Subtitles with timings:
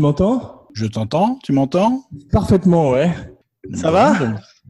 [0.00, 0.66] Tu m'entends?
[0.72, 1.38] Je t'entends?
[1.44, 2.06] Tu m'entends?
[2.32, 3.10] Parfaitement, ouais.
[3.74, 4.14] Ça va?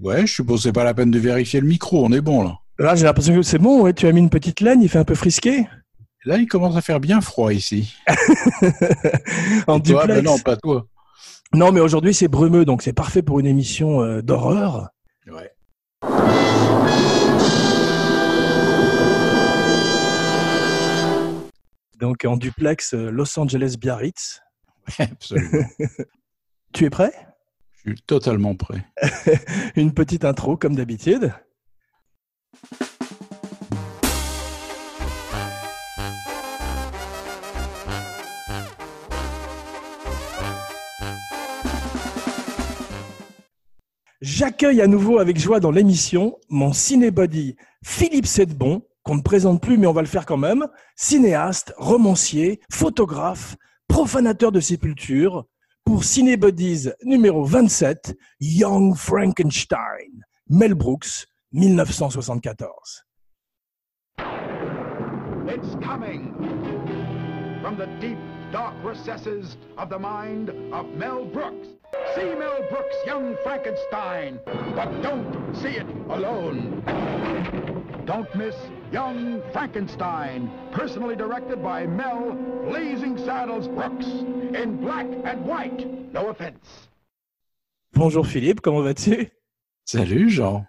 [0.01, 2.43] Ouais, je suppose que c'est pas la peine de vérifier le micro, on est bon
[2.43, 2.59] là.
[2.81, 3.93] Là, j'ai l'impression que c'est bon, ouais.
[3.93, 5.69] Tu as mis une petite laine, il fait un peu frisqué.
[6.25, 7.95] Là, il commence à faire bien froid ici.
[9.69, 10.07] en Toi, duplex.
[10.09, 10.89] ben non, pas toi.
[11.55, 14.89] Non, mais aujourd'hui, c'est brumeux, donc c'est parfait pour une émission euh, d'horreur.
[15.29, 15.53] Ouais.
[22.01, 24.41] Donc en duplex euh, Los Angeles Biarritz.
[24.99, 25.69] Absolument.
[26.73, 27.13] Tu es prêt?
[27.85, 28.87] Je suis totalement prêt.
[29.77, 31.33] Une petite intro, comme d'habitude.
[44.21, 49.79] J'accueille à nouveau avec joie dans l'émission mon cinébody Philippe Sedbon, qu'on ne présente plus
[49.79, 53.57] mais on va le faire quand même, cinéaste, romancier, photographe,
[53.91, 55.45] profanateur de sépultures,
[55.85, 62.71] pour Cinébodies numéro 27, Young Frankenstein, Mel Brooks, 1974.
[65.49, 66.33] It's coming
[67.61, 68.17] from the deep,
[68.53, 71.67] dark recesses of the mind of Mel Brooks.
[72.15, 74.39] See Mel Brooks' Young Frankenstein,
[74.77, 76.81] but don't see it alone.
[78.07, 78.55] Don't miss
[78.93, 82.37] Young Frankenstein, personally directed by Mel
[82.69, 84.07] Blazing Saddles Brooks,
[84.53, 85.87] in black and white.
[86.13, 86.89] No offense.
[87.95, 89.29] Bonjour Philippe, comment vas-tu?
[89.85, 90.65] Salut Jean.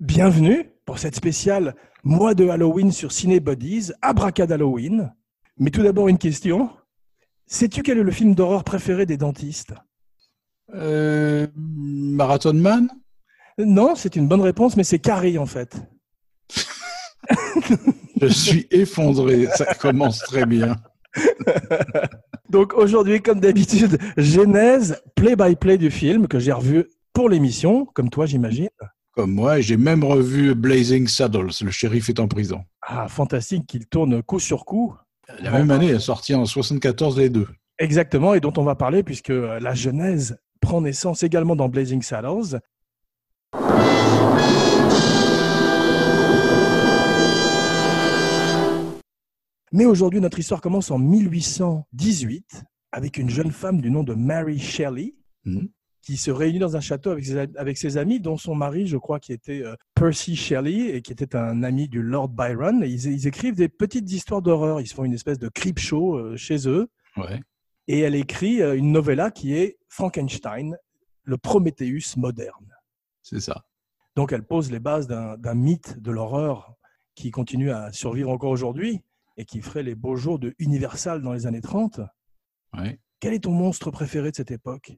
[0.00, 5.12] Bienvenue pour cette spéciale mois de Halloween sur Cinébodies, Abracad Halloween.
[5.58, 6.70] Mais tout d'abord une question.
[7.46, 9.74] Sais-tu quel est le film d'horreur préféré des dentistes?
[10.72, 12.88] Euh, Marathon Man?
[13.58, 15.76] Non, c'est une bonne réponse, mais c'est Carrie en fait.
[18.20, 20.76] Je suis effondré, ça commence très bien.
[22.50, 28.26] Donc aujourd'hui, comme d'habitude, genèse, play-by-play du film que j'ai revu pour l'émission, comme toi
[28.26, 28.68] j'imagine.
[29.12, 32.60] Comme moi, j'ai même revu Blazing Saddles, le shérif est en prison.
[32.82, 34.94] Ah, fantastique qu'il tourne coup sur coup.
[35.40, 37.48] La même année, est sortie en 74 les deux.
[37.78, 42.02] Exactement, et dont on va parler puisque euh, la genèse prend naissance également dans Blazing
[42.02, 42.60] Saddles.
[49.72, 54.58] Mais aujourd'hui, notre histoire commence en 1818 avec une jeune femme du nom de Mary
[54.58, 55.14] Shelley
[55.44, 55.68] Mhm.
[56.02, 58.96] qui se réunit dans un château avec ses, avec ses amis, dont son mari, je
[58.96, 62.82] crois, qui était euh, Percy Shelley et qui était un ami du Lord Byron.
[62.82, 64.80] Et ils, ils écrivent des petites histoires d'horreur.
[64.80, 66.88] Ils se font une espèce de creep show euh, chez eux.
[67.16, 67.40] Ouais.
[67.88, 70.76] Et elle écrit euh, une novella qui est Frankenstein,
[71.24, 72.74] le Prométhéeus moderne.
[73.22, 73.64] C'est ça.
[74.16, 76.74] Donc elle pose les bases d'un mythe de l'horreur
[77.14, 79.02] qui continue à survivre encore aujourd'hui
[79.38, 82.00] et qui ferait les beaux jours de Universal dans les années 30.
[82.76, 83.00] Ouais.
[83.20, 84.92] Quel est ton monstre préféré de cette époque?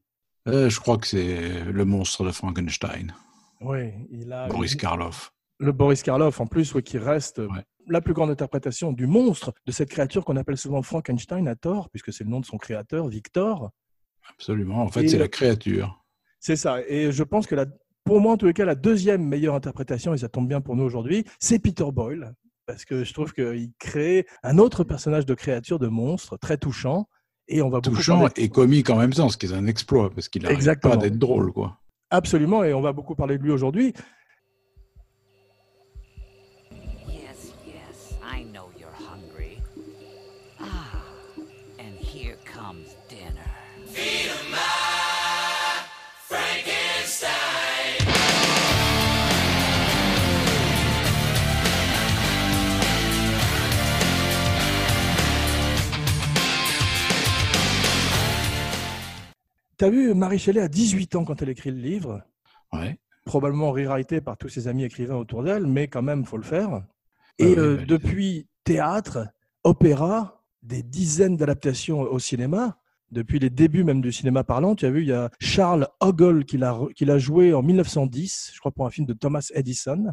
[0.48, 3.14] Euh, je crois que c'est le monstre de Frankenstein,
[3.60, 5.32] Oui, il a Boris Karloff.
[5.58, 7.62] le Boris Karloff en plus, ouais, qui reste Ouais.
[7.86, 11.90] la plus grande interprétation du monstre de cette créature qu'on appelle souvent Frankenstein à tort,
[11.90, 13.70] puisque c'est le nom de son créateur, Victor.
[14.30, 14.82] Absolument.
[14.82, 16.02] En fait, c'est la créature.
[16.38, 16.80] C'est ça.
[16.88, 17.66] Et je pense que la,
[18.04, 20.74] pour moi, en tous les cas, la deuxième meilleure interprétation, et ça tombe bien pour
[20.76, 22.32] nous aujourd'hui, c'est Peter Boyle.
[22.70, 27.08] Parce que je trouve qu'il crée un autre personnage de créature, de monstre, très touchant.
[27.48, 30.10] Et on va beaucoup Touchant et comique en même temps, ce qui est un exploit,
[30.10, 30.94] parce qu'il Exactement.
[30.94, 31.80] pas d'être drôle, quoi.
[32.10, 33.92] Absolument, et on va beaucoup parler de lui aujourd'hui.
[59.80, 62.20] Tu as vu Marie Shelley à 18 ans quand elle écrit le livre,
[62.70, 62.98] Ouais.
[63.24, 66.70] probablement rewrité par tous ses amis écrivains autour d'elle, mais quand même, faut le faire.
[66.70, 66.80] Ouais,
[67.38, 69.28] Et euh, bah, depuis théâtre,
[69.64, 72.76] opéra, des dizaines d'adaptations au cinéma,
[73.10, 74.74] depuis les débuts même du cinéma parlant.
[74.74, 78.72] Tu as vu, il y a Charles Ogle qui l'a joué en 1910, je crois
[78.72, 80.12] pour un film de Thomas Edison.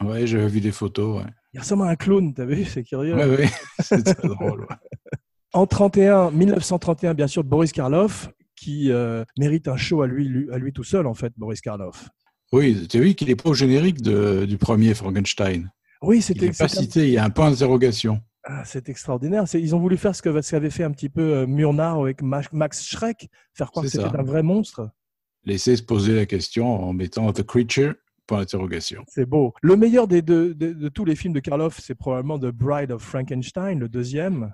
[0.00, 1.22] Ouais, j'avais vu des photos.
[1.22, 3.14] Ouais, Il ressemble à un clown, tu as vu, c'est curieux.
[3.14, 3.48] ouais, ouais.
[3.80, 4.60] c'est drôle.
[4.62, 4.76] ouais.
[5.52, 8.30] En 31, 1931, bien sûr, Boris Karloff,
[8.64, 11.60] qui euh, mérite un show à lui, lui- à lui tout seul, en fait, Boris
[11.60, 12.08] Karloff.
[12.52, 15.70] Oui, tu as vu qu'il est pas au générique de- du premier Frankenstein.
[16.02, 18.20] Oui, Il c'était n'est pas cité, il y a un point d'interrogation.
[18.44, 19.44] ah, c'est extraordinaire.
[19.54, 22.22] Ils ont voulu faire ce que- ce qu'avait fait un petit peu euh, Murnau avec
[22.22, 24.90] Ma- Max Schreck, faire croire que c'était un vrai monstre.
[25.44, 27.94] Laisser se poser la question en mettant The Creature,
[28.26, 29.02] point d'interrogation.
[29.08, 29.52] C'est beau.
[29.62, 32.92] Le meilleur des deux, de, de tous les films de Karloff, c'est probablement The Bride
[32.92, 34.52] of Frankenstein, le deuxième.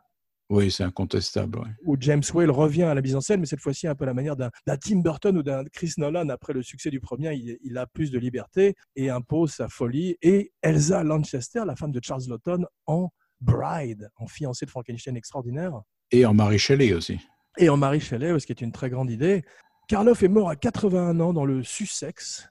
[0.50, 1.60] Oui, c'est incontestable.
[1.60, 1.68] ouais.
[1.84, 4.06] où James Whale revient à la mise en scène, mais cette fois-ci un peu à
[4.08, 6.28] la manière d'un d'un Tim Burton ou d'un Chris Nolan.
[6.28, 10.16] Après le succès du premier, il, il a plus de liberté et impose sa folie.
[10.22, 13.10] Et Elsa Lanchester, la femme de Charles Lawton, en
[13.40, 15.80] bride, en fiancée de Frankenstein extraordinaire,
[16.10, 17.18] Et en Marie Shelley aussi.
[17.56, 19.44] et en Marie Shelley, ce qui est une très grande idée.
[19.88, 22.48] Karloff est mort à 81 ans dans le Sussex.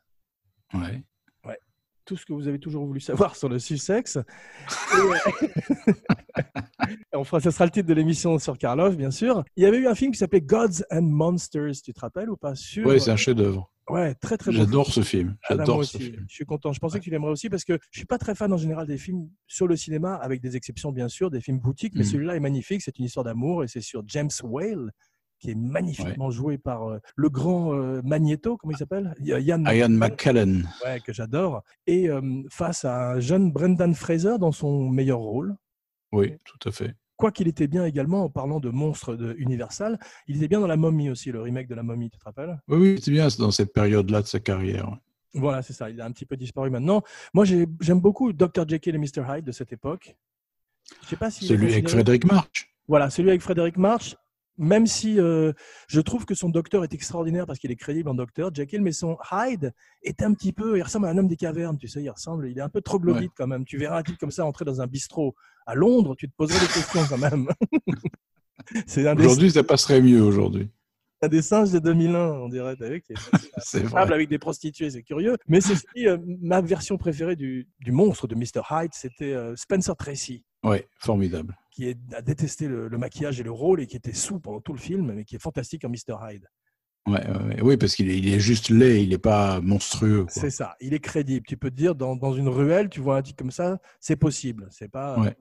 [0.74, 1.04] Ouais.
[2.09, 4.17] Tout ce que vous avez toujours voulu savoir sur le Sussex.
[4.17, 4.21] Et,
[4.97, 5.94] euh,
[7.13, 9.44] on fera, ce sera le titre de l'émission sur Karloff, bien sûr.
[9.56, 12.35] Il y avait eu un film qui s'appelait Gods and Monsters, tu te rappelles ou
[12.35, 12.56] pas?
[12.56, 12.88] Sur...
[12.88, 13.71] Oui, c'est un chef-d'œuvre.
[13.89, 15.35] Ouais, très très J'adore ce film.
[15.44, 16.25] Ah, bah, J'adore ce film.
[16.27, 16.73] Je suis content.
[16.73, 18.88] Je pensais que tu l'aimerais aussi parce que je suis pas très fan en général
[18.88, 22.09] des films sur le cinéma, avec des exceptions bien sûr, des films boutiques, mais Mhm.
[22.09, 22.81] celui-là est magnifique.
[22.81, 24.91] C'est une histoire d'amour et c'est sur James Whale
[25.39, 29.15] qui est magnifiquement joué par euh, le grand euh, Magneto, comment il s'appelle?
[29.21, 30.68] Ian Ian McKellen.
[30.86, 35.56] ouais, que j'adore, et euh, face à un jeune Brendan Fraser dans son meilleur rôle.
[36.12, 36.94] Oui, tout à fait.
[37.15, 40.68] Quoi qu'il était bien également, en parlant de monstres de Universal, il était bien dans
[40.68, 42.59] La Momie aussi, le remake de La Momie, tu te rappelles?
[42.68, 44.97] Oui, oui, c'est bien dans cette période-là de sa carrière.
[45.33, 47.03] Voilà, c'est ça, il a un petit peu disparu maintenant.
[47.33, 48.68] Moi, j'ai- j'aime beaucoup Dr.
[48.68, 49.24] Jekyll et Mr.
[49.30, 50.15] Hyde de cette époque.
[51.03, 52.74] Je sais pas si Celui avec Frédéric March.
[52.88, 54.15] Voilà, celui avec Frédéric March.
[54.59, 55.53] Même si euh,
[55.88, 58.91] je trouve que son docteur est extraordinaire parce qu'il est crédible en docteur, Jekyll, mais
[58.91, 59.73] son Hyde
[60.03, 62.50] est un petit peu, il ressemble à un homme des cavernes, tu sais, il ressemble,
[62.50, 63.63] il est un peu troglodyte quand même.
[63.63, 65.33] Tu verras un type comme ça entrer dans un bistrot
[65.65, 67.47] à Londres, tu te poserais des questions quand même.
[69.17, 70.69] Aujourd'hui, ça passerait mieux aujourd'hui.
[71.21, 72.88] un des singes de 2001, on dirait, t'as
[73.57, 74.01] C'est vrai.
[74.01, 75.38] avec des prostituées, c'est curieux.
[75.47, 75.75] Mais c'est
[76.06, 78.61] euh, ma version préférée du, du monstre de Mr.
[78.69, 81.57] Hyde, c'était euh, Spencer Tracy Oui, formidable.
[81.80, 84.60] Qui est, a détesté le, le maquillage et le rôle et qui était sous pendant
[84.60, 86.18] tout le film, mais qui est fantastique en Mr.
[86.22, 86.46] Hyde.
[87.08, 87.22] Ouais.
[87.62, 90.26] Oui, parce qu'il est, il est juste laid, il n'est pas monstrueux.
[90.28, 91.46] C'est ça, il est crédible.
[91.48, 94.18] Tu peux te dire, dans, dans une ruelle, tu vois un type comme ça, c'est
[94.18, 94.68] possible.
[94.72, 95.18] C'est pas.
[95.18, 95.34] Ouais.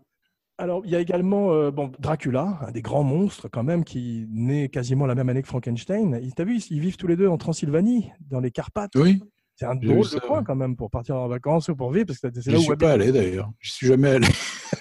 [0.59, 4.29] Alors, il y a également euh, bon, Dracula, un des grands monstres quand même, qui
[4.31, 6.21] naît quasiment la même année que Frankenstein.
[6.21, 8.95] Tu as vu, ils vivent tous les deux en Transylvanie, dans les Carpates.
[8.95, 9.21] Oui,
[9.57, 10.45] C'est un drôle de ça, coin ouais.
[10.47, 12.63] quand même pour partir en vacances ou pour vivre, parce que c'est je là ne
[12.63, 13.51] où suis pas allé d'ailleurs.
[13.59, 14.29] Je suis jamais allé.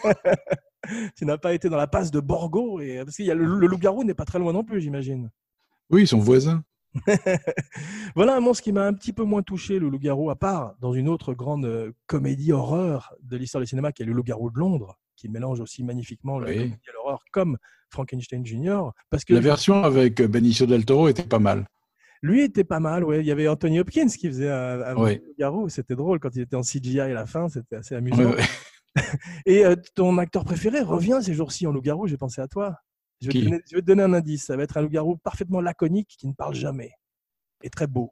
[1.15, 3.01] tu n'as pas été dans la passe de Borgo, et...
[3.03, 5.29] parce qu'il y a le, le loup-garou n'est pas très loin non plus, j'imagine.
[5.89, 6.63] Oui, ils sont voisins.
[8.15, 10.94] Voilà un monstre qui m'a un petit peu moins touché, le loup-garou, à part dans
[10.94, 14.57] une autre grande euh, comédie horreur de l'histoire du cinéma, qui est le loup-garou de
[14.59, 16.56] Londres, qui mélange aussi magnifiquement la Oui.
[16.56, 17.57] comédie et l'horreur comme
[17.89, 18.89] Frankenstein Jr.
[19.09, 21.68] Parce que La version avec Benicio del Toro était pas mal.
[22.21, 23.19] lui était pas mal, ouais.
[23.21, 26.62] Il y avait Anthony Hopkins qui faisait un, loup-garou, c'était drôle quand il était en
[26.62, 28.31] CGI à la fin, c'était assez amusant.
[29.45, 32.77] Et euh, ton acteur préféré revient ces jours-ci en loup-garou, j'ai pensé à toi.
[33.21, 35.17] Je vais, te donner, je vais te donner un indice, ça va être un loup-garou
[35.17, 36.91] parfaitement laconique qui ne parle jamais.
[37.63, 38.11] Et très beau.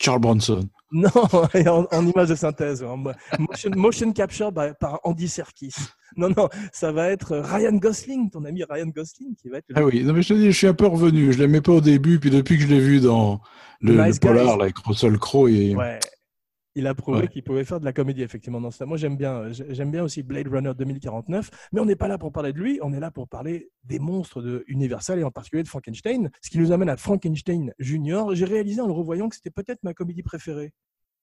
[0.00, 0.68] Charles Bronson.
[0.92, 5.74] Non, en, en image de synthèse, en motion, motion capture by- par Andy Serkis.
[6.16, 9.66] Non, non, ça va être euh, Ryan Gosling, ton ami Ryan Gosling, qui va être
[9.74, 11.32] Ah oui, non, mais je te dis, je suis un peu revenu.
[11.32, 13.40] Je l'aimais pas au début, puis depuis que je l'ai vu dans
[13.80, 15.74] le, polar là, avec Russell Crowe, et...
[15.74, 15.98] Ouais.
[16.78, 17.28] Il a prouvé Ouais.
[17.28, 18.84] qu'il pouvait faire de la comédie, effectivement, dans ça.
[18.84, 22.18] Moi, j'aime bien, j'ai- j'aime bien aussi Blade Runner 2049, mais on n'est pas là
[22.18, 25.30] pour parler de lui, on est là pour parler des monstres de Universal et en
[25.30, 26.30] particulier de Frankenstein.
[26.42, 28.34] Ce qui nous amène à Frankenstein Junior.
[28.34, 30.72] J'ai réalisé en le revoyant que c'était peut-être ma comédie préférée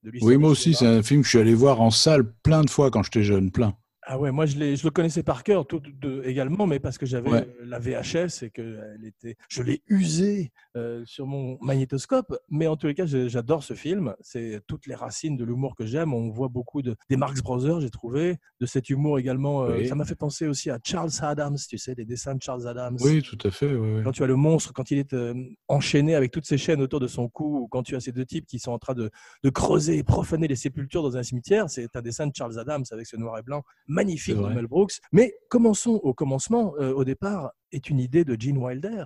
[0.04, 2.62] de Oui, moi aussi, c'est un film que je suis allé voir en salle plein
[2.64, 3.74] de fois quand j'étais jeune, plein.
[4.06, 7.30] Ah ouais, moi je, le connaissais par cœur tout, de- également, mais parce que j'avais
[7.30, 7.48] Ouais.
[7.62, 12.36] euh, la VHS et que elle était, je l'ai usée euh, sur mon magnétoscope.
[12.50, 14.14] Mais en tous les cas, j'adore ce film.
[14.20, 16.14] C'est toutes les racines de l'humour que j'aime.
[16.14, 19.64] On voit beaucoup de, des Marx Brothers, j'ai trouvé, de cet humour également.
[19.64, 19.88] euh, Oui.
[19.88, 22.98] Ça m'a fait penser aussi à Charles Adams, tu sais, des dessins de Charles Adams.
[23.02, 23.74] Oui, tout à fait.
[23.74, 24.04] oui, oui.
[24.04, 25.34] Quand tu as le monstre, quand il est euh,
[25.70, 28.26] enchaîné avec toutes ces chaînes autour de son cou, ou quand tu as ces deux
[28.26, 29.10] types qui sont en train de,
[29.44, 32.84] de creuser et profaner les sépultures dans un cimetière, c'est un dessin de Charles Adams
[32.92, 33.64] avec ce noir et blanc
[33.94, 34.54] magnifique de.
[34.54, 34.94] Mel Brooks.
[35.12, 36.74] Mais commençons au commencement.
[36.80, 39.06] Euh, au départ, est une idée de Gene Wilder.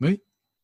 [0.00, 0.20] Oui.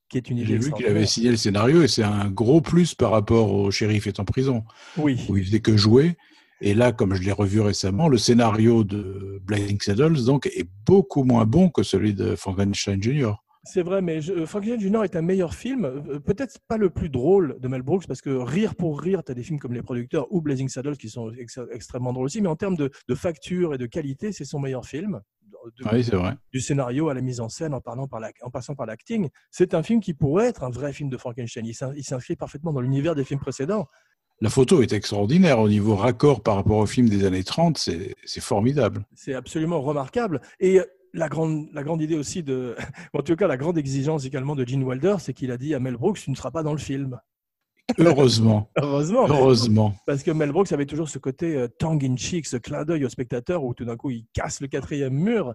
[0.09, 2.61] Qui est une idée J'ai vu qu'il avait signé le scénario et c'est un gros
[2.61, 4.65] plus par rapport au shérif est en prison,
[4.99, 5.19] Oui.
[5.29, 6.17] où il faisait que jouer.
[6.61, 11.25] Et là, comme je l'ai revu récemment, le scénario de Blazing Saddles donc, est beaucoup
[11.25, 13.33] moins bon que celui de Frankenstein Jr.
[13.65, 15.85] C'est vrai, mais je, Frankenstein Junior est un meilleur film.
[15.85, 19.31] Euh, Peut-être pas le plus drôle de Mel Brooks, parce que rire pour rire, tu
[19.31, 22.41] as des films comme Les Producteurs ou Blazing Saddles qui sont ex- extrêmement drôles aussi,
[22.41, 25.21] mais en termes de, de facture et de qualité, c'est son meilleur film.
[25.79, 26.35] De- Oui, c'est vrai.
[26.53, 29.29] du scénario à la mise en scène en, parlant par la- en passant par l'acting.
[29.53, 31.65] C'est un film qui pourrait être un vrai film de Frankenstein.
[31.65, 33.87] Il s'in- il s'inscrit parfaitement dans l'univers des films précédents.
[34.41, 38.17] La photo est extraordinaire au niveau raccord par rapport au film des années 30, c'est
[38.25, 39.05] c'est formidable.
[39.15, 40.41] C'est absolument remarquable.
[40.59, 40.81] Et
[41.13, 42.75] la grande, la grande idée aussi de,
[43.15, 45.81] en tout cas, la grande exigence également de Gene Wilder, c'est qu'il a dit à
[45.81, 47.19] Mel Brooks, tu ne seras pas dans le film.
[47.99, 49.27] Heureusement, Heureusement.
[49.29, 49.95] heureusement.
[50.07, 53.05] Parce que Mel Brooks avait toujours ce côté euh, tongue in cheek, ce clin d'œil
[53.05, 55.55] au spectateur où tout d'un coup il casse le quatrième mur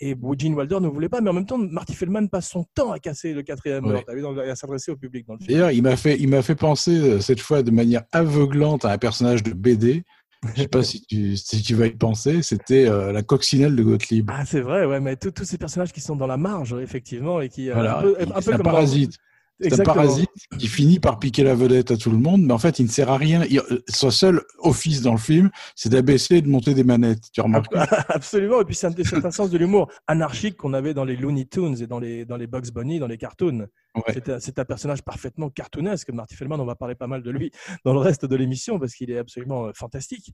[0.00, 2.90] Et Gene Wilder ne voulait pas, mais en même temps, Marty Feldman passe son temps
[2.92, 4.04] à casser le quatrième Ouais.
[4.14, 5.52] mur, dans- à s'adresser au public dans le film.
[5.52, 8.92] D'ailleurs, il m'a fait, il m'a fait penser euh, cette fois de manière aveuglante à
[8.92, 10.04] un personnage de BD.
[10.54, 12.42] Je sais pas si tu, si tu vas y penser.
[12.42, 14.30] C'était euh, la coccinelle de Gottlieb.
[14.32, 17.48] Ah, c'est vrai, ouais, mais tous ces personnages qui sont dans la marge, effectivement, et
[17.48, 17.70] qui.
[17.70, 17.98] euh, Voilà.
[17.98, 19.18] un peu, un peu comme parasite.
[19.60, 22.58] C'est un parasite qui finit par piquer la vedette à tout le monde, mais en
[22.58, 23.44] fait, il ne sert à rien.
[23.50, 27.30] Il- euh, son seul office dans le film, c'est d'abaisser et de monter des manettes.
[27.32, 27.66] Tu remarques
[28.08, 31.76] Absolument, et puis c'est un, sens de l'humour anarchique qu'on avait dans les Looney Tunes
[31.82, 33.66] et dans les, dans les Bugs Bunny, dans les cartoons.
[33.96, 34.02] Ouais.
[34.14, 36.10] C'est un- C'est un personnage parfaitement cartoonesque.
[36.12, 37.50] Marty Feldman, on va parler pas mal de lui
[37.84, 40.32] dans le reste de l'émission parce qu'il est absolument euh, fantastique.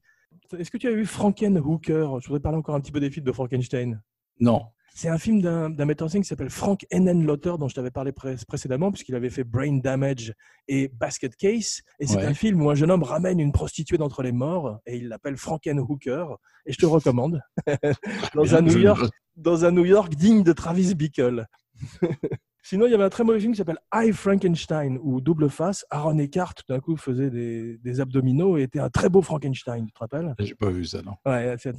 [0.58, 2.08] Est-ce que tu as vu Frankenhooker?
[2.20, 4.02] Je voudrais parler encore un petit peu des films de Frankenstein.
[4.40, 4.62] Non.
[4.96, 8.12] C'est un film d'un metteur en scène qui s'appelle Frank Henenlotter, dont je t'avais parlé
[8.12, 10.32] pré- précédemment, puisqu'il avait fait Brain Damage
[10.68, 11.82] et Basket Case.
[11.98, 12.24] Et c'est Ouais.
[12.26, 15.36] un film où un jeune homme ramène une prostituée d'entre les morts, et il l'appelle
[15.36, 16.36] Frankenhooker.
[16.66, 17.40] Et je te recommande.
[18.34, 21.46] dans, un New York, dans un New York digne de Travis Bickle.
[22.66, 25.84] Sinon, il y avait un très mauvais film qui s'appelle I Frankenstein, où double face,
[25.90, 29.84] Aaron Eckhart, tout d'un coup, faisait des, des abdominaux et était un très beau Frankenstein,
[29.84, 30.34] tu te rappelles?
[30.38, 31.12] J'ai pas vu ça, non.
[31.26, 31.78] Ouais, c'est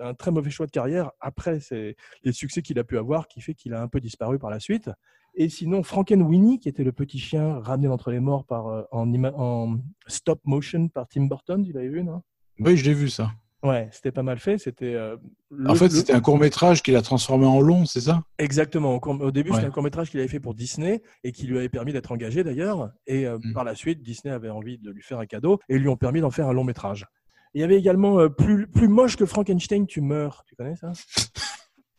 [0.00, 1.10] un, très mauvais choix de carrière.
[1.20, 4.38] Après, c'est les succès qu'il a pu avoir qui fait qu'il a un peu disparu
[4.38, 4.90] par la suite.
[5.34, 9.12] Et sinon, Frankenweenie, qui était le petit chien ramené d'entre les morts par, euh, en,
[9.24, 12.22] en stop motion par Tim Burton, tu l'avais vu, non?
[12.60, 13.30] Oui, j'ai vu ça.
[13.64, 14.56] Ouais, c'était pas mal fait.
[14.58, 15.16] C'était euh,
[15.66, 18.22] en fait, c'était un court métrage qu'il a transformé en long, c'est ça?
[18.38, 19.00] Exactement.
[19.02, 21.68] Au, début, c'était un court métrage qu'il avait fait pour Disney et qui lui avait
[21.68, 22.90] permis d'être engagé d'ailleurs.
[23.08, 23.52] Et euh, Mm.
[23.52, 26.20] par la suite, Disney avait envie de lui faire un cadeau et lui ont permis
[26.20, 27.06] d'en faire un long métrage.
[27.54, 30.44] Il y avait également euh, plus, plus moche que Frankenstein, tu meurs.
[30.46, 30.92] Tu connais ça?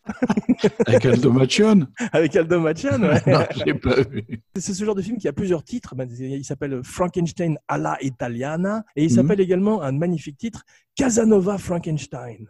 [0.87, 3.21] Avec Aldo Machion Avec Aldo Machian, ouais.
[3.27, 4.25] Non, j'ai pas vu.
[4.55, 5.95] C'est ce genre de film qui a plusieurs titres.
[5.95, 9.15] Ben, Il s'appelle Frankenstein alla Italiana et il Mhm.
[9.15, 10.63] s'appelle également un magnifique titre
[10.95, 12.47] Casanova Frankenstein.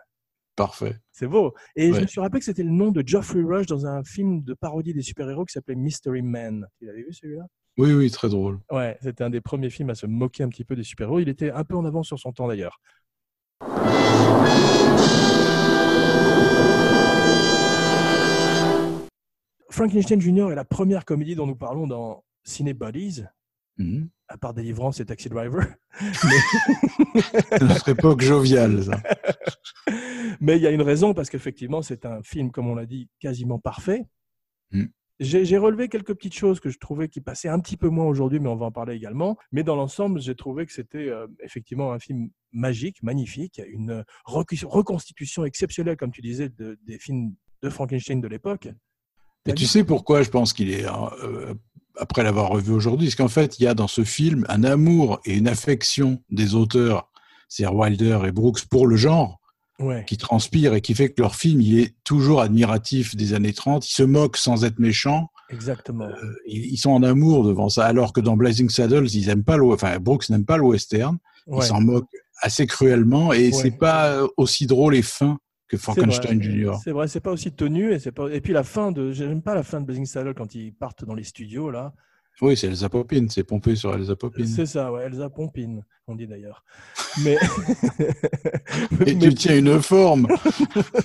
[0.56, 0.98] Parfait.
[1.14, 1.54] C'est beau.
[1.76, 4.44] Et je me suis rappelé que c'était le nom de Geoffrey Rush dans un film
[4.44, 6.66] de parodie des super-héros qui s'appelait Mystery Man.
[6.80, 7.44] Tu l'avais vu celui-là?
[7.78, 8.60] Oui, oui, très drôle.
[8.70, 11.20] Ouais, c'était un des premiers films à se moquer un petit peu des super-héros.
[11.22, 12.82] Il était un peu en avance sur son temps d'ailleurs.
[19.70, 20.52] Frankenstein Jr.
[20.52, 23.24] est la première comédie dont nous parlons dans Ciné Buddies,
[23.78, 24.10] Mhm.
[24.28, 25.66] à part Délivrance et Taxi Driver.
[27.62, 29.02] Notre époque joviale, ça.
[30.42, 33.10] Mais il y a une raison, parce qu'effectivement, c'est un film, comme on l'a dit,
[33.20, 34.06] quasiment parfait.
[34.72, 34.86] Mm.
[35.22, 38.40] J'ai relevé quelques petites choses que je trouvais qui passaient un petit peu moins aujourd'hui,
[38.40, 39.38] mais on va en parler également.
[39.52, 45.44] Mais dans l'ensemble, j'ai trouvé que c'était euh, effectivement un film magique, magnifique, une reconstitution
[45.44, 48.70] exceptionnelle, comme tu disais, de- des films de Frankenstein de l'époque.
[49.50, 51.54] Et tu sais pourquoi je pense qu'il est, euh,
[51.98, 55.20] après l'avoir revu aujourd'hui, c'est qu'en fait, il y a dans ce film un amour
[55.26, 57.10] et une affection des auteurs,
[57.48, 59.40] c'est-à-dire Wilder et Brooks, pour le genre,
[59.80, 60.04] Ouais.
[60.06, 63.90] qui transpire et qui fait que leur film, il est toujours admiratif des années 30,
[63.90, 66.04] ils se moquent sans être méchants, Exactement.
[66.06, 69.44] Euh, ils, ils sont en amour devant ça, alors que dans Blazing Saddles, ils aiment
[69.46, 71.66] pas le, enfin, Brooks n'aime pas le western, Ouais.
[71.66, 72.06] ils s'en moquent
[72.42, 73.52] assez cruellement et Ouais.
[73.54, 75.40] c'est pas euh, aussi drôle et fin
[75.70, 76.42] que Frankenstein.
[76.42, 76.74] Jr.
[76.84, 78.28] C'est vrai, c'est pas aussi tenu et c'est pas.
[78.30, 81.06] Et puis la fin de, j'aime pas la fin de Blazing Saddles quand ils partent
[81.06, 81.94] dans les studios là.
[82.42, 84.46] Oui, c'est Elsa Poppin, c'est pompé sur Elsa Poppin.
[84.46, 86.64] C'est ça, ouais, Elsa Pompine, on dit d'ailleurs.
[87.24, 87.38] Mais,
[89.06, 90.28] Et mais tu tiens une forme.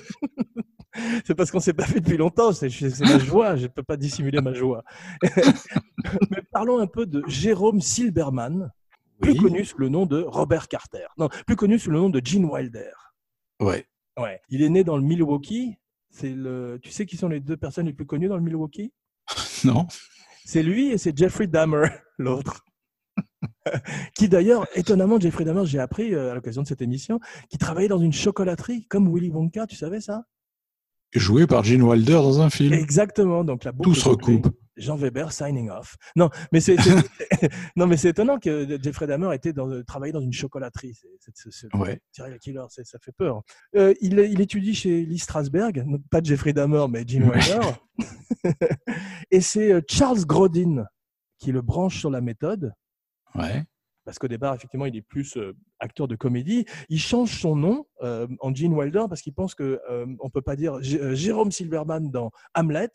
[1.25, 2.53] c'est parce qu'on s'est pas fait depuis longtemps.
[2.53, 2.69] C'est
[3.01, 4.85] ma joie, je peux pas dissimuler ma joie.
[6.31, 8.71] Mais parlons un peu de Jérôme Silberman,
[9.21, 9.39] plus Oui.
[9.39, 11.07] connu sous le nom de Robert Carter.
[11.19, 12.93] Non, plus connu sous le nom de Gene Wilder.
[13.61, 13.87] Ouais.
[14.19, 14.41] Ouais.
[14.49, 15.77] Il est né dans le Milwaukee.
[16.11, 16.79] C'est le.
[16.83, 18.93] Tu sais qui sont les deux personnes les plus connues dans le Milwaukee?
[19.65, 19.87] Non.
[20.45, 22.65] C'est lui et c'est Jeffrey Dahmer, l'autre.
[24.15, 27.19] qui d'ailleurs, étonnamment, Jeffrey Dahmer, j'ai appris euh, à l'occasion de cette émission,
[27.49, 30.25] qui travaillait dans une chocolaterie comme Willy Wonka, tu savais ça?
[31.13, 32.75] Joué par Gene Wilder dans un film.
[32.75, 34.43] Exactement, donc la boucle Tout se bouclée.
[34.77, 35.97] Jean Weber signing off.
[36.17, 36.77] Non, mais c'est
[37.77, 40.95] non, mais c'est étonnant que Jeffrey Dahmer était dans, travaillait dans une chocolaterie.
[41.35, 42.01] C'est, Ouais.
[42.41, 43.43] killer, ça fait peur.
[43.77, 47.37] Euh, il, il étudie chez Lee Strasberg, pas Jeffrey Dahmer, mais Gene Ouais.
[47.37, 47.61] Wilder.
[49.31, 50.85] Et c'est euh, Charles Grodin
[51.39, 52.73] qui le branche sur la méthode.
[53.35, 53.65] Ouais.
[54.05, 56.67] Parce qu'au départ, effectivement, il est plus euh, acteur de comédie.
[56.91, 60.43] Il change son nom euh, en Gene Wilder parce qu'il pense que euh, on peut
[60.43, 62.91] pas dire J- Jérôme Silverman dans Hamlet,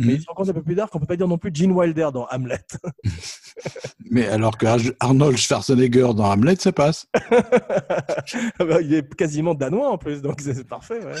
[0.00, 0.18] mais Mhm.
[0.18, 1.72] il se rend compte un peu plus tard qu'on peut pas dire non plus Gene
[1.72, 2.64] Wilder dans Hamlet.
[4.10, 7.06] Mais alors que Ar- Arnold Schwarzenegger dans Hamlet, ça passe.
[8.58, 11.04] Bah, il est quasiment danois en plus, donc c'est parfait.
[11.04, 11.20] ouais.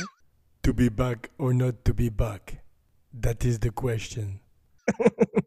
[0.62, 2.64] To be back or not to be back,
[3.22, 4.38] that is the question.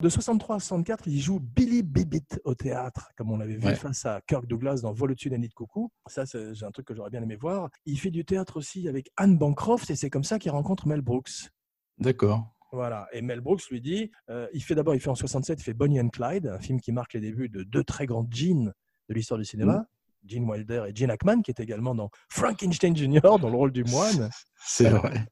[0.00, 3.76] De 63 à 64, il joue Billy Bibbit au théâtre, comme on l'avait vu Ouais.
[3.76, 5.92] face à Kirk Douglas dans Vol au-dessus d'un nid de coucou.
[6.08, 7.68] Ça, c'est un truc que j'aurais bien aimé voir.
[7.86, 11.02] Il fait du théâtre aussi avec Anne Bancroft et c'est comme ça qu'il rencontre Mel
[11.02, 11.50] Brooks.
[11.98, 12.51] D'accord.
[12.72, 13.06] Voilà.
[13.12, 15.74] Et Mel Brooks lui dit, euh, il fait d'abord, il fait en 67, il fait
[15.74, 18.72] Bonnie and Clyde, un film qui marque les débuts de deux très grands Gene
[19.08, 19.86] de l'histoire du cinéma,
[20.26, 23.20] Gene Wilder et Gene Hackman, qui est également dans Frankenstein Jr.
[23.20, 24.30] dans le rôle du moine.
[24.64, 25.26] C'est vrai.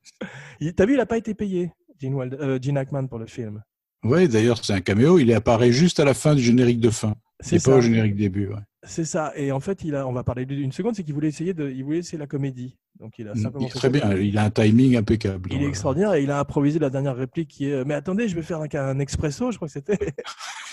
[0.76, 3.62] T'as vu, il n'a pas été payé, Gene, Wilder, euh, Gene Hackman pour le film.
[4.02, 5.18] Ouais, d'ailleurs, c'est un caméo.
[5.18, 7.14] Il apparaît juste à la fin du générique de fin.
[7.40, 8.48] C'est pas au générique début.
[8.48, 8.60] ouais.
[8.82, 9.32] C'est ça.
[9.36, 11.70] Et en fait, il a, on va parler d'une seconde, c'est qu'il voulait essayer de,
[11.70, 12.78] il voulait essayer la comédie.
[13.00, 13.88] Donc il a Il simplement est très ça.
[13.88, 14.12] bien.
[14.14, 15.48] Il a un timing impeccable.
[15.52, 18.28] Il est Dans- extraordinaire et il a improvisé la dernière réplique qui est Mais attendez,
[18.28, 19.98] je vais faire un, un expresso, je crois que c'était.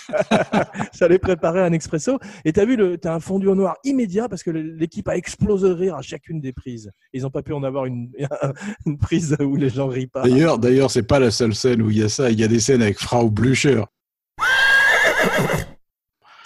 [0.97, 2.17] J'allais préparer un expresso.
[2.45, 5.15] Et tu as vu, le- t'as un fondu au noir immédiat parce que l'équipe a
[5.17, 6.91] explosé de rire à chacune des prises.
[7.13, 8.09] Ils n'ont pas pu en avoir une,
[8.85, 10.23] une prise où les gens rient pas.
[10.23, 12.29] D'ailleurs, d'ailleurs, c'est pas la seule scène où il y a ça.
[12.29, 13.83] Il y a des scènes avec Frau Blücher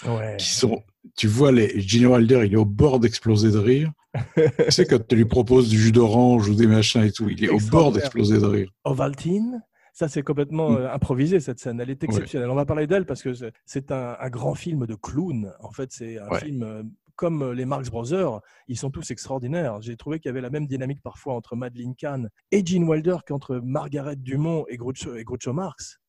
[0.08, 0.38] Ouais.
[0.38, 0.82] qui sont.
[1.22, 3.92] Tu vois, les Gene Wilder, il est au bord d'exploser de rire.
[4.36, 7.44] tu sais, quand tu lui proposes du jus d'orange ou des machins et tout, il
[7.44, 8.72] est au bord d'exploser de rire.
[8.86, 9.62] Ovaltine.
[9.94, 10.76] Ça, c'est complètement Mm.
[10.78, 11.80] euh, improvisé, cette scène.
[11.80, 12.50] Elle est exceptionnelle.
[12.50, 13.34] On va parler d'elle parce que
[13.66, 15.54] c'est- un, un grand film de clown.
[15.60, 16.40] En fait, c'est un Ouais.
[16.40, 16.82] film euh,
[17.16, 18.40] comme euh, les Marx Brothers.
[18.68, 19.80] Ils sont tous extraordinaires.
[19.80, 23.18] J'ai trouvé qu'il y avait la même dynamique parfois entre Madeleine Kahn et Gene Wilder
[23.28, 26.00] qu'entre Margaret Dumont et Groucho, et Groucho Marx.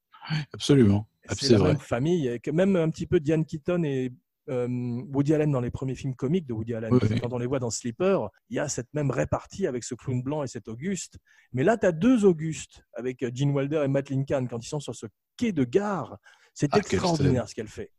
[0.54, 1.06] Absolument.
[1.28, 1.68] Ah, C'est la vrai.
[1.72, 2.38] même famille.
[2.52, 4.10] Même un petit peu Diane Keaton et
[4.48, 6.92] Woody Allen dans les premiers films comiques de Woody Allen.
[6.92, 7.20] Oui.
[7.20, 10.22] Quand on les voit dans Sleeper, il y a cette même répartie avec ce clown
[10.22, 11.18] blanc et cet Auguste.
[11.52, 14.68] Mais là, tu as deux Augustes avec euh, Gene Wilder et Matt Lincoln quand ils
[14.68, 15.06] sont sur ce
[15.36, 16.18] quai de gare.
[16.54, 17.90] C'est Ah, extraordinaire ce qu'elle fait.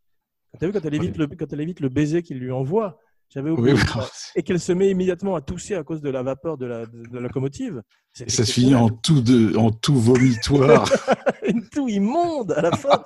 [0.60, 3.00] Tu as vu quand elle, évite le, quand elle évite le baiser qu'il lui envoie
[3.34, 3.74] J'avais Oui, oublié.
[3.76, 3.82] oui.
[3.88, 4.10] ça.
[4.36, 7.08] Et qu'elle se met immédiatement à tousser à cause de la vapeur de la, de
[7.14, 7.82] la locomotive.
[8.20, 10.88] Et ça se finit en tout, de, en tout vomitoire.
[11.48, 13.02] une toux immonde à la fin.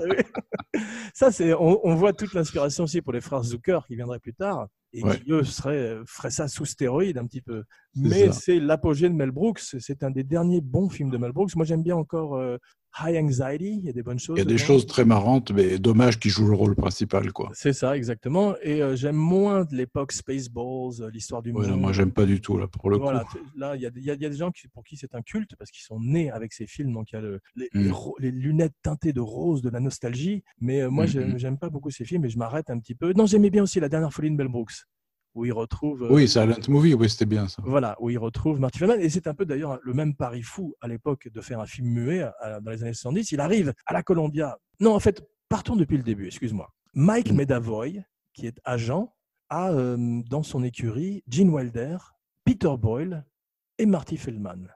[1.13, 4.33] ça, c'est, on, on voit toute l'inspiration aussi pour les frères Zucker qui viendraient plus
[4.33, 5.19] tard et Ouais.
[5.19, 7.63] qui eux seraient, feraient ça sous stéroïdes un petit peu.
[7.97, 9.59] Mais c'est l'apogée de Mel Brooks.
[9.79, 11.55] C'est un des derniers bons films de Mel Brooks.
[11.55, 12.57] Moi, j'aime bien encore euh,
[12.99, 13.77] High Anxiety.
[13.79, 14.37] Il y a des bonnes choses.
[14.37, 14.63] Il y a des dedans.
[14.65, 17.49] choses très marrantes, mais dommage qu'il joue le rôle principal, quoi.
[17.53, 18.55] C'est ça, exactement.
[18.63, 21.79] Et euh, j'aime moins de l'époque Spaceballs, euh, l'histoire du Ouais, monde.
[21.79, 23.37] moi, j'aime pas du tout, là, pour le Voilà, coup.
[23.55, 25.21] là, il y y a- il y a des gens qui, pour qui c'est un
[25.21, 26.93] culte parce qu'ils sont nés avec ces films.
[26.93, 27.93] Donc, il y a le- les, les Mm.
[28.19, 30.43] les lunettes teintées de rose, de la nostalgie.
[30.59, 31.37] Mais moi, Mm, j'aime mm.
[31.39, 33.13] j'aime pas beaucoup ces films et je m'arrête un petit peu.
[33.13, 34.73] Non, j'aimais bien aussi La dernière folie de Mel Brooks,
[35.37, 36.03] où il retrouve.
[36.03, 37.61] euh, Oui, Silent Movie, oui, c'était bien ça.
[37.65, 38.99] Voilà, où il retrouve Marty Feldman.
[38.99, 41.87] Et c'est un peu d'ailleurs le même pari fou à l'époque de faire un film
[41.89, 43.31] muet à- dans les années 70.
[43.31, 44.57] Il arrive à la Columbia.
[44.79, 46.69] Non, en fait, partons depuis le début, excuse-moi.
[46.93, 47.35] Mike Mm.
[47.35, 49.13] Medavoy, qui est agent,
[49.49, 51.97] a euh, dans son écurie Gene Wilder,
[52.43, 53.25] Peter Boyle
[53.77, 54.67] et Marty Feldman.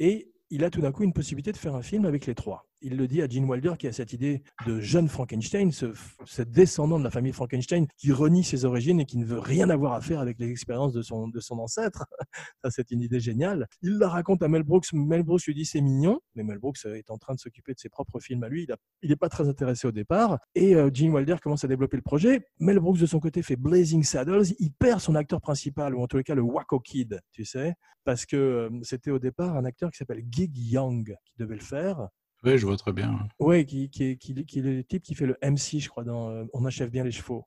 [0.00, 2.65] Et il a tout d'un coup une possibilité de faire un film avec les trois.
[2.82, 5.92] Il le dit à Gene Wilder qui a cette idée de jeune Frankenstein, ce,
[6.24, 9.70] ce descendant de la famille Frankenstein qui renie ses origines et qui ne veut rien
[9.70, 12.04] avoir à faire avec les expériences de son, de son ancêtre.
[12.64, 13.66] Ça, c'est une idée géniale.
[13.82, 14.92] Il la raconte à Mel Brooks.
[14.92, 17.72] Mel Brooks lui dit c'est mignon, mais Mel Brooks euh, est en train de s'occuper
[17.72, 18.66] de ses propres films à lui.
[19.02, 20.38] Il n'est pas très intéressé au départ.
[20.54, 22.46] Et euh, Gene Wilder commence à développer le projet.
[22.58, 24.54] Mel Brooks, de son côté, fait Blazing Saddles.
[24.58, 27.74] Il perd son acteur principal, ou en tous les cas le Waco Kid, tu sais,
[28.04, 31.60] parce que euh, c'était au départ un acteur qui s'appelle Gig Young qui devait le
[31.60, 32.08] faire.
[32.46, 33.18] Oui, je vois très bien.
[33.40, 36.04] Ouais, qui, qui, est, qui, qui est le type qui fait le MC, je crois,
[36.04, 37.44] dans euh, On achève bien les chevaux.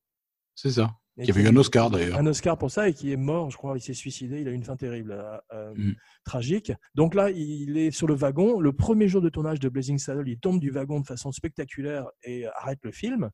[0.56, 0.92] C'est ça.
[1.18, 2.18] Et Il y avait qui- eu un Oscar, d'ailleurs.
[2.20, 4.52] un Oscar pour ça et qui est mort, je crois, il s'est suicidé, il a
[4.52, 5.96] eu une fin terrible, euh, euh, Mm.
[6.26, 6.72] tragique.
[6.96, 8.60] Donc là, il est sur le wagon.
[8.60, 12.08] Le premier jour de tournage de Blazing Saddle, il tombe du wagon de façon spectaculaire
[12.24, 13.30] et arrête le film.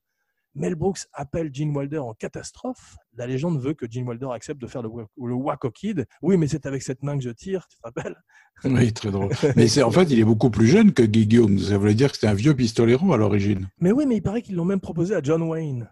[0.55, 2.95] Mel Brooks appelle Gene Wilder en catastrophe.
[3.17, 6.05] La légende veut que Gene Wilder accepte de faire le, le Waco Kid.
[6.21, 8.15] Oui, mais c'est avec cette main que je tire, tu te rappelles?
[8.63, 9.29] Oui, très drôle.
[9.57, 11.59] Mais c'est en fait, il est beaucoup plus jeune que Guy Young.
[11.59, 13.67] Ça voulait dire que c'était un vieux pistolero à l'origine.
[13.79, 15.89] Mais oui, mais il paraît qu'ils l'ont même proposé à John Wayne.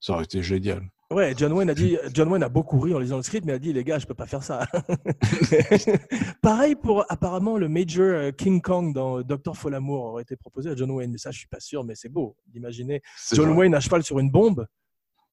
[0.00, 0.88] Ça aurait été génial.
[1.12, 3.52] Ouais, John Wayne a dit, John Wayne a beaucoup ri en lisant le script, mais
[3.52, 4.68] a dit les gars, je peux pas faire ça.
[6.42, 10.76] Pareil pour apparemment le Major euh, King Kong dans Docteur Folamour aurait été proposé à
[10.76, 13.58] John Wayne, mais ça je suis pas sûr, mais c'est beau d'imaginer John vrai.
[13.58, 14.66] Wayne à cheval sur une bombe.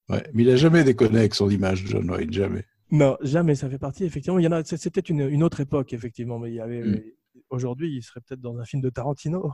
[0.09, 2.65] Ouais, mais il a jamais déconné avec son image, John Wayne, jamais.
[2.89, 3.53] Non, jamais.
[3.53, 4.39] Ça fait partie effectivement.
[4.39, 4.63] Il y en a.
[4.63, 6.81] C'était une, une autre époque effectivement, mais il y avait.
[6.81, 7.03] Mm.
[7.49, 9.51] Aujourd'hui, il serait peut-être dans un film de Tarantino.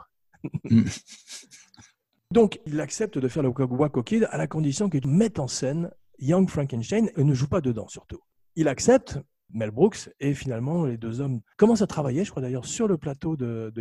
[0.69, 0.83] Mm.
[2.31, 5.91] Donc, il accepte de faire le Waco Kid à la condition qu'il mette en scène
[6.23, 8.19] Young Frankenstein ne joue pas dedans surtout.
[8.55, 9.19] Il accepte.
[9.55, 12.97] Mel Brooks et finalement les deux hommes commencent à travailler, je crois d'ailleurs sur le
[12.97, 13.71] plateau de,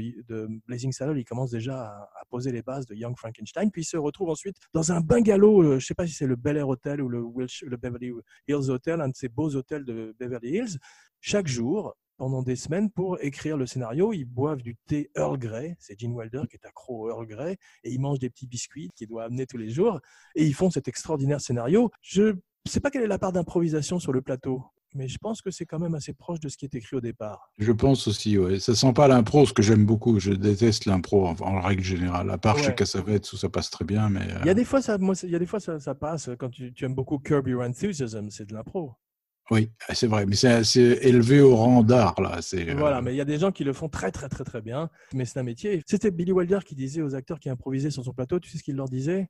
[0.66, 3.96] Blazing Saddle, ils commencent déjà à, poser les bases de Young Frankenstein, puis ils se
[3.96, 6.68] retrouvent ensuite dans un bungalow, euh, je ne sais pas si c'est le Bel Air
[6.68, 8.12] Hotel ou le, le Beverly
[8.48, 10.78] Hills Hotel, un de ces beaux hôtels de Beverly Hills.
[11.20, 14.12] Chaque jour, pendant des semaines pour écrire le scénario.
[14.12, 15.74] Ils boivent du thé Earl Grey.
[15.80, 17.56] C'est Gene Wilder qui est accro au Earl Grey.
[17.82, 19.98] Et ils mangent des petits biscuits qu'il doit amener tous les jours.
[20.36, 21.90] Et ils font cet extraordinaire scénario.
[22.00, 22.34] Je ne
[22.68, 24.62] sais pas quelle est la part d'improvisation sur le plateau.
[24.94, 27.00] Mais je pense que c'est quand même assez proche de ce qui est écrit au
[27.00, 27.50] départ.
[27.58, 28.60] Je pense aussi, oui.
[28.60, 30.20] Ça sent pas l'impro, ce que j'aime beaucoup.
[30.20, 32.62] Je déteste l'impro en, en, règle générale, à part Ouais.
[32.62, 34.08] chez Cassavetes où ça passe très bien.
[34.08, 35.80] Mais Il y a euh, des fois, ça, moi, il y a des fois ça,
[35.80, 38.94] ça passe quand tu, tu aimes beaucoup Curb Your Enthusiasm, c'est de l'impro.
[39.52, 40.24] Oui, c'est vrai.
[40.24, 42.40] Mais c'est élevé au rang d'art, là.
[42.54, 44.62] Euh, Voilà, mais il y a des gens qui le font très très très très
[44.62, 44.88] bien.
[45.12, 45.82] Mais c'est un métier.
[45.86, 48.62] C'était Billy Wilder qui disait aux acteurs qui improvisaient sur son plateau, tu sais ce
[48.62, 49.28] qu'il leur disait?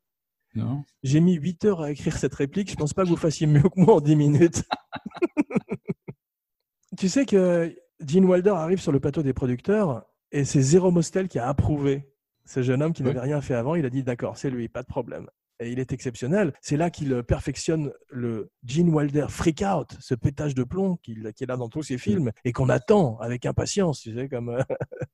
[0.55, 3.49] Non J'ai mis 8 heures à écrire cette réplique, je pense pas que vous fassiez
[3.49, 4.63] mieux que moi en 10 minutes.
[6.99, 7.75] tu sais que
[8.07, 12.09] Gene Wilder arrive sur le plateau des producteurs et c'est Zero Mostel qui a approuvé
[12.45, 13.75] ce jeune homme qui n'avait rien fait avant.
[13.75, 15.27] Il a dit d'accord, c'est lui, pas de problème.
[15.63, 16.53] Et il est exceptionnel.
[16.61, 21.51] C'est là qu'il perfectionne le Gene Wilder freak out, ce pétage de plomb qu'il qu'il
[21.51, 24.63] a dans tous ses films et qu'on attend avec impatience, tu sais, comme euh.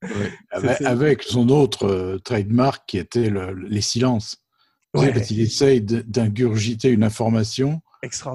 [0.84, 4.37] Avec, son autre euh, trademark qui était le- les silences.
[4.94, 5.12] Ouais.
[5.12, 7.82] quand il essaye d'ingurgiter une information,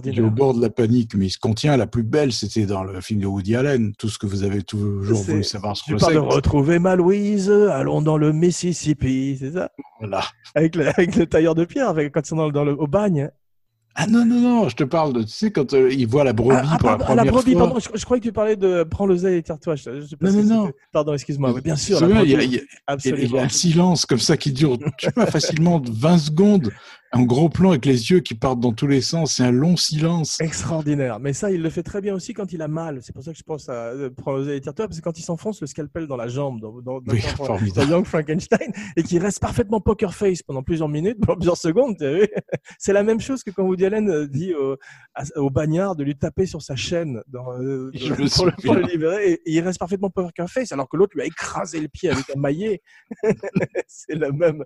[0.06, 1.78] il est au bord de la panique, mais il se contient.
[1.78, 4.62] La plus belle, c'était dans le film de Woody Allen, tout ce que vous avez
[4.62, 6.36] toujours voulu savoir sur Tu le parles de sexe.
[6.36, 9.69] retrouver ma Louise, allons dans le Mississippi, c'est ça?
[9.99, 10.23] Voilà.
[10.56, 12.73] avec le, avec le tailleur de pierre, avec, quand ils sont dans, le- dans le,
[12.73, 13.30] au bagne.
[13.95, 16.34] Ah non, non, non, je te parle de, tu sais, quand euh, il voit la
[16.34, 17.62] brebis Ah, ah, pour la pardon, première la brebis, fois.
[17.67, 19.76] pardon, je, je croyais que tu parlais de prends l'oseille et tire-toi.
[20.19, 20.71] Non, non, non.
[20.91, 21.54] Pardon, excuse-moi.
[21.63, 22.58] Bien sûr, la il y a- il y
[23.38, 26.71] a- un silence comme ça qui dure, tu pas, facilement 20 secondes,
[27.15, 29.78] un gros plan avec les yeux qui partent dans tous les sens, c'est un long
[29.78, 30.39] silence.
[30.41, 31.19] Extraordinaire.
[31.19, 32.99] Mais ça, il le fait très bien aussi quand il a mal.
[33.04, 34.10] C'est pour ça que je pense à euh,
[34.54, 37.13] et tire-toi, parce que quand il s'enfonce le scalpel dans la jambe, dans, dans, dans-
[37.13, 37.21] Oui,
[37.76, 37.84] dans-.
[37.88, 41.95] Young Frankenstein, et qu'il reste parfaitement poker face pendant plusieurs minutes, pendant plusieurs secondes,
[42.80, 44.78] c'est la même chose que quand Woody Allen euh, dit au,
[45.13, 48.73] à- au bagnard de lui taper sur sa chaîne dans, euh, Je pour, le, pour
[48.73, 48.88] le souviens.
[48.88, 51.88] libérer, et, et il reste parfaitement poker face, alors que l'autre lui a écrasé le
[51.89, 52.82] pied avec un maillet.
[53.88, 54.63] c'est le même,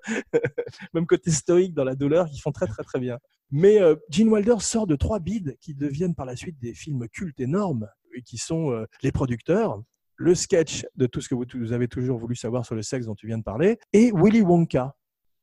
[0.93, 3.17] même côté stoïque dans la douleur qu'ils font très très très bien.
[3.51, 7.07] Mais euh, Gene Wilder sort de trois bides qui deviennent par la suite des films
[7.09, 9.81] cultes énormes et qui sont euh, Les Producteurs,
[10.15, 13.05] le sketch de tout ce que vous, vous avez toujours voulu savoir sur le sexe
[13.05, 14.95] dont tu viens de parler, et Willy Wonka,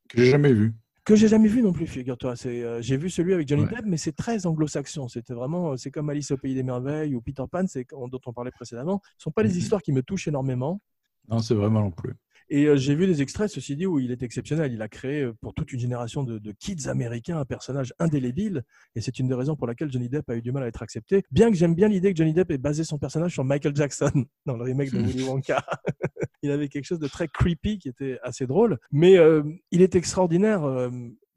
[0.08, 0.74] Que j'ai jamais vu.
[1.04, 2.34] que j'ai jamais vu non plus, figure-toi.
[2.36, 3.68] C'est, euh, j'ai vu celui avec Johnny Ouais.
[3.76, 5.08] Depp, mais c'est très anglo-saxon.
[5.08, 8.20] C'était vraiment, euh, c'est comme Alice au pays des merveilles ou Peter Pan, c'est dont
[8.26, 9.00] on parlait précédemment.
[9.18, 9.58] Ce sont pas les Mhm.
[9.58, 10.80] histoires qui me touchent énormément.
[11.28, 12.12] Non, c'est vraiment non plus.
[12.50, 14.72] Et euh, j'ai vu des extraits, ceci dit, où il est exceptionnel.
[14.72, 18.62] Il a créé euh, pour toute une génération de, de kids américains un personnage indélébile.
[18.94, 20.82] Et c'est une des raisons pour laquelle Johnny Depp a eu du mal à être
[20.82, 21.24] accepté.
[21.30, 24.10] Bien que j'aime bien l'idée que Johnny Depp ait basé son personnage sur Michael Jackson
[24.46, 24.98] dans le remake de.
[24.98, 25.64] Willy Wonka.
[26.42, 28.78] il avait quelque chose de très creepy qui était assez drôle.
[28.92, 30.64] Mais euh, il est extraordinaire.
[30.64, 30.90] euh,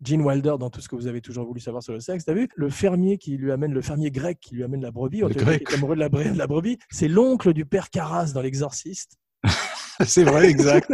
[0.03, 2.23] Gene Wilder dans tout ce que vous avez toujours voulu savoir sur le sexe.
[2.25, 2.47] T'as vu?
[2.55, 5.65] Le fermier qui lui amène le fermier grec qui lui amène la brebis, Le grec.
[5.65, 9.17] qui est amoureux de la, de la brebis, c'est l'oncle du père Carras dans l'Exorciste.
[10.05, 10.91] c'est vrai, exact.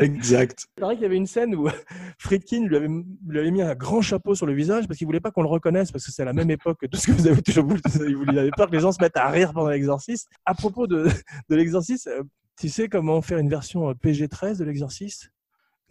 [0.00, 0.66] exact.
[0.76, 1.68] Il paraît qu'il y avait une scène où
[2.18, 5.20] Friedkin lui avait, lui avait mis un grand chapeau sur le visage parce qu'il voulait
[5.20, 7.26] pas qu'on le reconnaisse parce que c'est la même époque que tout ce que vous
[7.26, 7.80] avez toujours voulu.
[8.06, 10.28] Il voulait- peur que les gens se mettent à rire pendant l'exorciste.
[10.44, 11.08] À propos de,
[11.48, 12.22] de l'exorciste, euh,
[12.58, 15.30] tu sais comment faire une version euh, PG-13 de l'exorciste?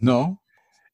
[0.00, 0.36] Non.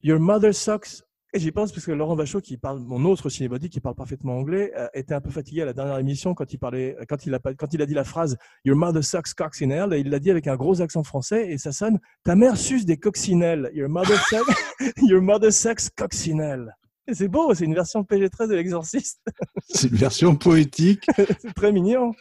[0.03, 1.03] Your mother sucks.
[1.33, 4.37] Et j'y pense parce que Laurent Vachot, qui parle, mon autre cinébody, qui parle parfaitement
[4.37, 7.33] anglais, euh, était un peu fatigué à la dernière émission quand il parlait, quand il
[7.33, 9.93] a, quand il a dit la phrase Your mother sucks coccinelle.
[9.93, 12.85] Et il l'a dit avec un gros accent français et ça sonne Ta mère suce
[12.85, 13.71] des coccinelles.
[13.73, 16.75] Your mother sucks, Your mother sucks coccinelle.
[17.13, 19.21] C'est beau, c'est une version PG-13 de l'exorciste.
[19.69, 22.11] C'est une version poétique, c'est très mignon.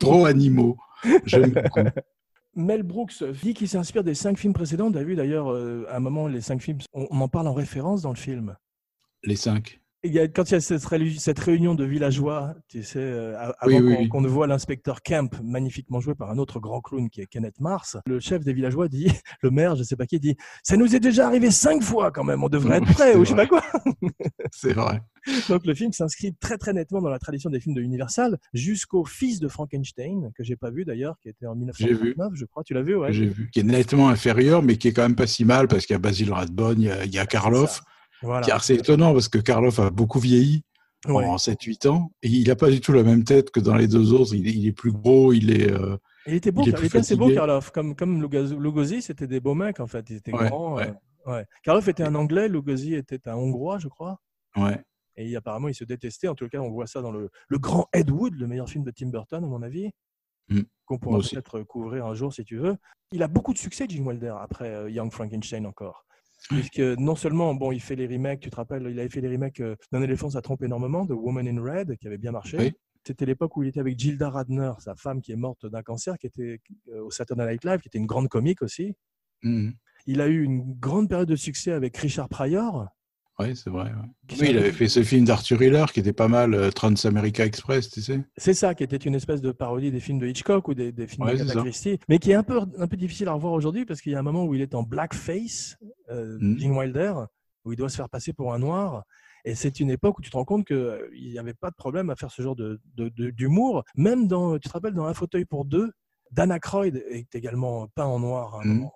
[0.00, 0.76] trop animaux.
[1.24, 1.88] J'aime beaucoup.
[2.56, 4.90] Mel Brooks dit qu'il s'inspire des cinq films précédents.
[4.92, 7.54] As vu d'ailleurs, euh, à un moment, les cinq films, on, on en parle en
[7.54, 8.56] référence dans le film.
[9.22, 9.80] Les cinq.
[10.04, 12.98] Il y a- quand il y a cette, réu- cette réunion de villageois, tu sais,
[13.00, 14.08] euh, avant Oui, oui, qu'on oui.
[14.08, 17.58] qu'on ne voit l'inspecteur Kemp, magnifiquement joué par un autre grand clown qui est Kenneth
[17.60, 19.06] Mars, le chef des villageois dit,
[19.42, 22.24] le maire, je sais pas qui, dit, ça nous est déjà arrivé cinq fois quand
[22.24, 23.62] même, on devrait être prêt, ou je sais pas quoi.
[24.52, 25.00] C'est vrai.
[25.48, 29.04] Donc le film s'inscrit très très nettement dans la tradition des films de Universal, jusqu'au
[29.04, 31.60] fils de Frankenstein, que j'ai pas vu d'ailleurs, qui était en vu.
[31.60, 32.62] 1939, je crois.
[32.64, 33.12] Tu l'as vu, ouais?
[33.12, 33.50] J'ai vu.
[33.52, 35.96] Qui est nettement inférieur, mais qui est quand même pas si mal parce qu'il y
[35.96, 37.82] a Basil Rathbone, il y a, il y a Karloff.
[38.22, 38.46] Voilà.
[38.46, 40.62] Car c'est étonnant parce que Karloff a beaucoup vieilli
[41.06, 41.24] Ouais.
[41.24, 43.86] en 7-8 ans et il n'a pas du tout la même tête que dans les
[43.86, 44.34] deux autres.
[44.34, 45.70] Il est, il est plus gros, il est.
[45.70, 47.30] euh, Il était beau, il était assez beau.
[47.32, 47.70] Karloff.
[47.70, 50.04] Comme, comme Lugosi, c'était des beaux mecs, en fait.
[50.10, 50.76] Ils étaient Ouais, grands.
[50.76, 50.92] ouais.
[51.28, 51.44] euh, ouais.
[51.62, 54.18] Karloff était un Anglais, Lugosi était un Hongrois, je crois.
[54.56, 54.80] ouais.
[55.16, 56.28] Et apparemment, ils se détestaient.
[56.28, 58.84] En tout cas, on voit ça dans le, le Grand Ed Wood, le meilleur film
[58.84, 59.90] de Tim Burton, à mon avis,
[60.48, 60.60] Mm.
[60.84, 62.76] qu'on pourra peut-être couvrir un jour si tu veux.
[63.12, 66.04] Il a beaucoup de succès, Gene Wilder, après euh, Young Frankenstein encore.
[66.48, 69.28] Puisque non seulement, bon, il fait les remakes, tu te rappelles, il avait fait les
[69.28, 72.58] remakes euh, d'un éléphant, ça trompe énormément, de Woman in Red, qui avait bien marché.
[72.58, 72.72] Oui.
[73.04, 76.18] C'était l'époque où il était avec Gilda Radner, sa femme qui est morte d'un cancer,
[76.18, 76.60] qui était
[76.92, 78.94] euh, au Saturday Night Live, qui était une grande comique aussi.
[79.42, 79.74] Mhm.
[80.06, 82.86] Il a eu une grande période de succès avec Richard Pryor.
[83.38, 83.84] Oui, c'est vrai.
[83.90, 84.36] ouais.
[84.40, 87.90] Oui, il avait fait ce film d'Arthur Hiller qui était pas mal, euh, Trans-America Express,
[87.90, 88.24] tu sais.
[88.38, 91.06] C'est ça, qui était une espèce de parodie des films de Hitchcock ou des, des
[91.06, 91.44] films Ouais, de.
[91.60, 94.14] Christie, mais qui est un peu, un peu difficile à revoir aujourd'hui parce qu'il y
[94.14, 95.76] a un moment où il est en blackface,
[96.10, 96.38] euh.
[96.56, 97.12] Gene Wilder,
[97.66, 99.04] où il doit se faire passer pour un noir.
[99.44, 102.08] Et c'est une époque où tu te rends compte qu'il n'y avait pas de problème
[102.10, 103.84] à faire ce genre de- de- de- d'humour.
[103.96, 105.92] Même dans, tu te rappelles, dans Un fauteuil pour deux,
[106.32, 108.74] Dan Aykroyd est également peint en noir à un Mhm.
[108.78, 108.92] moment.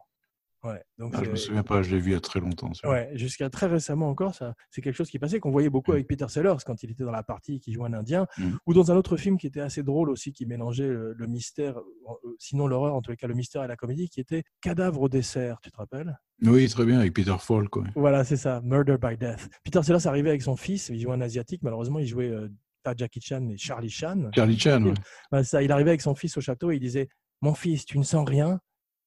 [0.63, 2.39] Ouais, donc Ah, je me c'est- souviens pas, je l'ai vu il y a très
[2.39, 2.71] longtemps.
[2.85, 4.35] Ouais, jusqu'à très récemment encore,
[4.71, 5.95] c'est quelque chose qui passait, qu'on voyait beaucoup Mm.
[5.95, 8.51] avec Peter Sellers quand il était dans la partie qui jouait un Indien, Mm.
[8.67, 11.79] ou dans un autre film qui était assez drôle aussi, qui mélangeait le, le mystère,
[11.79, 15.01] euh, sinon l'horreur, en tous les cas le mystère et la comédie, qui était Cadavre
[15.01, 16.19] au dessert, tu te rappelles?
[16.43, 17.75] Oui, très bien, avec Peter Falk.
[17.77, 17.89] ouais.
[17.97, 19.49] Voilà, c'est ça, Murder by Death.
[19.65, 22.49] Peter Sellers arrivait avec son fils, il jouait un asiatique, malheureusement il jouait euh,
[22.83, 24.31] pas Jackie Chan, mais Charlie Chan.
[24.35, 24.93] Charlie Chan.
[25.33, 27.09] Bah, ça, il arrivait avec son fils au château et il disait
[27.41, 28.61] Mon fils, tu ne sens rien?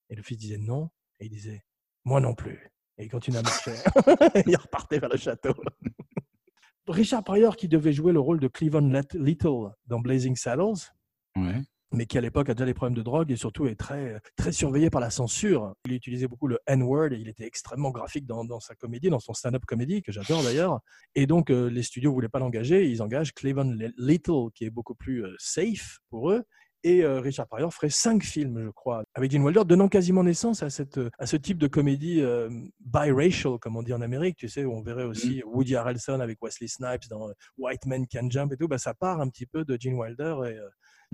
[0.10, 0.90] Et le fils disait non.
[1.24, 1.64] Et il disait
[2.04, 2.70] Moi non plus.
[2.98, 3.72] Et il continuait à marcher.
[4.46, 5.54] il repartait vers le château.
[6.88, 10.92] Richard Pryor, qui devait jouer le rôle de Cleveland Little dans Blazing Saddles,
[11.38, 11.62] Ouais.
[11.94, 14.52] mais qui à l'époque a déjà des problèmes de drogue et surtout est très, très
[14.52, 15.74] surveillé par la censure.
[15.86, 19.22] Il utilisait beaucoup le N-word et il était extrêmement graphique dans, dans sa comédie, dans
[19.22, 20.82] son stand-up comédie, que j'adore d'ailleurs.
[21.16, 22.86] Et donc, euh, les studios ne voulaient pas l'engager.
[22.90, 26.44] Ils engagent Cleveland Little, qui est beaucoup plus euh, safe pour eux.
[26.84, 30.64] Et euh, Richard Pryor ferait cinq films, je crois, avec Gene Wilder, donnant quasiment naissance
[30.64, 32.50] à, cette, euh, à ce type de comédie euh,
[32.82, 34.38] biracial, comme on dit en Amérique.
[34.38, 38.30] Tu sais, où on verrait aussi Woody Harrelson avec Wesley Snipes dans White Man Can
[38.30, 38.68] Jump et tout.
[38.68, 40.36] Bah, ça part un petit peu de Gene Wilder.
[40.50, 40.60] Et,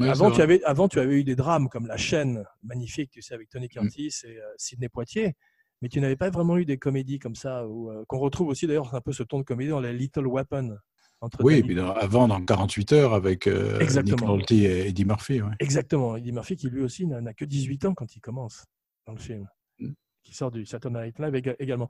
[0.08, 3.34] avant, tu avais, avant, tu avais eu des drames comme La chaîne, magnifique, tu sais,
[3.34, 3.70] avec Tony Mm.
[3.70, 5.36] Curtis et euh, Sidney Poitier.
[5.82, 8.94] Mais tu n'avais pas vraiment eu des comédies comme ça, euh, qu'on retrouve aussi d'ailleurs
[8.94, 10.78] un peu ce ton de comédie dans les Little Weapon.
[11.22, 14.22] Entre Oui, et puis avant, dans 48 heures, avec euh, Nick.
[14.22, 15.42] Nolte et Eddie Murphy.
[15.42, 15.52] Ouais.
[15.60, 16.16] Exactement.
[16.16, 18.66] Eddie Murphy, qui lui aussi n'a n'a que 18 ans quand il commence
[19.06, 19.46] dans le film,
[19.80, 19.92] Mm.
[20.24, 21.88] qui sort du Saturday Night Live éga- également.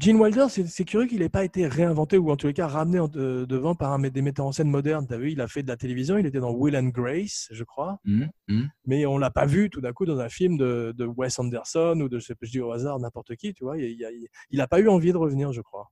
[0.00, 2.98] Gene Wilder, c'est curieux qu'il n'ait pas été réinventé ou en tous les cas ramené
[3.00, 5.06] en- de- devant par un, des metteurs en scène modernes.
[5.06, 7.48] Tu as vu, il a fait de la télévision, il était dans Will and Grace,
[7.50, 7.98] je crois.
[8.04, 8.70] Mhm, mhm.
[8.86, 11.98] mais on l'a pas vu tout d'un coup dans un film de, de Wes Anderson
[12.00, 13.76] ou de, je sais je dis au hasard, n'importe qui, tu vois.
[13.76, 14.10] Il, il, a-
[14.50, 15.90] il a pas eu envie de revenir, je crois.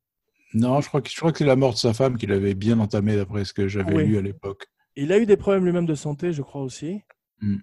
[0.54, 2.54] Non, je crois que, je crois que c'est la mort de sa femme qu'il avait
[2.54, 4.06] bien entamée, d'après ce que j'avais Oui.
[4.06, 4.66] lu à l'époque.
[4.96, 7.00] Il a eu des problèmes lui-même de santé, je crois aussi.
[7.40, 7.56] Mm.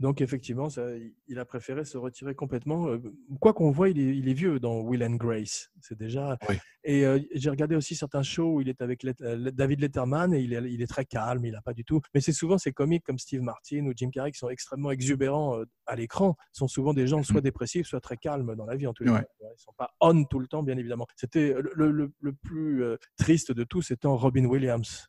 [0.00, 0.82] Donc effectivement, ça,
[1.26, 2.86] il a préféré se retirer complètement.
[2.88, 2.98] Euh,
[3.40, 5.70] Quoi qu'on voit, il est, il est vieux dans Will and Grace.
[5.80, 6.38] C'est déjà.
[6.48, 6.56] Oui.
[6.84, 10.32] Et euh, j'ai regardé aussi certains shows où il est avec Let- euh, David Letterman
[10.32, 12.00] et il est, il est très calme, il n'a pas du tout.
[12.14, 15.58] Mais c'est souvent ces comiques comme Steve Martin ou Jim Carrey qui sont extrêmement exubérants
[15.86, 16.36] à l'écran.
[16.52, 19.10] sont souvent des gens soit dépressifs, soit très calmes dans la vie en tous les
[19.10, 19.14] Mm.
[19.14, 19.20] Ouais.
[19.40, 19.46] cas.
[19.56, 21.06] Ils sont pas on tout le temps, bien évidemment.
[21.16, 22.84] C'était le, le- le- le plus
[23.16, 25.08] triste de tout, c'était Robin Williams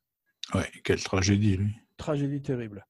[0.56, 1.76] Ouais, quelle tragédie, lui.
[1.98, 2.86] tragédie terrible.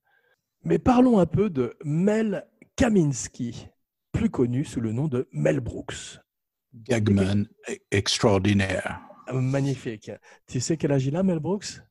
[0.63, 3.67] Mais parlons un peu de Mel Kaminski,
[4.11, 6.19] plus connu sous le nom de Mel Brooks.
[6.73, 7.47] Gagman
[7.91, 9.01] extraordinaire.
[9.33, 10.11] Magnifique.
[10.47, 11.81] Tu sais quel âge il a, Mel Brooks?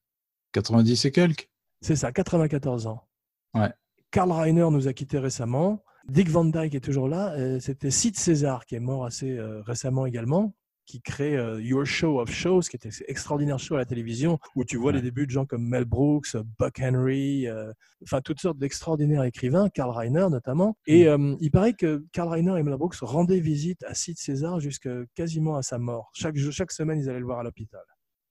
[0.53, 1.49] 90 et quelques
[1.81, 3.07] C'est ça, 94 ans.
[3.55, 3.73] Ouais.
[4.11, 5.85] Karl Reiner nous a quittés récemment.
[6.09, 7.33] Dick Van Dyke est toujours là.
[7.33, 10.55] Euh, C'était Sid César qui est mort assez euh, récemment également,
[10.89, 14.39] qui crée euh, Your Show of Shows, qui était un extraordinaire show à la télévision,
[14.57, 14.97] où tu vois Ouais.
[14.97, 17.71] les débuts de gens comme Mel Brooks, Buck Henry, euh,
[18.03, 20.79] enfin toutes sortes d'extraordinaires écrivains, Karl Reiner notamment.
[20.87, 24.61] Et euh, il paraît que Karl Reiner et Mel Brooks rendaient visite à Sid César
[24.61, 26.11] jusqu'à quasiment à sa mort.
[26.15, 27.83] Chaque semaine, ils allaient le voir à l'hôpital.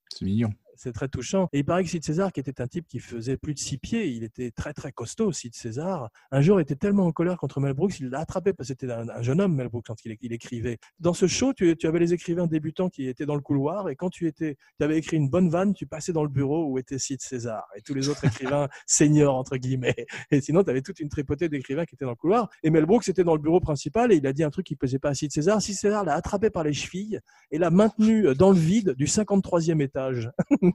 [0.09, 0.49] C'est mignon.
[0.77, 1.49] C'est très touchant.
[1.53, 3.77] Et il paraît que Sid César, qui était un type qui faisait plus de six
[3.77, 7.59] pieds, il était très très costaud, Sid César, un jour était tellement en colère contre
[7.59, 10.05] Mel Brooks, il l'a attrapé parce que c'était un, un jeune homme, Mel Brooks, quand
[10.05, 10.77] il, il écrivait.
[10.99, 13.95] Dans ce show, tu, tu avais les écrivains débutants qui étaient dans le couloir, et
[13.95, 16.77] quand tu étais, tu avais écrit une bonne vanne, tu passais dans le bureau où
[16.77, 20.07] était Sid César, et tous les autres écrivains seniors, entre guillemets.
[20.31, 22.85] Et sinon, tu avais toute une tripotée d'écrivains qui étaient dans le couloir, et Mel
[22.85, 24.99] Brooks était dans le bureau principal, et il a dit un truc qui ne plaisait
[24.99, 25.61] pas à Sid César.
[25.61, 27.19] Sid César l'a attrapé par les chevilles,
[27.51, 30.31] et l'a maintenu dans le vide du 53e étage.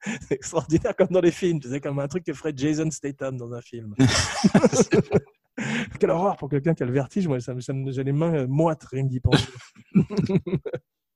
[0.00, 3.36] C'est extraordinaire comme dans les films, tu sais, comme un truc que ferait Jason Statham
[3.36, 3.94] dans un film.
[5.98, 8.46] Quelle horreur pour quelqu'un qui a le vertige, moi, ça, ça j'ai les mains euh,
[8.46, 9.48] moites, rien d'y penser.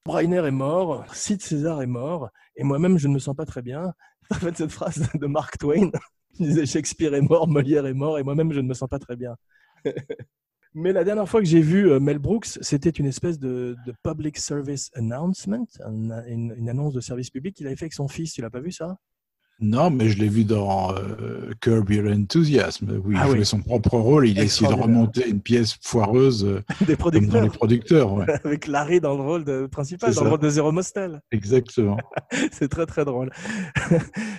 [0.07, 3.63] Breiner est mort, Sid César est mort, et moi-même, je ne me sens pas très
[3.63, 3.93] bien.
[4.31, 5.91] En fait, cette phrase de Mark Twain,
[6.39, 8.99] il disait Shakespeare est mort, Molière est mort, et moi-même, je ne me sens pas
[8.99, 9.37] très bien.
[10.75, 13.95] Mais la dernière fois que j'ai vu euh, Mel Brooks, c'était une espèce de, de
[14.05, 18.07] public service announcement, un- une, une annonce de service public qu'il avait fait avec son
[18.09, 18.33] fils.
[18.35, 18.97] Tu l'as pas vu ça?
[19.63, 23.35] Non, mais je l'ai vu dans euh, Curb Your Enthusiasm, où il Ah oui.
[23.37, 24.27] jouait son propre rôle.
[24.27, 27.43] Il a essayé de remonter une pièce foireuse euh, Des comme dans producteurs.
[27.43, 28.13] les producteurs.
[28.15, 28.27] ouais.
[28.45, 31.21] Avec Larry dans le rôle de- principal, dans le rôle de Zero Mostel.
[31.31, 31.99] Exactement.
[32.53, 33.31] C'est très très drôle.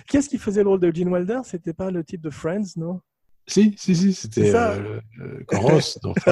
[0.08, 1.40] Qu'est-ce qui faisait le rôle de Gene Wilder?
[1.44, 3.00] C'était pas le type de Friends, non?
[3.46, 6.22] Si, si, si, c'était euh, le- le Ross dans plus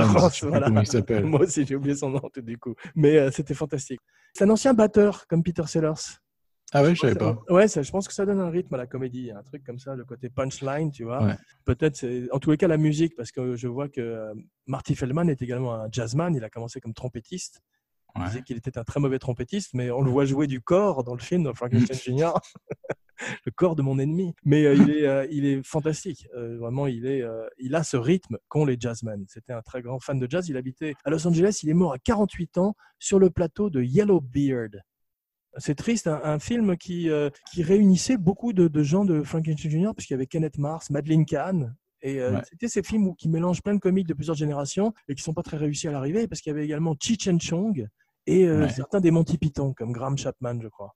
[0.48, 0.66] voilà.
[0.66, 1.24] comment il s'appelle.
[1.24, 2.74] Moi aussi, j'ai oublié son nom tout du coup.
[2.94, 4.00] Mais euh, c'était fantastique.
[4.34, 5.92] C'est un ancien batteur comme Peter Sellers.
[6.72, 7.36] Ah ouais, je savais pas.
[7.48, 9.80] Ouais, ça, je pense que ça donne un rythme à la comédie, un truc comme
[9.80, 11.24] ça, le côté punchline, tu vois.
[11.24, 11.34] Ouais.
[11.64, 14.32] Peut-être, en tous les cas, la musique, parce que je vois que euh,
[14.68, 16.32] Marty Feldman est également un jazzman.
[16.36, 17.60] Il a commencé comme trompettiste.
[18.16, 18.26] Il Ouais.
[18.28, 21.14] disait qu'il était un très mauvais trompettiste, mais on le voit jouer du corps dans
[21.14, 22.32] le film de Frankenstein Jr.
[23.44, 24.34] le corps de mon ennemi.
[24.44, 26.26] Mais euh, il, est, euh, il est fantastique.
[26.34, 27.22] Euh, vraiment, il, est,
[27.58, 29.24] il a ce rythme qu'ont les jazzmen.
[29.28, 30.48] C'était un très grand fan de jazz.
[30.48, 31.60] Il habitait à Los Angeles.
[31.62, 34.80] Il est mort à 48 ans sur le plateau de Yellowbeard.
[35.58, 37.10] C'est triste, un, un film qui,
[37.52, 41.26] qui réunissait beaucoup de, de gens de Frankenstein Jr., puisqu'il y avait Kenneth Mars, Madeleine
[41.26, 41.74] Kahn.
[42.02, 42.42] Et euh, Ouais.
[42.48, 45.34] c'était ces films où, qui mélangent plein de comiques de plusieurs générations et qui sont
[45.34, 47.86] pas très réussis à l'arrivée, parce qu'il y avait également Cheech and Chong
[48.26, 48.68] et euh, Ouais.
[48.70, 50.94] certains des Monty Python, comme Graham Chapman, je crois.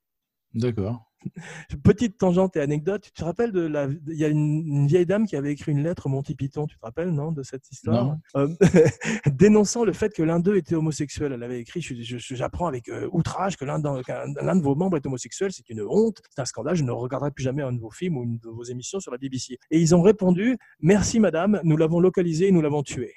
[0.53, 1.11] D'accord.
[1.83, 5.05] Petite tangente et anecdote, tu te rappelles de la, il y a une, une vieille
[5.05, 7.69] dame qui avait écrit une lettre au Monty Python, tu te rappelles, non, de cette
[7.71, 8.17] histoire.
[8.35, 8.47] Euh,
[9.31, 11.33] Dénonçant le fait que l'un d'eux était homosexuel.
[11.33, 15.51] Elle avait écrit, j'apprends avec euh, outrage que l'un l'un de vos membres est homosexuel,
[15.51, 18.17] c'est une honte, c'est un scandale, je ne regarderai plus jamais un de vos films
[18.17, 19.57] ou une de vos émissions sur la BBC.
[19.71, 23.13] Et ils ont répondu, merci madame, nous l'avons localisé et nous l'avons tué.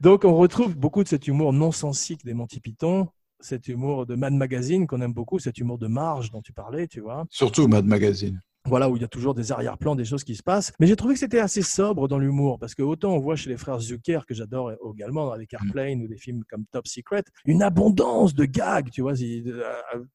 [0.00, 3.08] Donc on retrouve beaucoup de cet humour non sensique des Monty Python,
[3.40, 6.86] cet humour de Mad Magazine qu'on aime beaucoup, cet humour de marge dont tu parlais,
[6.88, 7.24] tu vois.
[7.30, 8.40] Surtout Mad Magazine.
[8.66, 10.72] Voilà, où il y a toujours des arrière-plans, des choses qui se passent.
[10.78, 13.48] Mais j'ai trouvé que c'était assez sobre dans l'humour, parce que autant on voit chez
[13.48, 17.62] les frères Zucker, que j'adore également, avec Airplane ou des films comme Top Secret, une
[17.62, 19.54] abondance de gags, tu vois, euh,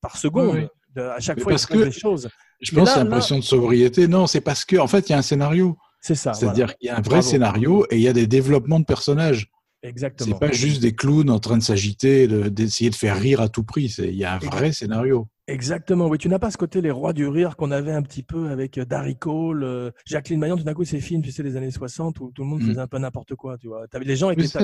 [0.02, 0.54] par seconde.
[0.56, 0.68] Oui, oui.
[0.96, 2.30] De- à chaque Mais fois, parce passent que- des choses.
[2.62, 4.08] Je Mais pense là- que l'impression de sobriété.
[4.08, 5.76] Non, c'est parce que en fait, il y a un scénario.
[6.00, 6.34] C'est ça.
[6.34, 6.74] C'est-à-dire voilà.
[6.78, 7.22] qu'il y a un vrai Bravo.
[7.28, 9.50] scénario et il y a des développements de personnages.
[9.84, 10.38] Exactement.
[10.40, 13.50] C'est pas juste des clowns en train de s'agiter, de- d'essayer de faire rire à
[13.50, 13.94] tout prix.
[14.00, 15.28] Il y a un vrai scénario.
[15.48, 16.18] Exactement, oui.
[16.18, 18.78] Tu n'as pas ce côté les rois du rire qu'on avait un petit peu avec
[18.78, 21.70] euh, Darry Cole, euh, Jacqueline Maillan, tout d'un coup, ces films, tu sais, des années
[21.70, 22.68] 60 où tout le monde Mm.
[22.70, 23.86] faisait un peu n'importe quoi, tu vois.
[24.02, 24.60] Les gens étaient, ça,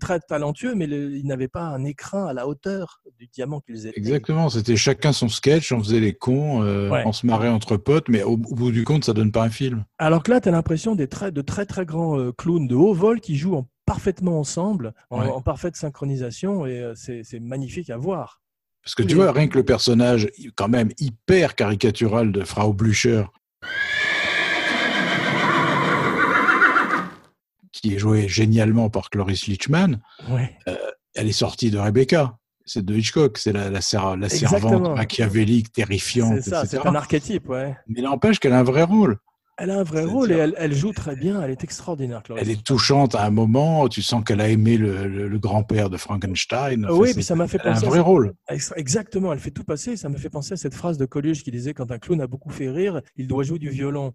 [0.00, 3.86] très talentueux, mais le- ils n'avaient pas un écrin à la hauteur du diamant qu'ils
[3.86, 3.96] étaient.
[4.00, 4.48] Exactement.
[4.50, 7.04] C'était chacun son sketch, on faisait les cons, euh, Ouais.
[7.06, 9.50] on se marrait entre potes, mais au, au bout du compte, ça donne pas un
[9.50, 9.84] film.
[9.98, 12.74] Alors que là, tu as l'impression des très, de très très grands euh, clowns de
[12.74, 15.28] haut vol qui jouent en- parfaitement ensemble, en, Ouais.
[15.30, 18.42] en parfaite synchronisation, et euh, c'est magnifique à voir.
[18.84, 19.08] Parce que Oui.
[19.08, 23.24] tu vois, rien que le personnage, quand même hyper caricatural de Frau Blücher,
[27.72, 30.56] qui est joué génialement par Cloris Leachman, Ouais.
[31.14, 32.38] elle est sortie de Rebecca.
[32.68, 33.78] C'est de Hitchcock, c'est la, la,
[34.16, 36.82] la servante machiavélique, terrifiante, C'est ça, etc.
[36.82, 37.76] c'est un archétype, ouais.
[37.86, 39.18] Mais n'empêche qu'elle a un vrai rôle.
[39.58, 42.22] Elle a un vrai rôle et elle, elle joue très bien, elle est extraordinaire.
[42.36, 45.88] Elle est touchante à un moment, tu sens qu'elle a aimé le, le- le grand-père
[45.88, 46.84] de Frankenstein.
[46.84, 47.86] Enfin, oui, puis ça m'a fait elle a un penser.
[47.86, 48.34] à vrai rôle.
[48.50, 49.96] Ex- Exactement, elle fait tout passer.
[49.96, 52.26] Ça me fait penser à cette phrase de Coluche qui disait quand un clown a
[52.26, 54.12] beaucoup fait rire, il doit jouer du violon.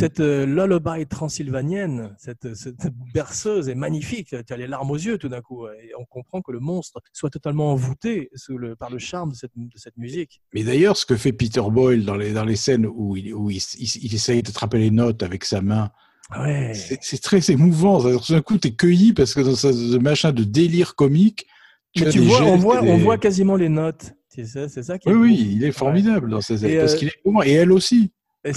[0.00, 4.34] Cette euh, lullaby transylvanienne, cette, cette berceuse est magnifique.
[4.46, 5.66] Tu as les larmes aux yeux tout d'un coup.
[5.68, 9.36] Et on comprend que le monstre soit totalement envoûté sous le, par le charme de
[9.36, 10.40] cette, de cette musique.
[10.54, 13.50] Mais d'ailleurs, ce que fait Peter Boyle dans les, dans les scènes où, il, où
[13.50, 15.90] il, il, il essaye d'attraper les notes avec sa main,
[16.38, 16.72] Ouais.
[16.74, 18.00] c'est très émouvant.
[18.18, 21.46] Tout d'un coup, tu es cueilli parce que dans ce, machin de délire comique,
[21.92, 24.12] tu tu vois, on voit, on quasiment les notes.
[24.28, 25.24] C'est ça qui est Oui, beau.
[25.24, 27.48] oui, il est formidable dans ces Et, parce euh, qu'il est.
[27.48, 28.12] Et elle aussi.
[28.44, 28.52] Et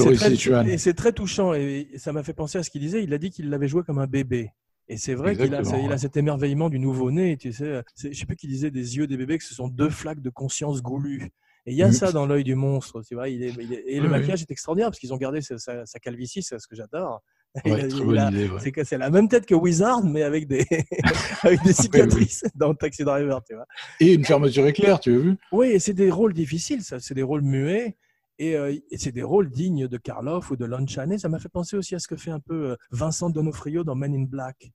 [0.77, 1.53] c'est très, touchant.
[1.53, 3.03] Et ça m'a fait penser à ce qu'il disait.
[3.03, 4.51] Il a dit qu'il l'avait joué comme un bébé.
[4.89, 7.37] Et c'est vrai qu'il a, cet émerveillement du nouveau-né.
[7.37, 9.89] Tu sais, je sais plus qu'il disait des yeux des bébés que ce sont deux
[9.89, 11.31] flaques de conscience goulue.
[11.65, 13.29] Et il y a ça dans l'œil du monstre, tu vois.
[13.29, 14.09] Il est, il est- et le Oui, oui.
[14.09, 17.21] maquillage est extraordinaire parce qu'ils ont gardé sa, sa- sa calvitie, c'est ce que j'adore.
[17.65, 18.83] Ouais, ouais.
[18.83, 20.65] C'est la même tête que Wizard, mais avec des,
[21.43, 23.67] avec des cicatrices dans Taxi Driver, tu vois.
[23.99, 25.37] Et une fermeture éclair, tu as vu?
[25.51, 26.99] Oui, et c'est des rôles difficiles, ça.
[26.99, 27.95] C'est des rôles muets.
[28.43, 31.17] Et, euh, et c'est des rôles dignes de Karloff ou de Lon Chaney.
[31.17, 33.95] Ça m'a fait penser aussi à ce que fait un peu euh, Vincent Donofrio dans
[33.95, 34.71] Men in Black.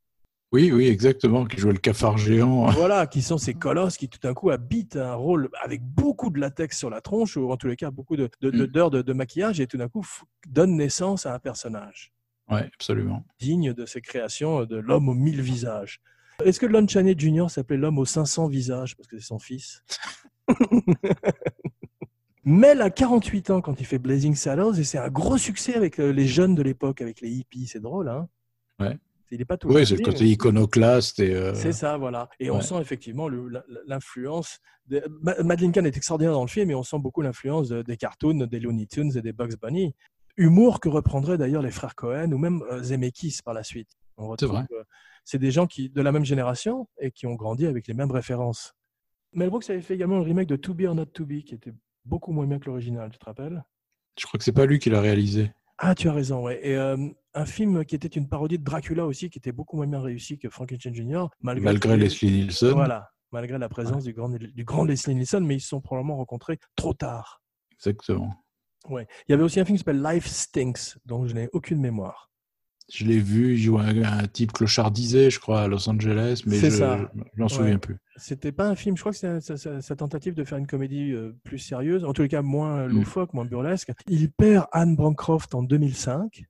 [0.50, 2.66] Oui, oui, exactement, qui joue le cafard géant.
[2.70, 6.40] Voilà, qui sont ces colosses qui tout d'un coup habitent un rôle avec beaucoup de
[6.40, 8.66] latex sur la tronche, ou en tous les cas beaucoup de, de, de- Mm.
[8.68, 10.06] d'heures de, de maquillage, et tout d'un coup
[10.48, 12.10] donnent naissance à un personnage
[12.50, 13.26] Oui, absolument.
[13.38, 16.00] digne de ces créations de l'homme aux mille visages.
[16.42, 17.50] Est-ce que Lon Chaney Jr.
[17.50, 19.82] s'appelait l'homme aux 500 visages, parce que c'est son fils?
[22.48, 26.00] Mel a 48 ans quand il fait Blazing Saddles, et c'est un gros succès avec
[26.00, 28.26] euh, les jeunes de l'époque, avec les hippies, c'est drôle, hein
[28.80, 28.96] Ouais.
[29.30, 31.20] Il n'est pas tout Oui, c'est le côté mais- iconoclaste.
[31.20, 32.30] Et, euh, C'est ça, voilà.
[32.40, 33.28] Et on sent effectivement
[33.86, 34.60] l'influence.
[34.86, 37.82] de- Ma- Madeleine Kahn est extraordinaire dans le film, et on sent beaucoup l'influence de-
[37.82, 39.94] des cartoons, des Looney Tunes et des Bugs Bunny.
[40.38, 43.90] Humour que reprendraient d'ailleurs les frères Cohen ou même euh, Zemeckis par la suite.
[44.16, 44.64] Retrouve, vrai.
[45.26, 48.10] C'est des gens qui, de la même génération et qui ont grandi avec les mêmes
[48.10, 48.72] références.
[49.34, 51.54] Mel Brooks avait fait également le remake de To Be or Not To Be, qui
[51.54, 51.74] était
[52.08, 53.62] beaucoup moins bien que l'original, tu te rappelles?
[54.18, 55.52] Je crois que c'est pas lui qui l'a réalisé.
[55.78, 56.58] Ah, tu as raison, ouais.
[56.66, 56.96] Et euh,
[57.34, 60.38] un film qui était une parodie de Dracula aussi, qui était beaucoup moins bien réussi
[60.38, 62.72] que Frankenstein Jr., malgré, Malgré Leslie Nielsen.
[62.72, 66.16] Voilà, malgré la présence du, grand, du grand Leslie Nielsen, mais ils se sont probablement
[66.16, 67.42] rencontrés trop tard.
[67.74, 68.34] Exactement.
[68.88, 69.06] Ouais.
[69.28, 72.28] Il y avait aussi un film qui s'appelle Life Stinks, dont je n'ai aucune mémoire.
[72.90, 76.70] Je l'ai vu, jouait un, un type clochardisé, je crois, à Los Angeles, mais C'est
[76.70, 77.10] je ça.
[77.36, 77.78] je m'en souviens Ouais.
[77.78, 77.96] plus.
[78.16, 81.32] C'était pas un film, je crois que c'est sa, tentative de faire une comédie euh,
[81.44, 82.92] plus sérieuse, en tous les cas moins Mm.
[82.92, 83.92] loufoque, moins burlesque.
[84.08, 86.44] Il perd Anne Bancroft en 2005.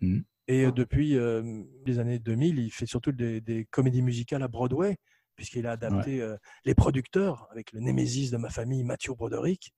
[0.00, 0.20] Mm.
[0.48, 4.48] Et euh, depuis euh, les années 2000, il fait surtout des, des comédies musicales à
[4.48, 4.96] Broadway,
[5.36, 9.72] puisqu'il a adapté euh, Les Producteurs avec le némésis de ma famille, Matthew Broderick.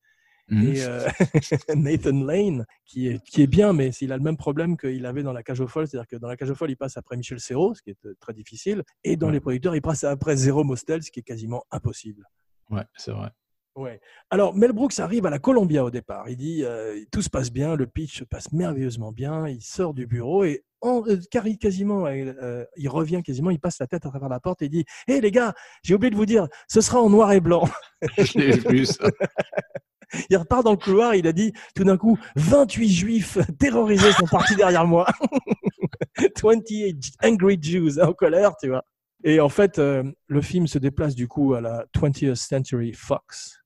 [0.49, 0.69] Mhm.
[0.69, 1.09] et euh,
[1.77, 5.23] Nathan Lane, qui est, qui est bien, mais il a le même problème qu'il avait
[5.23, 7.17] dans La Cage aux Folles, c'est-à-dire que dans La Cage aux Folles, il passe après
[7.17, 9.33] Michel Serrault, ce qui est euh, très difficile, et dans Ouais.
[9.33, 12.25] Les Producteurs, il passe après Zéro Mostel, ce qui est quasiment impossible.
[12.71, 13.31] Ouais, c'est vrai.
[13.77, 14.01] Ouais.
[14.31, 16.31] Alors, Mel Brooks arrive à la Columbia au départ.
[16.31, 19.47] Il dit euh, tout se passe bien, le pitch se passe merveilleusement bien.
[19.49, 21.19] Il sort du bureau et en, euh,
[21.61, 24.71] quasiment, euh, il revient quasiment, il passe la tête à travers la porte et il
[24.71, 27.69] dit Hé les gars, j'ai oublié de vous dire, ce sera en noir et blanc.
[28.17, 29.05] Je l'ai vu, ça.
[30.31, 34.27] Il repart dans le couloir, il a dit tout d'un coup 28 juifs terrorisés sont
[34.27, 35.07] partis derrière moi.
[36.43, 38.85] 28 angry Jews en colère, tu vois.
[39.25, 43.63] Et en fait, euh, le film se déplace du coup à la 20th Century Fox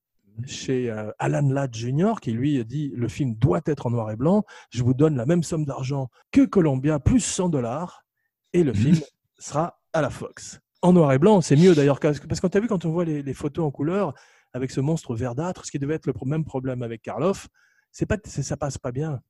[0.46, 2.14] chez euh, Alan Ladd Jr.
[2.22, 4.44] qui lui dit le film doit être en noir et blanc.
[4.70, 8.04] Je vous donne la même somme d'argent que Columbia plus 100 dollars
[8.52, 8.98] et le film
[9.38, 10.60] sera à la Fox.
[10.82, 12.90] En noir et blanc, c'est mieux d'ailleurs parce que que tu as vu quand on
[12.90, 14.14] voit les photos en couleur
[14.52, 17.48] avec ce monstre verdâtre, ce qui devait être le même problème avec Karloff,
[17.92, 19.20] c'est pas ça passe pas bien.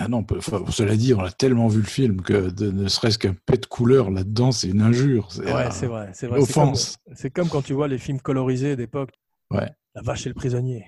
[0.00, 3.18] Ah non, enfin, cela dit, on a tellement vu le film que de, ne serait-ce
[3.18, 5.32] qu'un pet de couleur là-dedans, c'est une injure.
[5.32, 6.38] C'est Ouais, un- c'est vrai, c'est vrai.
[6.38, 6.98] Offense.
[7.16, 9.10] c'est comme quand tu vois les films colorisés d'époque.
[9.50, 9.68] Ouais.
[9.96, 10.86] La vache et le prisonnier.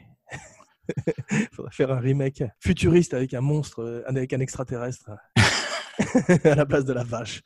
[1.33, 5.11] Il faudrait faire un remake futuriste avec un monstre, euh, avec un extraterrestre
[6.45, 7.43] à la place de la vache.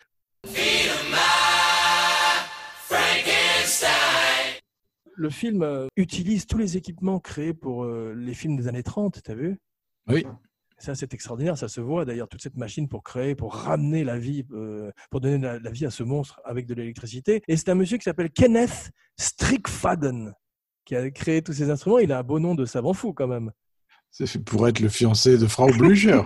[5.17, 9.23] Le film euh, utilise tous les équipements créés pour euh, les films des années 30,
[9.23, 9.59] t'as vu?
[10.09, 10.27] Oui,
[10.77, 14.19] Ça, c'est extraordinaire, ça se voit d'ailleurs, toute cette machine pour créer, pour ramener la
[14.19, 17.43] vie, euh, pour donner la, la vie à ce monstre avec de l'électricité.
[17.49, 20.35] Et c'est un monsieur qui s'appelle Kenneth Strickfaden
[20.85, 21.99] qui a créé tous ces instruments.
[21.99, 23.51] Il a un beau nom de savant fou quand même.
[24.11, 26.23] c'est fait pour être le fiancé de Frau Blücher.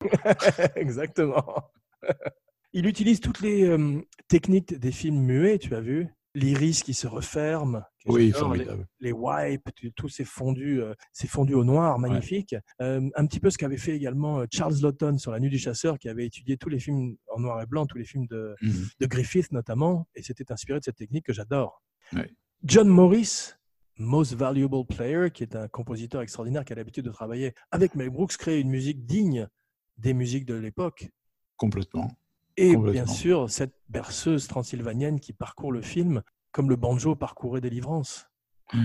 [0.76, 1.70] Exactement.
[2.72, 6.08] Il utilise toutes les euh, techniques des films muets, tu as vu?
[6.34, 8.86] L'iris qui se referme, oui, les, formidable.
[9.00, 12.56] les wipes, tout- tous ces fondus, euh, ces fondus au noir, magnifiques.
[12.80, 15.98] Euh, un petit peu ce qu'avait fait également Charles Lawton sur La Nuit du Chasseur,
[15.98, 18.54] qui avait étudié tous les films en noir et blanc, tous les films de,
[18.98, 21.82] de Griffith notamment, et c'était inspiré de cette technique que j'adore.
[22.14, 22.30] Ouais.
[22.64, 23.50] John Morris,
[23.98, 28.08] Most Valuable Player, qui est un compositeur extraordinaire qui a l'habitude de travailler avec Mel
[28.08, 29.48] Brooks, crée une musique digne
[29.98, 31.10] des musiques de l'époque.
[31.58, 32.10] Complètement.
[32.56, 38.26] Et bien sûr, cette berceuse transylvanienne qui parcourt le film comme le banjo parcourait Délivrance.
[38.74, 38.80] Oui,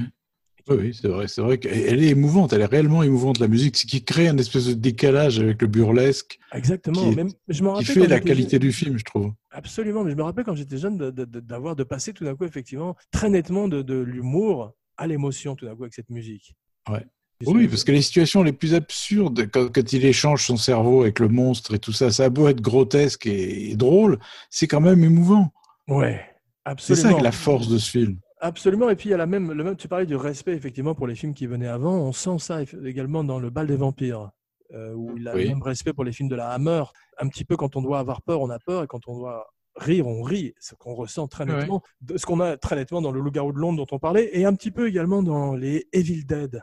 [0.70, 3.86] oui, c'est vrai, c'est vrai qu'elle est émouvante, elle est réellement émouvante, la musique, ce
[3.86, 7.01] qui crée un espèce de décalage avec le burlesque, Exactement.
[7.03, 9.03] Qui est- Même, je me qui rappelle fait quand la qualité jeune- du film, je
[9.05, 9.32] trouve.
[9.51, 12.26] Absolument, mais je me rappelle quand j'étais jeune de- de- de- d'avoir de, passer tout
[12.26, 16.09] d'un coup effectivement très nettement de, de l'humour à l'émotion tout d'un coup avec cette
[16.09, 16.53] musique.
[16.89, 17.05] Ouais.
[17.46, 21.02] Oui, c'est- parce que les situations les plus absurdes, quand, quand il échange son cerveau
[21.02, 24.18] avec le monstre et tout ça, ça a beau être grotesque et, et drôle,
[24.50, 25.52] c'est quand même émouvant.
[25.88, 26.20] Ouais,
[26.66, 27.04] C'est absolument.
[27.10, 28.18] ça qui est la force de ce film.
[28.40, 28.90] Absolument.
[28.90, 31.08] Et puis, il y a la même, le même, tu parlais du respect, effectivement, pour
[31.08, 31.96] les films qui venaient avant.
[31.96, 34.30] On sent ça également dans Le bal des vampires,
[34.74, 35.44] euh, où il a Oui.
[35.44, 36.84] le même respect pour les films de la Hammer.
[37.20, 38.84] Un petit peu, quand on doit avoir peur, on a peur.
[38.84, 40.54] Et quand on doit rire, on rit.
[40.60, 41.82] Ce qu'on ressent très nettement.
[42.16, 44.30] Ce qu'on a très nettement dans Le loup-garou de Londres dont on parlait.
[44.34, 46.62] Et un petit peu également dans les Evil Dead.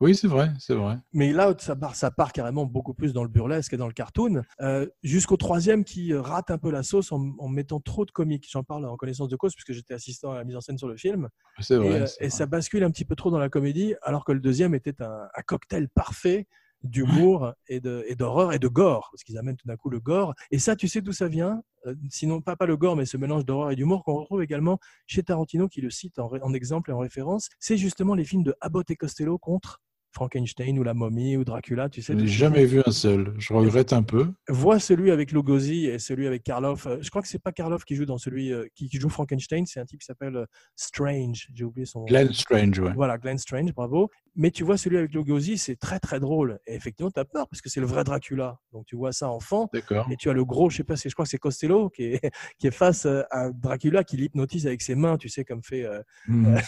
[0.00, 0.98] Oui, c'est vrai, c'est vrai.
[1.14, 3.94] Mais là, ça part, ça part carrément beaucoup plus dans le burlesque et dans le
[3.94, 8.04] cartoon, euh, jusqu'au troisième qui euh, rate un peu la sauce en, en mettant trop
[8.04, 8.46] de comiques.
[8.50, 10.88] J'en parle en connaissance de cause puisque j'étais assistant à la mise en scène sur
[10.88, 11.28] le film.
[11.60, 12.02] C'est Et, vrai.
[12.02, 12.30] euh, et vrai.
[12.30, 15.28] ça bascule un petit peu trop dans la comédie, alors que le deuxième était un,
[15.34, 16.46] un cocktail parfait
[16.86, 20.00] d'humour et de- et d'horreur et, de gore, parce qu'ils amènent tout d'un coup le
[20.00, 20.34] gore.
[20.50, 21.62] Et ça, tu sais d'où ça vient?
[21.86, 24.78] Euh, Sinon, pas, pas le gore, mais ce mélange d'horreur et d'humour qu'on retrouve également
[25.06, 27.48] chez Tarantino, qui le cite en, en exemple et en référence.
[27.60, 29.80] C'est justement les films de Abbott et Costello contre
[30.12, 32.14] Frankenstein ou La Momie ou Dracula, tu sais.
[32.14, 33.34] Je n'ai jamais vu un seul.
[33.36, 34.32] Je regrette un peu.
[34.48, 36.86] vois celui avec Lugosi et celui avec Karloff.
[36.86, 39.66] Euh, Je crois que c'est pas Karloff qui joue dans celui euh, qui, joue Frankenstein,
[39.66, 41.48] c'est un type qui s'appelle Strange.
[41.54, 42.04] J'ai oublié son.
[42.04, 42.94] Glenn Strange, ouais.
[42.94, 44.10] Voilà, Glenn Strange, bravo.
[44.38, 46.58] Mais tu vois celui avec Lugosi, c'est très très drôle.
[46.66, 48.58] Et effectivement, tu as peur parce que c'est le vrai Dracula.
[48.72, 49.68] Donc tu vois ça enfant.
[50.10, 52.20] Et tu as le gros, je sais pas, je crois que c'est Costello qui est,
[52.58, 55.84] qui est face euh, à Dracula qui l'hypnotise avec ses mains, tu sais, comme fait
[55.84, 56.58] euh, Mhm.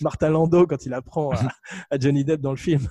[0.00, 1.36] Martin Landau quand il apprend à,
[1.90, 2.88] à Johnny Depp dans le film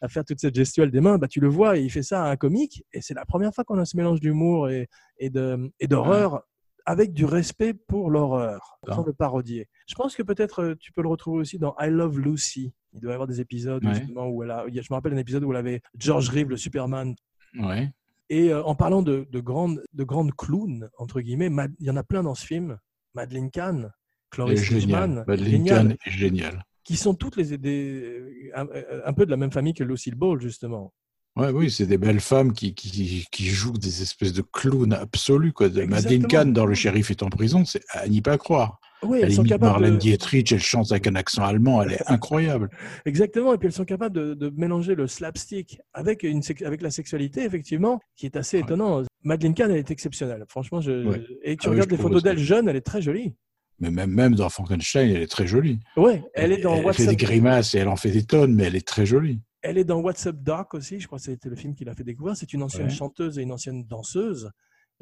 [0.00, 2.24] à faire toute cette gestuelle des mains, bah, tu le vois et il fait ça
[2.24, 2.84] à un comique.
[2.92, 4.88] Et c'est la première fois qu'on a ce mélange d'humour et,
[5.18, 6.42] et de- et d'horreur
[6.84, 9.68] avec du respect pour l'horreur, sans le parodier.
[9.88, 12.72] Je pense que peut-être euh, tu peux le retrouver aussi dans I Love Lucy.
[12.94, 13.94] Il doit y avoir des épisodes Ouais.
[13.94, 14.64] justement où elle a.
[14.68, 17.14] Je me rappelle un épisode où elle avait George Reeves, le Superman.
[17.58, 17.90] Ouais.
[18.30, 21.90] Et euh, en parlant de, de grandes, de grandes clowns, entre guillemets, Mad- il y
[21.90, 22.78] en a plein dans ce film.
[23.14, 23.90] Madeleine Kahn,
[24.30, 24.70] Cloris.
[24.70, 26.64] Leachman, Madeleine Kahn est géniale.
[26.84, 28.66] qui sont toutes les, des- un,
[29.04, 30.92] un peu de la même famille que Lucille Ball, justement.
[31.36, 35.52] Ouais, oui, c'est des belles femmes qui, qui, qui jouent des espèces de clowns absolus.
[35.52, 35.68] Quoi.
[35.70, 36.26] Madeleine.
[36.26, 38.80] Kahn dans Le shérif est en prison, c'est à n'y pas croire.
[39.04, 39.98] Oui, Elle elles sont capables Marlène de...
[39.98, 42.70] Dietrich, elle chante avec un accent allemand, elle est incroyable.
[43.04, 46.82] Exactement, et puis elles sont capables de, de mélanger le slapstick avec, une, sex- avec
[46.82, 48.62] la sexualité, effectivement, qui est assez Ouais.
[48.62, 49.02] étonnant.
[49.24, 50.44] Madeleine Kahn, elle est exceptionnelle.
[50.48, 51.06] Franchement, je...
[51.06, 51.22] Ouais.
[51.42, 53.34] et tu Ah oui, regardes des trouve photos d'elle jeune, elle est très jolie.
[53.80, 55.80] Mais même, même dans Frankenstein, elle est très jolie.
[55.96, 58.64] Ouais, elle est dans elle fait des grimaces et elle en fait des tonnes, mais
[58.64, 59.40] elle est très jolie.
[59.62, 61.94] Elle est dans What's Up Doc aussi, je crois que c'était le film qui l'a
[61.94, 62.36] fait découvrir.
[62.36, 62.90] C'est une ancienne Ouais.
[62.92, 64.50] chanteuse et une ancienne danseuse.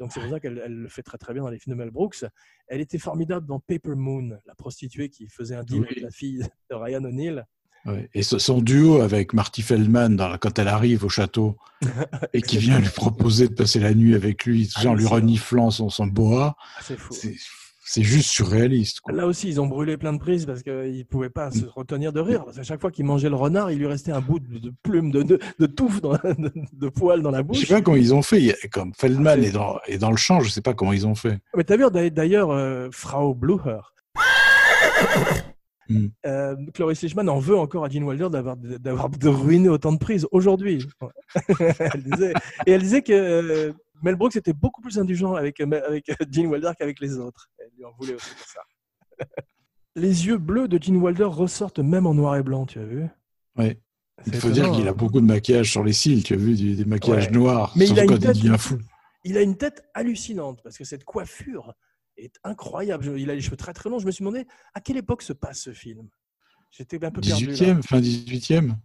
[0.01, 1.83] Donc c'est pour ça qu'elle elle le fait très très bien dans les films de
[1.83, 2.25] Mel Brooks.
[2.67, 5.87] Elle était formidable dans Paper Moon, la prostituée qui faisait un deal Oui.
[5.91, 7.45] avec la fille de Ryan O'Neill.
[8.13, 11.57] Et son duo avec Marty Feldman dans la- quand elle arrive au château
[12.33, 15.69] et qui vient lui proposer de passer la nuit avec lui, tout en lui reniflant
[15.71, 17.13] son, son boa, Ah, c'est fou.
[17.93, 19.01] C'est juste surréaliste.
[19.01, 19.11] Quoi.
[19.11, 22.13] Là aussi, ils ont brûlé plein de prises parce qu'ils ne pouvaient pas se retenir
[22.13, 22.45] de rire.
[22.45, 25.11] Parce qu'à chaque fois qu'il mangeait le renard, il lui restait un bout de, plume,
[25.11, 27.59] de, de, de touffe, dans- de, de poil dans la Je bouche.
[27.67, 28.55] sais pas comment ils ont fait.
[28.71, 31.15] Comme Feldman Ah, est, dans, est dans le champ, je sais pas comment ils ont
[31.15, 31.39] fait.
[31.57, 33.79] Mais t'as vu d'ailleurs- euh, Frau Blucher.
[35.89, 36.07] Hmm.
[36.25, 36.55] Euh,
[37.27, 38.29] en veut encore à Gene Wilder
[38.79, 40.87] d'avoir ruiné autant de prises aujourd'hui.
[41.59, 42.33] elle disait,
[42.65, 46.15] et elle disait que euh, Mel Brooks était beaucoup plus indulgent avec, euh, avec euh,
[46.31, 47.49] Gene Wilder qu'avec les autres.
[47.59, 48.61] Elle lui en voulait aussi pour ça.
[49.95, 53.05] les yeux bleus de Gene Wilder ressortent même en noir et blanc, tu as vu?
[53.57, 53.79] Ouais.
[54.27, 54.95] Il faut dire qu'il a hein.
[54.95, 56.23] beaucoup de maquillage sur les cils.
[56.23, 57.31] Tu as vu du- des maquillages Ouais.
[57.31, 58.77] noirs, Mais il a une il tête- fou.
[59.23, 61.73] Il a une tête hallucinante parce que cette coiffure
[62.17, 63.17] est incroyable.
[63.19, 63.99] Il a les cheveux très très longs.
[63.99, 66.07] Je me suis demandé à quelle époque se passe ce film?
[66.71, 67.47] J'étais un peu perdu.
[67.47, 67.53] là.
[67.53, 68.75] 18e, fin 18e.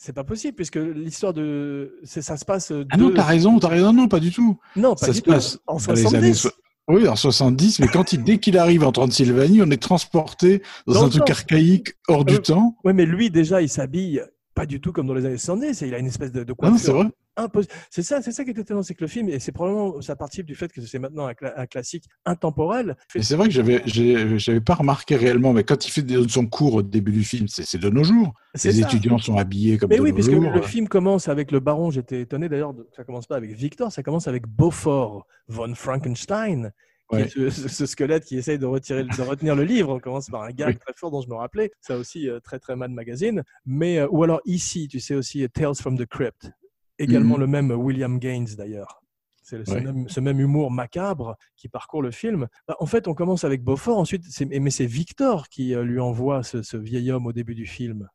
[0.00, 2.72] C'est pas possible puisque l'histoire de c'est- ça se passe.
[2.90, 4.56] Ah non, t'as raison, t'as raison, non, pas du tout.
[4.76, 5.30] Non, pas ça du se tout.
[5.32, 6.34] passe en dans les années 70.
[6.36, 6.50] so-
[6.86, 10.94] Oui, en 70, mais quand il, dès qu'il arrive en Transylvanie, on est transporté dans,
[10.94, 11.32] Dans un truc temps.
[11.32, 12.76] archaïque hors du Euh, temps.
[12.84, 14.22] Ouais, mais lui déjà, il s'habille
[14.54, 15.80] pas du tout comme dans les années 70.
[15.82, 17.12] Il a une espèce de, de Ah non, c'est coiffure vrai.
[17.38, 17.72] Impossible.
[17.90, 20.16] C'est ça, c'est ça qui est étonnant, c'est que le film et c'est probablement ça
[20.16, 22.96] participe du fait que c'est maintenant un, cla- un classique intemporel.
[23.14, 26.74] Et c'est vrai que j'avais, j'avais pas remarqué réellement, mais quand il fait son cours
[26.74, 28.32] au début du film, c'est, de nos jours.
[28.64, 28.86] Les ça.
[28.88, 30.50] étudiants sont habillés comme Mais de oui, nos puisque jours.
[30.50, 31.90] le film commence avec le baron.
[31.90, 36.72] J'étais étonné d'ailleurs ça commence pas avec Victor, ça commence avec Beaufort von Frankenstein,
[37.10, 37.22] qui Ouais.
[37.22, 39.94] est ce, squelette qui essaye de, retirer, de retenir le livre.
[39.94, 40.54] On commence par un Oui.
[40.56, 41.70] très fort dont je me rappelais.
[41.80, 43.44] Ça aussi, euh, très très Mad Magazine.
[43.64, 46.50] Mais, euh, ou alors ici, tu sais aussi euh, Tales from the Crypt.
[46.98, 47.40] Également Mhm.
[47.40, 49.00] le même William Gaines d'ailleurs.
[49.42, 49.80] C'est le- ce, Ouais.
[49.80, 52.48] même, ce même humour macabre qui parcourt le film.
[52.66, 56.42] Bah, en fait, on commence avec Beaufort, ensuite, mais c'est Victor qui euh, lui envoie
[56.42, 58.08] ce, ce vieil homme au début du film,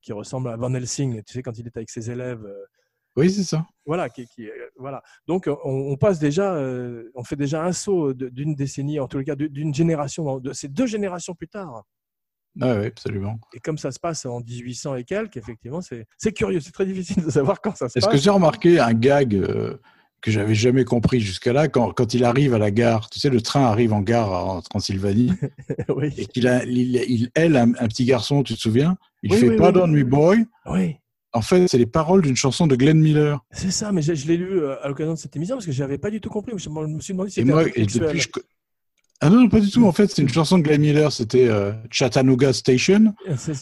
[0.00, 2.44] qui ressemble à Van Helsing, tu sais, quand il est avec ses élèves.
[2.44, 2.64] euh,
[3.16, 3.66] Oui, c'est ça.
[3.86, 5.02] voilà, qui, qui- euh, voilà.
[5.26, 5.58] Donc, on,
[5.92, 9.74] on passe déjà, euh, on fait déjà un saut d'une décennie, en les cas d'une-
[9.74, 11.82] génération, de, c'est deux générations plus tard.
[12.60, 13.38] Ah oui, absolument.
[13.54, 17.24] Et comme ça se passe en 1800 et quelques, effectivement, c'est curieux, c'est très difficile
[17.24, 18.14] de savoir quand ça se Est-ce passe.
[18.16, 19.74] que j'ai remarqué un gag euh,
[20.22, 23.28] que j'avais jamais compris jusqu'à là quand, quand il arrive à la gare Tu sais,
[23.28, 25.32] le train arrive en gare en Transylvanie
[25.88, 26.12] oui.
[26.16, 28.96] et qu'il a, il, il- un, un petit garçon, tu te souviens?
[29.22, 30.46] Il Oui, fait oui, Pardon me boy.
[30.66, 30.96] oui.
[31.32, 33.44] En fait, c'est les paroles d'une chanson de Glenn Miller.
[33.50, 35.72] C'est ça, mais je, je l'ai lu euh, à l'occasion de cette émission parce que
[35.72, 36.52] je n'avais pas du tout compris.
[36.56, 38.18] Je me suis demandé si c'était
[39.20, 39.86] Ah non, pas du tout.
[39.86, 41.10] En fait, c'est une chanson de Glenn Miller.
[41.10, 43.14] C'était euh, Chattanooga Station.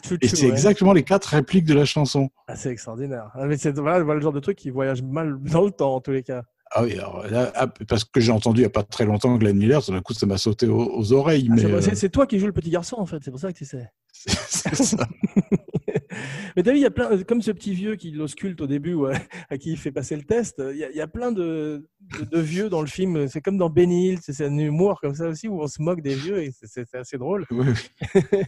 [0.02, 0.52] True, Et c'est ouais.
[0.52, 2.28] exactement les quatre répliques de la chanson.
[2.48, 3.30] Ah, c'est extraordinaire.
[3.34, 6.00] Ah, mais c'est voilà, le genre de truc qui voyage mal dans le temps, en
[6.00, 6.42] tous les cas.
[6.72, 9.36] Ah oui, alors là, ah, parce que j'ai entendu il n'y a pas très longtemps
[9.36, 11.46] Glenn Miller, tout d'un coup, ça m'a sauté aux, aux oreilles.
[11.50, 13.18] Ah, mais c'est- euh, c'est toi qui joues le petit garçon, en fait.
[13.22, 13.88] C'est pour ça que tu sais.
[14.14, 15.06] C'est ça.
[16.56, 18.94] Mais t'as vu, il y a plein, comme ce petit vieux qui l'ausculte au début,
[18.94, 19.14] ouais,
[19.50, 21.88] à qui il fait passer le test, il y a, il y a plein de,
[22.18, 23.26] de, de vieux dans le film.
[23.28, 26.00] C'est comme dans Benny Hill, c'est un humour comme ça aussi, où on se moque
[26.00, 27.44] des vieux et c'est- assez drôle.
[27.50, 27.66] Oui.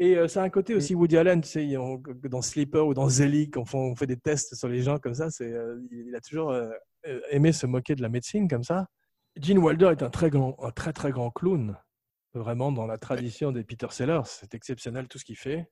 [0.00, 2.00] Et euh, ça a un côté aussi Woody Allen, tu sais, on-
[2.30, 5.14] dans Sleeper ou dans Zelig, on fait, on fait des tests sur les gens comme
[5.14, 5.28] ça.
[5.28, 6.70] C'est, euh, il a toujours euh,
[7.30, 8.86] aimé se moquer de la médecine comme ça.
[9.40, 11.76] Gene Wilder est un très grand, un très très grand clown,
[12.38, 14.22] vraiment dans la tradition des Peter Sellers.
[14.24, 15.70] C'est exceptionnel tout ce qu'il fait.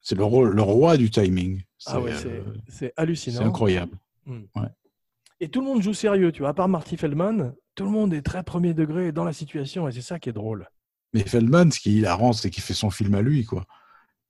[0.00, 1.62] C'est le, roi du timing.
[1.86, 3.46] Ah ouais, euh, c'est, c'est c'est hallucinant.
[3.46, 3.96] incroyable.
[5.40, 6.50] Et tout le monde joue sérieux, tu vois.
[6.50, 9.92] À part Marty Feldman, tout le monde est très premier degré dans la situation et
[9.92, 10.68] c'est ça qui est drôle.
[11.14, 13.64] Mais Feldman, ce qui est hilarant, c'est qu'il fait son film à lui, quoi.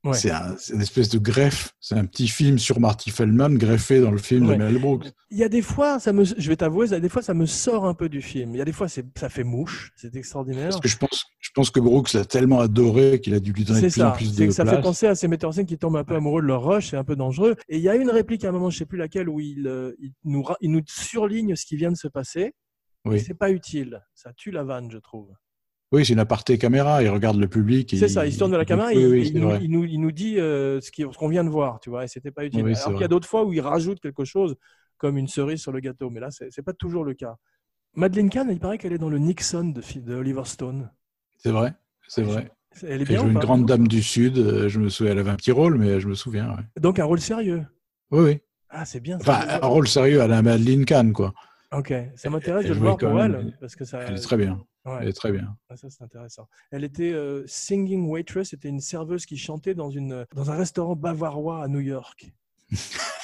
[0.04, 0.14] Ouais.
[0.14, 1.74] C'est un- c'est une espèce de greffe.
[1.78, 4.56] C'est un petit film sur Marty Feldman greffé dans le film Ouais.
[4.56, 5.06] de Mel Brooks.
[5.30, 7.86] Il y a des fois, ça me, je vais t'avouer, des fois ça me sort
[7.86, 8.52] un peu du film.
[8.54, 10.70] Il y a des fois, ça fait mouche, c'est extraordinaire.
[10.70, 13.64] Parce que je pense, je pense que Brooks l'a tellement adoré qu'il a dû lui
[13.64, 14.76] donner de plus en plus de que ça place.
[14.76, 16.90] fait penser à ces metteurs en scène qui tombent un peu amoureux de leur rush,
[16.90, 17.54] c'est un peu dangereux.
[17.68, 19.68] Et il y a une réplique à un moment, je sais plus laquelle, où il,
[19.68, 22.54] euh, il nous, ra- il nous surligne ce qui vient de se passer.
[23.04, 23.20] Oui.
[23.20, 24.00] C'est pas utile.
[24.14, 25.28] Ça tue la vanne, je trouve.
[25.92, 27.02] Oui, c'est une aparté caméra.
[27.02, 27.92] Il regarde le public.
[27.92, 29.50] et C'est ça, il se tourne de la caméra, Oui, il, oui, il c'est nous,
[29.60, 32.30] il nous- il nous dit euh, ce qu'on vient de voir, tu vois, et c'était
[32.30, 32.64] pas utile.
[32.64, 34.56] Oui, Alors qu'il y a d'autres fois où il rajoute quelque chose
[34.96, 37.36] comme une cerise sur le gâteau, mais là, c'est pas toujours le cas.
[37.94, 40.90] Madeleine Kahn, il paraît qu'elle est dans le Nixon de, Oliver Stone.
[41.38, 41.74] C'est vrai.
[42.08, 42.50] C'est vrai.
[42.82, 44.38] Elle est Elle bien joue ou une grande dame du Sud.
[44.38, 46.50] euh, Je me souviens, elle avait un petit rôle, mais je me souviens.
[46.50, 46.62] ouais.
[46.80, 47.66] Donc un rôle sérieux?
[48.10, 48.40] Oui, oui.
[48.70, 49.18] Ah, c'est bien.
[49.18, 49.24] ça.
[49.32, 51.34] Enfin, un rôle sérieux à la Madeleine Kahn, quoi.
[51.72, 54.00] Ok, ça m'intéresse de elle le voir pour même, elle, parce que ça.
[54.02, 54.58] Elle est très bien.
[54.84, 55.56] Ouais, Elle est très bien.
[55.68, 56.48] ah, ça c'est intéressant.
[56.70, 60.96] Elle était euh, singing waitress, c'était une serveuse qui chantait dans une dans un restaurant
[60.96, 62.32] bavarois à New York.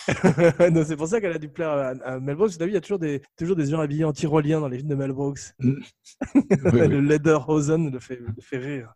[0.06, 2.52] C'est pour ça qu'elle a dû plaire à, à Mel Brooks.
[2.60, 4.94] Il y a toujours des toujours des gens habillés en tyrolien dans les films de
[4.94, 5.40] Mel Brooks.
[6.34, 6.42] Oui,
[6.72, 6.88] oui.
[6.88, 8.94] le Lederhosen le fait, le fait rire.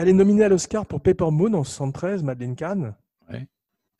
[0.00, 2.94] Elle est nominée à l'Oscar pour Paper Moon en 73, Madeleine Kahn.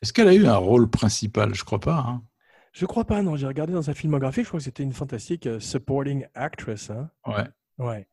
[0.01, 1.57] Est-ce qu'elle a eu un rôle principal?
[1.57, 1.97] Je crois pas.
[2.07, 2.23] hein.
[2.71, 3.35] Je crois pas, non.
[3.35, 6.91] J'ai regardé dans sa filmographie, je crois que c'était une fantastique euh, supporting actress.
[6.91, 7.11] hein.
[7.27, 7.49] Ouais.
[7.85, 8.07] Ouais.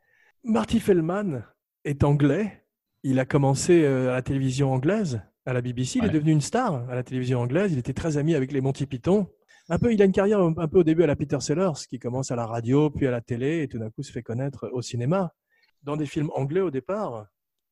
[0.43, 1.43] Marty Feldman
[1.83, 2.65] est anglais.
[3.03, 5.99] Il a commencé euh, à la télévision anglaise, à la BBC.
[5.99, 7.71] Il est devenu une star à la télévision anglaise.
[7.71, 9.27] Il était très ami avec les Monty Python.
[9.69, 11.99] Un peu, il a une carrière un peu au début à la Peter Sellers, qui
[11.99, 14.69] commence à la radio, puis à la télé, et tout d'un coup se fait connaître
[14.73, 15.33] au cinéma.
[15.83, 17.27] Dans des films anglais au départ,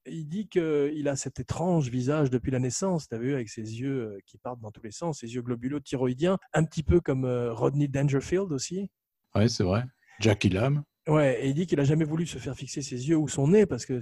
[0.06, 3.62] il dit qu'il a cet étrange visage depuis la naissance, tu as vu, avec ses
[3.62, 7.00] yeux euh, qui partent dans tous les sens, ses yeux globuleux thyroïdiens, un petit peu
[7.00, 8.90] comme euh, Rodney Dangerfield aussi.
[9.36, 9.84] Ouais, c'est vrai.
[10.20, 10.84] Jackie Lam.
[11.08, 13.50] Ouais, et il dit qu'il a jamais voulu se faire fixer ses yeux ou son
[13.50, 14.00] nez parce que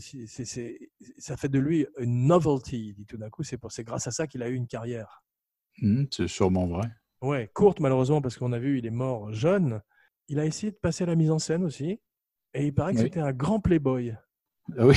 [1.17, 2.89] ça fait de lui une novelty.
[2.89, 5.23] Il dit tout d'un coup, c'est grâce à ça qu'il a eu une carrière.
[5.81, 6.87] Hmm, c'est sûrement vrai.
[7.21, 9.81] Ouais, courte malheureusement parce qu'on a vu, il est mort jeune.
[10.27, 11.99] Il a essayé de passer à la mise en scène aussi,
[12.53, 13.05] et il paraît que Oui.
[13.05, 14.15] c'était un grand playboy.
[14.77, 14.95] Ah oui.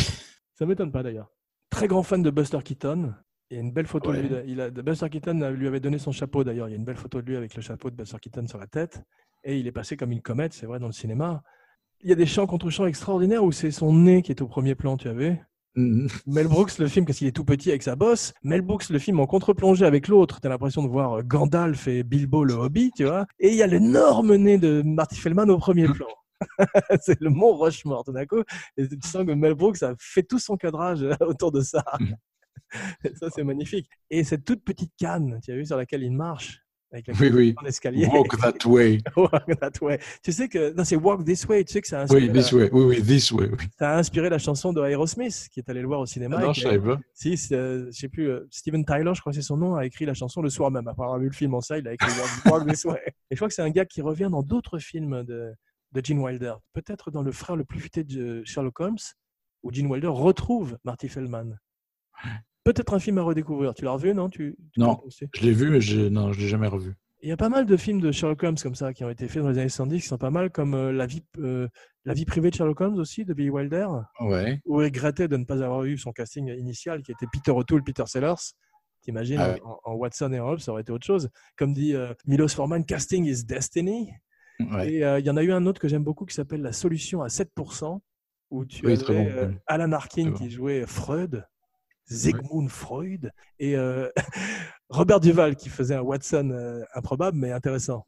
[0.54, 1.30] Ça m'étonne pas d'ailleurs.
[1.70, 3.14] Très grand fan de Buster Keaton.
[3.50, 4.30] Il y a une belle photo de lui.
[4.46, 6.68] Il a, Buster Keaton euh, lui avait donné son chapeau d'ailleurs.
[6.68, 8.58] Il y a une belle photo de lui avec le chapeau de Buster Keaton sur
[8.58, 9.02] la tête.
[9.42, 11.42] Et il est passé comme une comète, c'est vrai, dans le cinéma.
[12.00, 14.46] Il y a des chants contre chants extraordinaires où c'est son nez qui est au
[14.46, 15.36] premier plan, tu as vu?
[15.76, 16.06] Hmm.
[16.26, 18.32] Mel Brooks, le film, parce qu'il est tout petit avec sa bosse.
[18.42, 20.40] Mel Brooks, le film en contre-plongée avec l'autre.
[20.40, 23.26] Tu as l'impression de voir euh, Gandalf et Bilbo le Hobbit, tu vois.
[23.40, 26.06] Et il y a l'énorme nez de Marty Feldman au premier plan.
[27.00, 28.42] c'est le mont Rushmore, tout d'un coup.
[28.76, 31.84] Et tu sens que Mel Brooks a fait tout son cadrage euh, autour de ça.
[33.04, 33.88] Et ça, c'est magnifique.
[34.10, 36.60] Et cette toute petite canne, tu as vu, sur laquelle il marche,
[36.92, 37.54] avec la Oui, oui.
[37.66, 38.06] escalier.
[38.06, 38.98] Walk that way.
[39.16, 39.98] Walk that way.
[40.22, 41.64] Tu sais que, non, c'est Walk This Way.
[41.64, 42.70] Tu sais que ça a inspiré, Oui, this la, way.
[42.72, 43.48] Oui, oui, this way.
[43.50, 43.64] Oui.
[43.76, 46.36] ça a inspiré la chanson de Aerosmith, qui est allé le voir au cinéma.
[46.38, 47.00] Ah non, je savais pas.
[47.12, 49.84] si, euh, je sais plus, euh, Steven Tyler, je crois que c'est son nom, a
[49.86, 50.86] écrit la chanson le soir même.
[50.86, 53.00] Après avoir vu le film en ça, il a écrit Walk- Walk This Way.
[53.06, 55.52] Et je crois que c'est un gars qui revient dans d'autres films de,
[55.94, 56.54] de Gene Wilder.
[56.74, 58.98] Peut-être dans Le frère le plus futé de Sherlock Holmes,
[59.62, 61.58] où Gene Wilder retrouve Marty Feldman.
[62.64, 63.74] Peut-être un film à redécouvrir.
[63.74, 64.28] Tu l'as revu, non?
[64.30, 65.00] Tu, tu Non.
[65.34, 66.94] Je l'ai vu, mais je non, je l'ai jamais revu.
[67.22, 69.28] Il y a pas mal de films de Sherlock Holmes comme ça qui ont été
[69.28, 71.68] faits dans les années 70 qui sont pas mal, comme euh, la, vie, euh,
[72.04, 73.86] la vie privée de Sherlock Holmes aussi, de Billy Wilder
[74.20, 74.60] Ouais.
[74.66, 77.82] où il regrettait de ne pas avoir eu son casting initial qui était Peter O'Toole,
[77.82, 78.34] Peter Sellers.
[79.02, 79.60] T'imagines, Ah ouais.
[79.64, 81.30] en, en Watson et en Holmes, ça aurait été autre chose.
[81.56, 84.10] Comme dit euh, Milos Forman, casting is destiny.
[84.60, 84.92] Ouais.
[84.92, 86.72] Et euh, il y en a eu un autre que j'aime beaucoup qui s'appelle La
[86.72, 88.00] solution à 7%,
[88.50, 89.54] où tu Oui, avais bon, euh, oui.
[89.66, 90.50] Alan Arkin qui bon.
[90.50, 91.44] jouait Freud,
[92.04, 94.08] Sigmund Freud, et euh,
[94.88, 98.06] Robert Duval qui faisait un Watson improbable mais intéressant.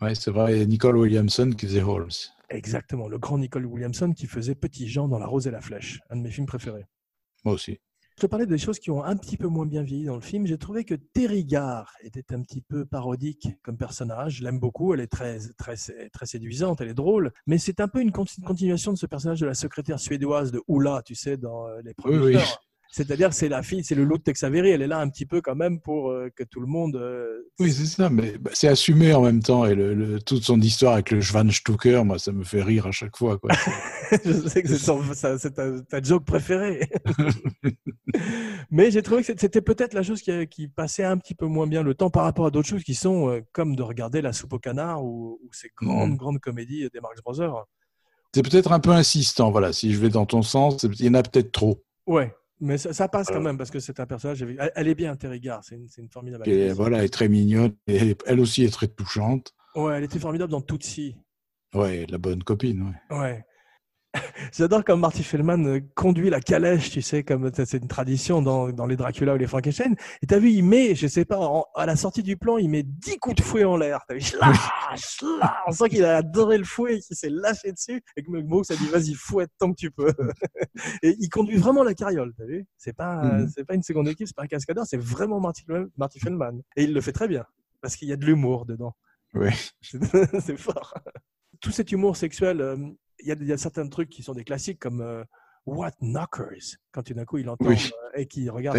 [0.00, 0.60] Ouais, c'est vrai.
[0.60, 2.10] Et Nicole Williamson qui faisait Holmes.
[2.50, 6.00] Exactement, le grand Nicole Williamson qui faisait Petit Jean dans La Rose et la Flèche,
[6.10, 6.86] un de mes films préférés.
[7.44, 7.80] Moi aussi.
[8.16, 10.20] Je te parlais des choses qui ont un petit peu moins bien vieilli dans le
[10.20, 10.46] film.
[10.46, 14.36] J'ai trouvé que Terry Garr était un petit peu parodique comme personnage.
[14.36, 14.92] Je l'aime beaucoup.
[14.94, 15.76] Elle est très, très,
[16.12, 16.80] très séduisante.
[16.80, 17.32] Elle est drôle.
[17.46, 20.62] Mais c'est un peu une conti- continuation de ce personnage de la secrétaire suédoise de
[20.68, 22.42] Oula, tu sais, dans euh, les premiers Oui, oui.
[22.94, 24.68] C'est-à-dire que c'est la fille, c'est le lot de Tex Avery.
[24.68, 26.94] Elle est là un petit peu quand même pour euh, que tout le monde.
[26.96, 29.64] euh, Oui, c'est ça, mais bah, c'est assumé en même temps.
[29.64, 32.92] Et le, le- toute son histoire avec le Schwanstucker, moi, ça me fait rire à
[32.92, 33.38] chaque fois.
[33.38, 33.50] Quoi.
[34.24, 36.80] je sais que c'est ta, ta joke préférée.
[38.70, 41.66] Mais j'ai trouvé que c'était peut-être la chose qui, qui passait un petit peu moins
[41.66, 44.32] bien le temps par rapport à d'autres choses qui sont euh, comme de regarder La
[44.32, 47.64] soupe au canard ou, ou ces grandes, grandes comédies des Marx Brothers.
[48.34, 49.50] c'est peut-être un peu insistant.
[49.50, 51.82] Voilà, si je vais dans ton sens, il y en a peut-être trop.
[52.06, 53.40] Ouais, mais ça, ça passe quand Euh.
[53.40, 54.42] même parce que c'est un personnage.
[54.42, 55.42] avec- Elle, est bien, Terry.
[55.62, 56.76] C'est une, une formidable Et actrice.
[56.76, 57.74] voilà, elle est très mignonne.
[57.86, 59.52] Et elle aussi est très touchante.
[59.74, 61.16] Ouais, elle était formidable dans Tootsie.
[61.74, 62.94] Ouais, la bonne copine.
[63.10, 63.18] Ouais.
[63.18, 63.44] Ouais.
[64.52, 68.42] J'adore comme Marty Feldman euh, conduit la calèche, tu sais, comme ça, c'est une tradition
[68.42, 69.96] dans, dans les Dracula ou les Frankenstein.
[70.20, 72.68] Et t'as vu, il met, je sais pas, en- à la sortie du plan, il
[72.68, 74.00] met 10 coups de fouet en l'air.
[74.06, 74.52] T'as vu, Schla,
[74.96, 75.56] schla.
[75.66, 78.76] on sent qu'il a adoré le fouet, qu'il s'est lâché dessus, et que Brooks a
[78.76, 80.12] dit, vas-y, fouette tant que tu peux.
[81.02, 83.48] et il conduit vraiment la carriole, t'as vu C'est pas, Mhm.
[83.54, 85.64] c'est pas une seconde équipe, c'est pas un cascadeur, c'est vraiment Marty,
[85.96, 86.60] Marty Feldman.
[86.76, 87.46] Et il le fait très bien,
[87.80, 88.94] parce qu'il y a de l'humour dedans.
[89.80, 89.98] C'est
[90.40, 90.92] c'est fort.
[91.60, 92.76] Tout cet humour sexuel, euh,
[93.22, 95.24] il y, a- il y a certains trucs qui sont des classiques comme euh,
[95.66, 97.90] What Knockers quand tout d'un coup il entend Oui.
[98.14, 98.78] euh, et qui regarde.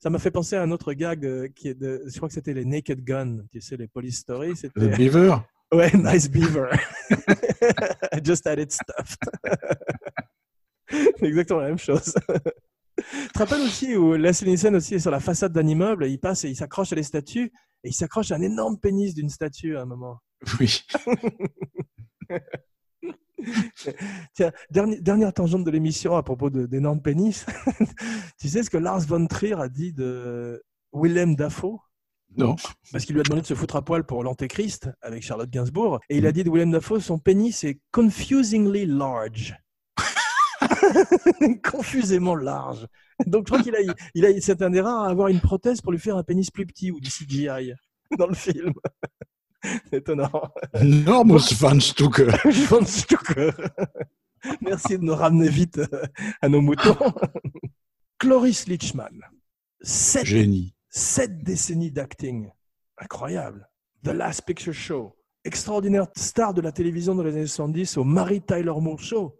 [0.00, 2.34] Ça m'a fait penser à un autre gag euh, qui est de, je crois que
[2.34, 4.52] c'était les Naked Gun, tu sais les Police Story.
[4.54, 5.36] The C'était Beaver?
[5.72, 6.68] Ouais, Nice Beaver.
[8.12, 9.16] I just had it stuffed.
[11.22, 12.12] Exactement la même chose.
[12.98, 16.10] Tu te rappelles aussi où Leslie Nielsen aussi est sur la façade d'un immeuble, et
[16.10, 17.50] il passe et il s'accroche à les statues
[17.84, 20.18] et il s'accroche à un énorme pénis d'une statue à un moment.
[20.60, 20.82] Oui.
[24.34, 27.46] Tiens, dernière tangente de l'émission à propos de- d'énormes pénis.
[28.40, 30.62] tu sais ce que Lars von Trier a dit de
[30.92, 31.78] Willem Dafoe?
[32.36, 32.56] Non.
[32.90, 36.00] Parce qu'il lui a demandé de se foutre à poil pour l'Antéchrist avec Charlotte Gainsbourg.
[36.08, 39.54] Et il a dit de Willem Dafoe, son pénis est confusingly large.
[41.70, 42.86] Confusément large.
[43.26, 43.80] Donc je crois qu'il a,
[44.14, 46.50] il a, c'est un des rares à avoir une prothèse pour lui faire un pénis
[46.50, 47.72] plus petit ou du CGI
[48.18, 48.72] dans le film.
[49.90, 50.30] C'est étonnant.
[50.74, 52.30] Enorme Schwanstucker.
[52.68, 53.50] Von Stucker.
[54.60, 56.02] Merci de nous ramener vite euh,
[56.40, 56.96] à nos moutons.
[58.18, 59.20] Cloris Leachman.
[59.80, 60.74] Sept, Génie.
[60.88, 62.50] sept décennies d'acting.
[62.98, 63.68] Incroyable.
[64.04, 65.16] The Last Picture Show.
[65.44, 69.38] Extraordinaire star de la télévision dans les années 70 au Mary Tyler Moore Show.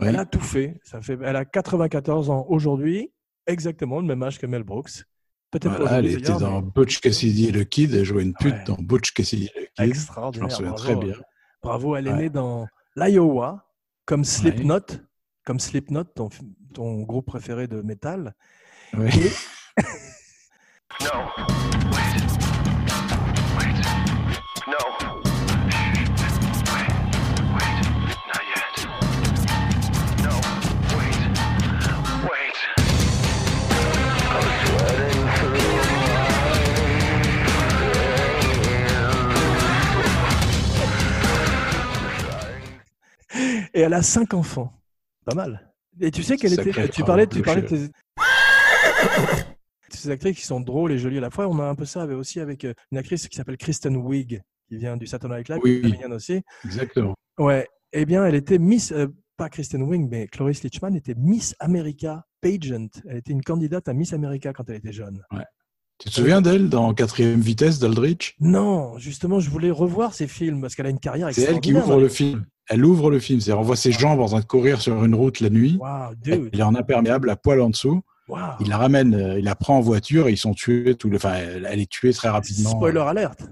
[0.00, 0.08] Oui.
[0.08, 0.80] Elle a tout fait.
[0.82, 1.18] Ça fait.
[1.22, 3.12] Elle a 94 ans aujourd'hui.
[3.46, 5.04] Exactement le même âge que Mel Brooks.
[5.54, 7.94] Peut-être Voilà, elle était dans mais Butch Cassidy et le Kid.
[7.94, 8.64] Elle jouait une pute Ouais.
[8.66, 9.70] dans Butch Cassidy et le Kid.
[9.78, 10.48] Je Extraordinaire.
[10.48, 10.84] m'en souviens bravo.
[10.84, 11.14] très bien.
[11.62, 12.16] Bravo, elle est Ouais.
[12.22, 13.70] née dans l'Iowa,
[14.04, 14.80] comme Slipknot,
[15.44, 16.28] comme Slipknot, ton,
[16.74, 18.34] ton groupe préféré de métal.
[18.98, 19.10] Ouais.
[19.16, 19.30] Et
[43.74, 44.72] Et elle a cinq enfants.
[45.24, 45.72] Pas mal.
[46.00, 46.88] Et tu sais qu'elle était.
[46.88, 47.90] Tu parlais, tu parlais de tes-
[49.90, 51.46] ces actrices qui sont drôles et jolies à la fois.
[51.48, 54.42] On a un peu ça avec- aussi avec euh, une actrice qui s'appelle Kristen Wiig,
[54.68, 55.94] qui vient du Saturday Night Live, Oui.
[56.10, 56.42] aussi.
[56.64, 57.14] Exactement.
[57.38, 57.66] Ouais.
[57.92, 59.06] Eh bien, elle était Miss, euh,
[59.36, 62.88] pas Kristen Wiig, mais Cloris Leachman était Miss America pageant.
[63.08, 65.22] Elle était une candidate à Miss America quand elle était jeune.
[65.98, 68.34] Tu te souviens d'elle dans Quatrième vitesse d'Aldrich?
[68.40, 71.72] Non, justement, je voulais revoir ces films parce qu'elle a une carrière C'est elle qui
[71.72, 72.44] ouvre le film.
[72.68, 73.40] Elle ouvre le film.
[73.40, 75.78] C'est-à-dire, on voit ses jambes en train de courir sur une route la nuit.
[75.80, 78.02] Wow, Elle est en imperméable, à poil en dessous.
[78.28, 78.38] Wow.
[78.60, 80.94] Il la ramène, euh, il la prend en voiture et ils sont tués.
[80.94, 81.16] Tout le...
[81.16, 82.70] Enfin, elle, est tuée très rapidement.
[82.70, 83.42] Spoiler alerte.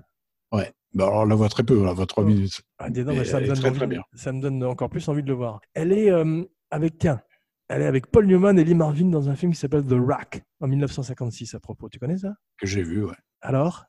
[0.50, 0.72] Ouais.
[0.94, 2.26] Bah, alors, on la voit très peu, on la voit trois Oh.
[2.26, 2.62] minutes.
[2.78, 4.02] Ah, mais ça, me donne très, envie très de- bien.
[4.14, 5.60] ça me donne encore plus envie de le voir.
[5.74, 7.20] Elle est euh, avec tiens,
[7.68, 10.42] elle est avec Paul Newman et Lee Marvin dans un film qui s'appelle The Rack
[10.60, 11.88] en 1956 à propos.
[11.90, 12.34] Tu connais ça?
[12.58, 13.14] Que j'ai vu, ouais.
[13.42, 13.84] Alors,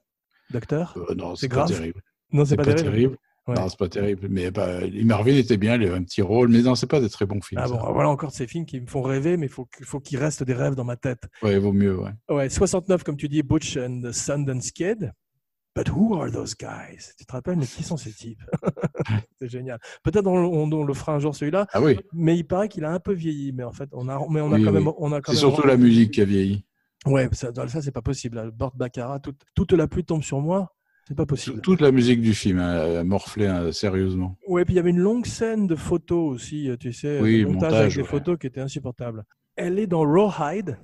[0.51, 0.95] docteur?
[0.97, 1.67] Euh, non, C'est grave?
[1.69, 2.01] terrible.
[2.31, 3.17] Non, C'est pas, terrible.
[3.47, 3.55] Ouais.
[3.55, 4.27] Non, c'est pas terrible.
[4.29, 6.47] Mais bah, Marvin était bien, il avait un petit rôle.
[6.49, 7.59] Mais non, c'est pas des très bons films.
[7.63, 7.73] Ah ça.
[7.75, 10.17] bon, voilà encore ces films qui me font rêver, mais il faut, qu'il- faut qu'ils
[10.19, 11.23] restent des rêves dans ma tête.
[11.41, 12.11] Ouais, vaut mieux, ouais.
[12.29, 15.11] Ouais, 69, comme tu dis, Butch and the Sundance Kid.
[15.75, 17.13] But who are those guys?
[17.17, 18.39] Tu te rappelles, mais qui sont ces types?
[19.41, 19.79] C'est génial.
[20.03, 22.85] Peut-être on, on- on le fera un jour celui-là, Ah oui, mais il paraît qu'il
[22.85, 23.51] a un peu vieilli.
[23.53, 24.83] Mais en fait, on a, mais on a Oui, quand oui.
[24.83, 26.65] même, on a quand c'est surtout la musique qui a vieilli.
[27.05, 28.51] Ouais, ça, ça c'est pas possible.
[28.51, 30.73] Burt Baccarat, toute, toute la pluie tombe sur moi.
[31.07, 31.59] C'est pas possible.
[31.61, 34.37] Toute la musique du film hein, a morflé hein, sérieusement.
[34.47, 37.43] Ouais, puis il y avait une longue scène de photos aussi, euh, tu sais, Oui,
[37.43, 39.25] montage, montage, avec des photos qui étaient insupportables.
[39.57, 40.77] Elle est dans Rawhide,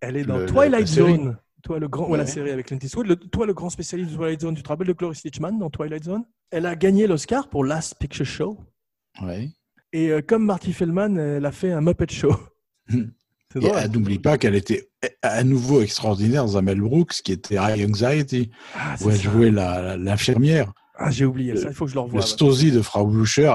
[0.00, 0.86] elle est dans Le- Twilight la.
[0.86, 1.38] Zone.
[1.62, 2.30] Toi, le grand, ouais, la Ouais.
[2.30, 3.06] série avec Clint Eastwood.
[3.06, 5.68] Le- toi, le grand spécialiste de Twilight Zone, tu te rappelles de Cloris Leachman dans
[5.68, 6.24] Twilight Zone?
[6.50, 8.58] Elle a gagné l'Oscar pour Last Picture Show.
[9.20, 9.48] Ouais.
[9.92, 12.34] Et euh, comme Marty Feldman, elle a fait un Muppet Show.
[13.64, 14.88] Euh, n'oublie pas qu'elle était
[15.22, 19.22] à nouveau extraordinaire dans un Mel Brooks qui était High Anxiety, Ah, où elle ça.
[19.22, 22.20] jouait la- l'infirmière, Ah, j'ai oublié ça, il faut que je le revoie.
[22.20, 23.54] le Stasi de Frau Blucher.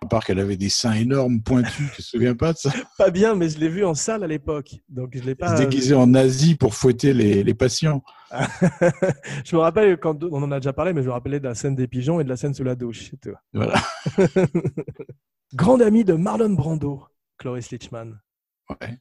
[0.00, 2.70] À part qu'elle avait des seins énormes, pointus, tu te souviens pas de ça?
[2.96, 4.76] Pas bien, mais je l'ai vu en salle à l'époque.
[4.88, 5.56] Donc je l'ai Elle pas.
[5.56, 8.02] se déguisait en nazi pour fouetter les, les patients.
[9.44, 11.54] je me rappelle quand on en a déjà parlé, mais je me rappelais de la
[11.54, 13.10] scène des pigeons et de la scène sous la douche.
[13.52, 13.74] Voilà.
[15.54, 17.02] Grande amie de Marlon Brando,
[17.38, 18.18] Cloris Leachman.
[18.70, 18.98] Ouais.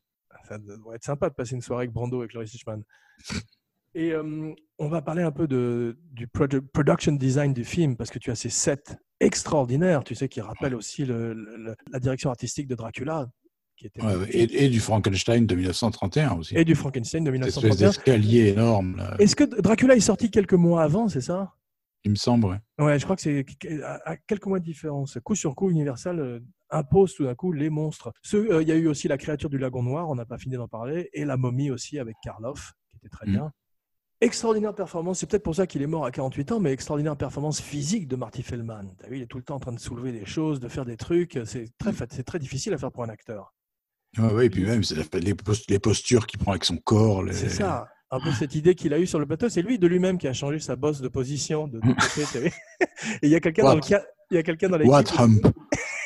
[0.47, 2.83] Ça doit être sympa de passer une soirée avec Brando et Cloris Leachman.
[3.95, 8.11] Et euh, on va parler un peu de, du produ- production design du film, parce
[8.11, 8.83] que tu as ces sets
[9.19, 13.27] extraordinaires, tu sais, qui rappellent aussi le- le- le- la direction artistique de Dracula,
[13.75, 16.55] qui était Ouais, et, et du Frankenstein de 1931 aussi.
[16.55, 17.87] et du Frankenstein de Cette espèce 1931.
[17.89, 21.53] d'escalier énorme, Est-ce que Dracula est sorti quelques mois avant, c'est ça?
[22.03, 22.45] Il me semble.
[22.45, 22.57] ouais.
[22.79, 23.43] Ouais, je crois que c'est
[23.83, 25.17] à à quelques mois de différence.
[25.23, 28.11] Coup sur coup, Universal euh, impose tout d'un coup les monstres.
[28.33, 30.55] Euh, Il y a eu aussi la créature du lagon noir, on n'a pas fini
[30.55, 33.31] d'en parler, et la momie aussi avec Karloff, qui était très Mhm.
[33.33, 33.51] bien.
[34.19, 37.61] Extraordinaire performance, c'est peut-être pour ça qu'il est mort à 48 ans, mais extraordinaire performance
[37.61, 38.95] physique de Marty Feldman.
[39.07, 40.97] Vu, il est tout le temps en train de soulever des choses, de faire des
[40.97, 41.39] trucs.
[41.45, 43.53] C'est très, c'est très difficile à faire pour un acteur.
[44.17, 44.81] Ouais, ouais, et puis même
[45.13, 45.35] les,
[45.69, 47.21] les postures qu'il prend avec son corps.
[47.23, 47.87] les- C'est ça.
[48.09, 50.27] Un peu cette idée qu'il a eue sur le plateau, c'est lui de lui-même qui
[50.29, 51.67] a changé sa bosse de position.
[51.67, 52.51] De, de côté, t'as vu
[53.21, 54.03] Et il y a quelqu'un dans le What?
[54.31, 55.19] il y a quelqu'un dans What l'équipe.
[55.19, 55.41] hump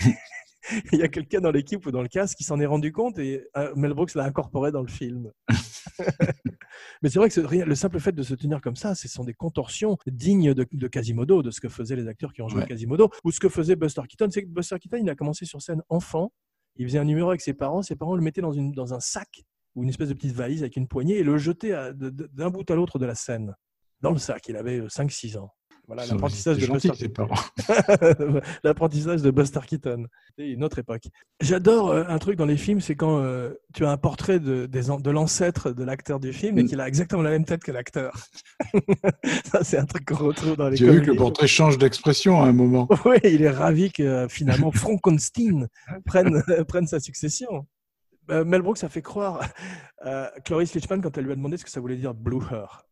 [0.94, 3.18] Il y a quelqu'un dans l'équipe ou dans le cast qui s'en est rendu compte
[3.20, 5.32] et euh, Mel Brooks l'a incorporé dans le film.
[7.02, 9.34] Mais c'est vrai que le simple fait de se tenir comme ça, ce sont des
[9.34, 12.68] contorsions dignes de, de Quasimodo, de ce que faisaient les acteurs qui ont joué Ouais.
[12.68, 14.30] Quasimodo, ou ce que faisait Buster Keaton.
[14.30, 16.32] C'est que Buster Keaton, il a commencé sur scène enfant,
[16.76, 19.00] il faisait un numéro avec ses parents, ses parents le mettaient dans, une, dans un
[19.00, 19.44] sac
[19.76, 22.76] ou une espèce de petite valise avec une poignée et le jetaient d'un bout à
[22.76, 23.56] l'autre de la scène.
[24.02, 25.52] Dans le sac, il avait 5-6 ans.
[25.94, 26.90] Voilà l'apprentissage de gentil.
[28.64, 30.06] L'apprentissage de Buster Keaton.
[30.38, 31.04] C'est une autre époque.
[31.42, 34.68] J'adore euh, un truc dans les films, c'est quand euh, tu as un portrait de,
[34.68, 36.68] des an- de l'ancêtre de l'acteur du film et Mm.
[36.68, 38.16] qu'il a exactement la même tête que l'acteur.
[39.52, 41.78] Ça, c'est un truc qu'on retrouve dans les Tu as vu que le portrait change
[41.78, 42.88] d'expression à un moment.
[43.06, 45.68] Oui, il est ravi que euh, finalement Frankenstein
[46.06, 47.68] prenne, prenne sa succession.
[48.30, 49.42] Euh, Mel Brooks a fait croire
[50.02, 52.86] à Cloris Leachman quand elle lui a demandé ce que ça voulait dire blue hair.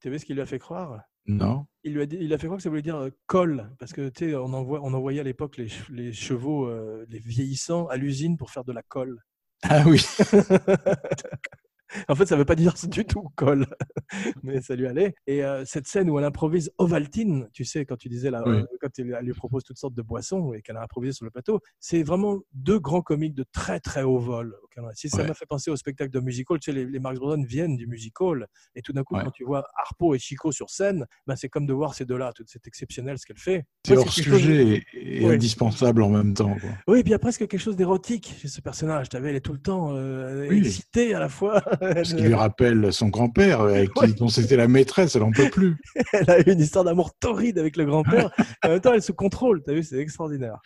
[0.00, 1.00] Tu sais ce qu'il lui a fait croire?
[1.26, 3.70] Non il lui a, dit, il a fait croire que ça voulait dire euh, colle,
[3.78, 7.18] parce que tu sais, on, envoie, on envoyait à l'époque les, les chevaux, euh, les
[7.18, 9.18] vieillissants, à l'usine pour faire de la colle.
[9.62, 10.04] Ah oui.
[12.08, 13.66] en fait, ça veut pas dire du tout colle,
[14.42, 15.14] mais ça lui allait.
[15.26, 18.56] Et euh, cette scène où elle improvise Ovaltine, tu sais, quand tu disais là, Oui.
[18.56, 21.30] euh, quand elle, lui propose toutes sortes de boissons et qu'elle a improvisé sur le
[21.30, 24.56] plateau, c'est vraiment deux grands comiques de très très haut vol.
[24.94, 25.26] Si ça Ouais.
[25.28, 27.86] m'a fait penser au spectacle de musical, tu sais, les, les Marx Brothers viennent du
[27.86, 29.24] musical, et tout d'un coup, Ouais.
[29.24, 32.32] quand tu vois Harpo et Chico sur scène, ben, c'est comme de voir ces deux-là.
[32.46, 33.64] C'est exceptionnel ce qu'elle fait.
[33.86, 36.56] C'est hors chose- sujet et, indispensable en même temps.
[36.58, 36.70] quoi.
[36.88, 39.08] Oui, et puis il y a presque quelque chose d'érotique chez ce personnage.
[39.10, 40.58] Tu elle est tout le temps euh, Oui.
[40.60, 41.62] excitée à la fois.
[42.04, 45.50] Ce qui lui rappelle son grand-père, euh, qui- dont c'était la maîtresse, elle en peut
[45.50, 45.76] plus.
[46.12, 48.30] elle a eu une histoire d'amour torride avec le grand-père.
[48.64, 49.62] en même temps, elle se contrôle.
[49.64, 50.58] Tu as vu, c'est extraordinaire.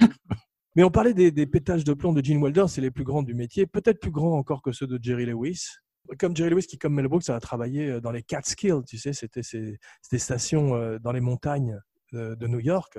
[0.76, 3.22] Mais on parlait des, des pétages de plomb de Gene Wilder, c'est les plus grands
[3.22, 5.66] du métier, peut-être plus grands encore que ceux de Jerry Lewis.
[6.18, 9.12] Comme Jerry Lewis, qui, comme Mel Brooks, a travaillé euh, dans les Catskills, tu sais,
[9.12, 11.78] c'était ces, ces stations euh, dans les montagnes
[12.12, 12.96] de New York,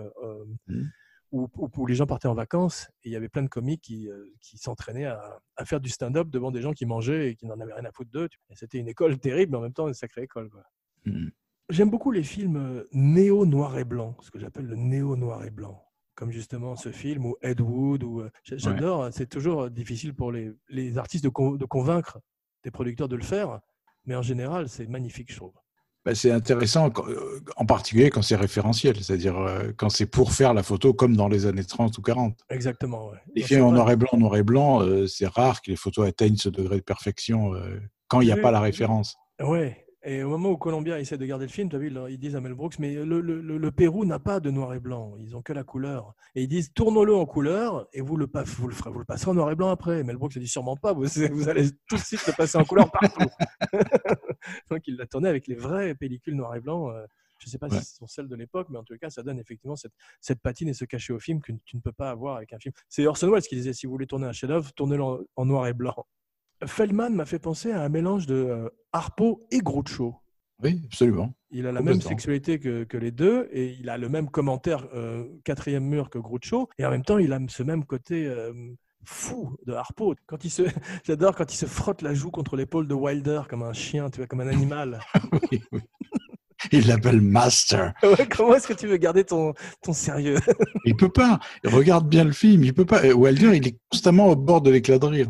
[0.68, 0.90] Mhm.
[1.32, 3.82] Où, où- où les gens partaient en vacances, et il y avait plein de comiques
[3.82, 7.36] qui, euh, qui s'entraînaient à, à faire du stand-up devant des gens qui mangeaient et
[7.36, 8.30] qui n'en avaient rien à foutre d'eux.
[8.54, 10.50] C'était une école terrible, mais en même temps une sacrée école.
[10.50, 10.64] Quoi.
[11.06, 11.28] Mm.
[11.70, 15.82] J'aime beaucoup les films euh, néo-noir et blanc, ce que j'appelle le néo-noir et blanc.
[16.14, 18.04] Comme justement ce film ou Ed Wood.
[18.04, 21.66] Ou, euh, j'a- J'adore, hein, c'est toujours difficile pour les, les artistes de, con- de
[21.66, 22.20] convaincre
[22.64, 23.60] des producteurs de le faire,
[24.06, 25.54] mais en général, c'est magnifique, je trouve.
[26.06, 30.54] Bah, c'est intéressant, euh, en particulier quand c'est référentiel, c'est-à-dire euh, quand c'est pour faire
[30.54, 32.38] la photo comme dans les années 30 ou 40.
[32.52, 33.08] Exactement.
[33.10, 33.18] ouais.
[33.36, 36.08] Les films en noir et blanc, noir et blanc, euh, c'est rare que les photos
[36.08, 38.42] atteignent ce degré de perfection euh, quand il n'y a Oui.
[38.42, 39.16] pas la référence.
[39.42, 39.82] Ouais.
[40.08, 42.36] Et au moment où Columbia essaie de garder le film, tu as vu, ils disent
[42.36, 45.16] à Mel Brooks, mais le, le- le- le Pérou n'a pas de noir et blanc,
[45.20, 46.14] ils ont que la couleur.
[46.36, 49.34] Et ils disent, tournons-le en couleur et vous le, vous, le vous le passerez en
[49.34, 50.02] noir et blanc après.
[50.02, 52.60] Et Mel Brooks a dit, sûrement pas, vous, vous allez tout de suite le passer
[52.60, 53.26] en couleur partout.
[54.72, 56.90] Donc il l'a tourné avec les vraies pellicules noir et blanc.
[56.92, 57.06] euh,
[57.40, 57.80] Je ne sais pas Ouais.
[57.80, 60.42] si ce sont celles de l'époque, mais en tout cas, ça donne effectivement cette, cette
[60.42, 62.74] patine et ce cachet au film que tu ne peux pas avoir avec un film.
[62.88, 65.68] C'est Orson Welles qui disait, si vous voulez tourner un chef-d'œuvre, tournez-le en, en noir
[65.68, 66.06] et blanc.
[66.66, 70.16] Feldman m'a fait penser à un mélange de euh, Harpo et Groucho.
[70.64, 71.34] Oui, absolument.
[71.52, 74.88] Il a la même sexualité que, que les deux et il a le même commentaire
[74.94, 78.54] euh, quatrième mur que Groucho et en même temps il a ce même côté euh,
[79.06, 80.16] fou de Harpo.
[80.26, 80.64] Quand il se,
[81.06, 84.18] j'adore quand il se frotte la joue contre l'épaule de Wilder comme un chien, tu
[84.18, 85.00] vois, comme un animal.
[85.52, 85.82] Oui, oui.
[86.72, 87.94] Il l'appelle Master.
[88.04, 90.38] Ouais, comment est-ce que tu veux garder ton, ton sérieux?
[90.86, 91.40] Il peut pas.
[91.64, 92.64] Regarde bien le film.
[92.64, 93.04] Il peut pas.
[93.06, 95.28] Wilder, il est constamment au bord de l'éclat de rire.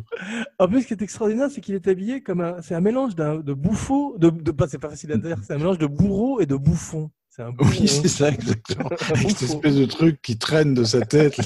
[0.59, 3.15] En plus, ce qui est extraordinaire, c'est qu'il est habillé comme un, c'est un mélange
[3.15, 5.87] d'un, de bouffon, de, de pas, c'est pas facile à dire, c'est un mélange de
[5.87, 7.09] bourreau et de bouffon.
[7.29, 7.69] C'est un bourreau.
[7.71, 8.89] Oui, c'est ça, exactement.
[9.09, 11.39] Avec cette espèce de truc qui traîne de sa tête.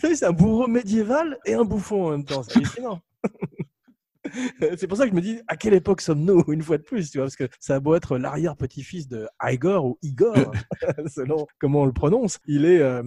[0.00, 2.42] C'est un bourreau médiéval et un bouffon en même temps.
[2.42, 3.00] C'est hallucinant.
[4.76, 7.10] c'est pour ça que je me dis, à quelle époque sommes-nous, une fois de plus,
[7.10, 10.34] tu vois, parce que ça a beau être l'arrière-petit-fils de Igor ou Igor,
[11.14, 13.02] selon comment on le prononce, il est, euh,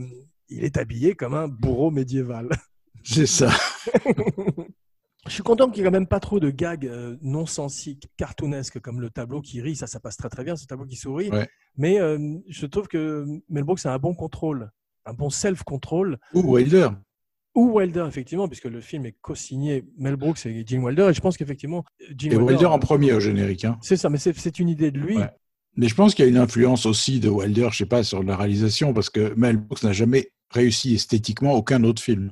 [0.49, 2.49] il est habillé comme un bourreau médiéval.
[3.03, 3.49] C'est ça.
[5.27, 8.09] Je suis content qu'il n'y ait quand même pas trop de gags euh, non sensiques,
[8.17, 10.95] cartoonesques, comme le tableau qui rit, ça, ça passe très très bien, ce tableau qui
[10.95, 11.29] sourit.
[11.29, 11.47] Ouais.
[11.77, 14.71] Mais euh, je trouve que Mel Brooks a un bon contrôle,
[15.05, 16.17] un bon self-control.
[16.33, 16.89] Ou Wilder.
[17.55, 21.07] ou Wilder, effectivement, puisque le film est co-signé Mel Brooks et Gene Wilder.
[21.09, 23.65] Et je pense qu'effectivement, Et Wilder en euh, premier au générique.
[23.65, 23.77] hein.
[23.81, 25.17] C'est ça, mais c'est c'est une idée de lui.
[25.17, 25.29] Ouais.
[25.75, 28.23] Mais je pense qu'il y a une influence aussi de Wilder, je sais pas, sur
[28.23, 32.31] la réalisation, parce que Mel Brooks n'a jamais réussi esthétiquement aucun autre film.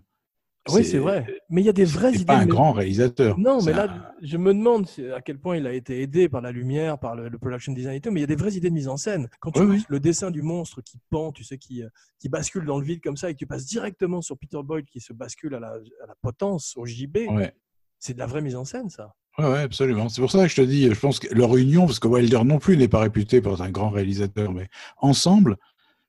[0.72, 1.26] Oui, c'est vrai.
[1.50, 2.26] Mais il y a des vraies idées.
[2.26, 3.40] pas un grand réalisateur.
[3.40, 4.86] Non, mais là, je me demande
[5.16, 7.96] à quel point il a été aidé par la lumière, par le, le production design
[7.96, 9.30] et tout, mais il y a des vraies idées de mise en scène.
[9.40, 9.84] Quand tu Oui, vois oui.
[9.90, 11.88] le dessin du monstre qui pend, tu sais, qui, euh,
[12.20, 14.86] qui bascule dans le vide comme ça, et que tu passes directement sur Peter Boyd
[14.86, 17.54] qui se bascule à la, à la potence, au JB, Ouais.
[17.98, 19.16] c'est de la vraie mise en scène, ça.
[19.40, 20.10] Ouais, ouais, absolument.
[20.10, 22.42] C'est pour ça que je te dis, je pense que leur union, parce que Wilder
[22.44, 25.56] non plus n'est pas réputé pour être un grand réalisateur, mais ensemble,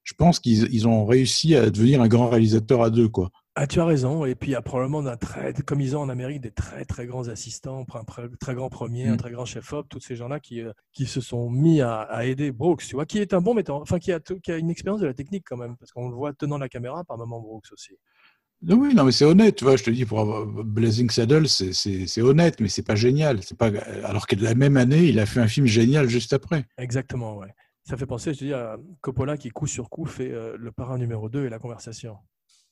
[0.02, 3.30] je pense qu'ils ils ont réussi à devenir un grand réalisateur à deux, quoi.
[3.56, 4.24] Ah, tu as raison.
[4.24, 6.84] Et puis, il y a probablement, d'un très, comme ils ont en Amérique, des très,
[6.84, 9.16] très grands assistants, un très, très grand premier, un Mm.
[9.18, 12.52] très grand chef-op, tous ces gens-là qui, euh, qui se sont mis à, à aider
[12.52, 15.00] Brooks, tu vois, qui est un bon metteur, enfin, qui a, qui a une expérience
[15.00, 17.66] de la technique quand même, parce qu'on le voit tenant la caméra par moment Brooks
[17.72, 17.96] aussi.
[18.68, 22.20] Oui, non, mais c'est honnête, tu vois, je te dis, pour avoir Blazing Saddles, c'est-
[22.20, 23.42] honnête, mais c'est pas génial.
[23.42, 23.70] C'est pas,
[24.04, 26.66] alors que la même année, il a fait un film génial juste après.
[26.78, 27.48] Exactement, ouais.
[27.84, 30.70] Ça fait penser, je te dis, à Coppola qui, coup sur coup, fait euh, le
[30.72, 32.16] parrain numéro 2 et la conversation.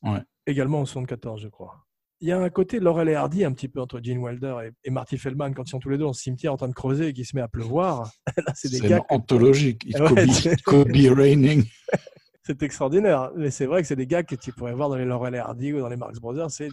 [0.02, 0.20] Ouais.
[0.46, 1.84] Également en 74, je crois.
[2.20, 4.70] Il y a un côté Laurel et Hardy un petit peu entre Gene Wilder et,
[4.88, 7.08] et Marty Feldman quand ils sont tous les deux dans cimetière en train de creuser
[7.08, 8.10] et qu'il se met à pleuvoir.
[8.54, 9.86] C'est des que- anthologique.
[9.98, 11.64] Ouais, Raining.
[12.42, 13.30] C'est extraordinaire.
[13.36, 15.38] Mais c'est vrai que c'est des gars que tu pourrais voir dans les Laurel et
[15.38, 16.50] Hardy ou dans les Marx Brothers.
[16.50, 16.70] C'est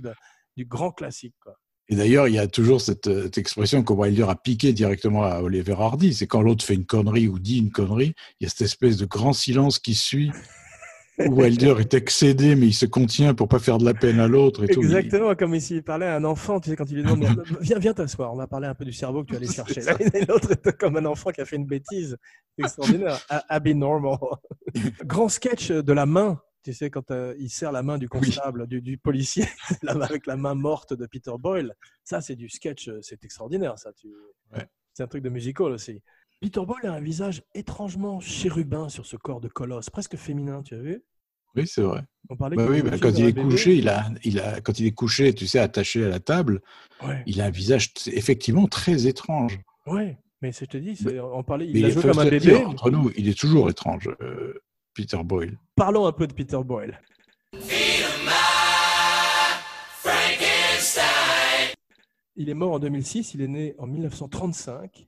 [0.55, 1.35] du grand classique.
[1.43, 1.53] Quoi.
[1.89, 5.23] Et d'ailleurs, il y a toujours cette, euh, cette expression que Wilder a piqué directement
[5.23, 6.13] à Oliver Hardy.
[6.13, 8.95] C'est quand l'autre fait une connerie ou dit une connerie, il y a cette espèce
[8.97, 10.31] de grand silence qui suit.
[11.17, 14.63] Wilder est excédé, mais il se contient pour pas faire de la peine à l'autre
[14.63, 14.81] et tout.
[14.81, 17.25] Exactement, comme s'il parlait à un enfant, tu sais, quand il lui demande
[17.61, 19.81] Viens, viens t'asseoir, on va parler un peu du cerveau que tu allais chercher.
[20.27, 22.17] l'autre était comme un enfant qui a fait une bêtise.
[22.57, 23.19] C'est extraordinaire.
[23.29, 24.17] A- Abby Normal.
[25.05, 26.39] Grand sketch de la main.
[26.63, 29.45] Tu sais, quand euh, il serre la main du constable, du, du policier,
[29.87, 31.73] avec la main morte de Peter Boyle.
[32.03, 33.77] Ça, c'est du sketch, euh, c'est extraordinaire.
[33.77, 34.07] Ça, tu...
[34.51, 34.65] Ouais.
[34.93, 36.01] C'est un truc de musical aussi.
[36.41, 40.75] Peter Boyle a un visage étrangement chérubin sur ce corps de colosse, presque féminin, tu
[40.75, 41.03] as vu?
[41.55, 42.01] Oui, c'est vrai.
[42.29, 44.85] On parlait Bah oui, bah, quand il est couché, il a, il a, quand il
[44.87, 46.61] est couché, tu sais, attaché à la table,
[47.01, 47.23] Ouais.
[47.25, 49.59] il a un visage effectivement très étrange.
[49.87, 50.99] Ouais, mais c'est- je te dis,
[51.33, 52.39] on parlait, Mais il a joué comme un bébé.
[52.39, 54.53] dire, entre nous, il est toujours étrange, euh,
[54.93, 55.57] Peter Boyle.
[55.75, 56.99] Parlons un peu de Peter Boyle.
[62.37, 65.07] Il est mort en 2006, il est né en 1935.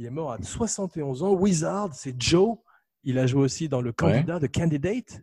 [0.00, 1.32] Il est mort à 71 ans.
[1.34, 2.56] Wizard, c'est Joe.
[3.04, 5.20] Il a joué aussi dans le candidat de Candidate.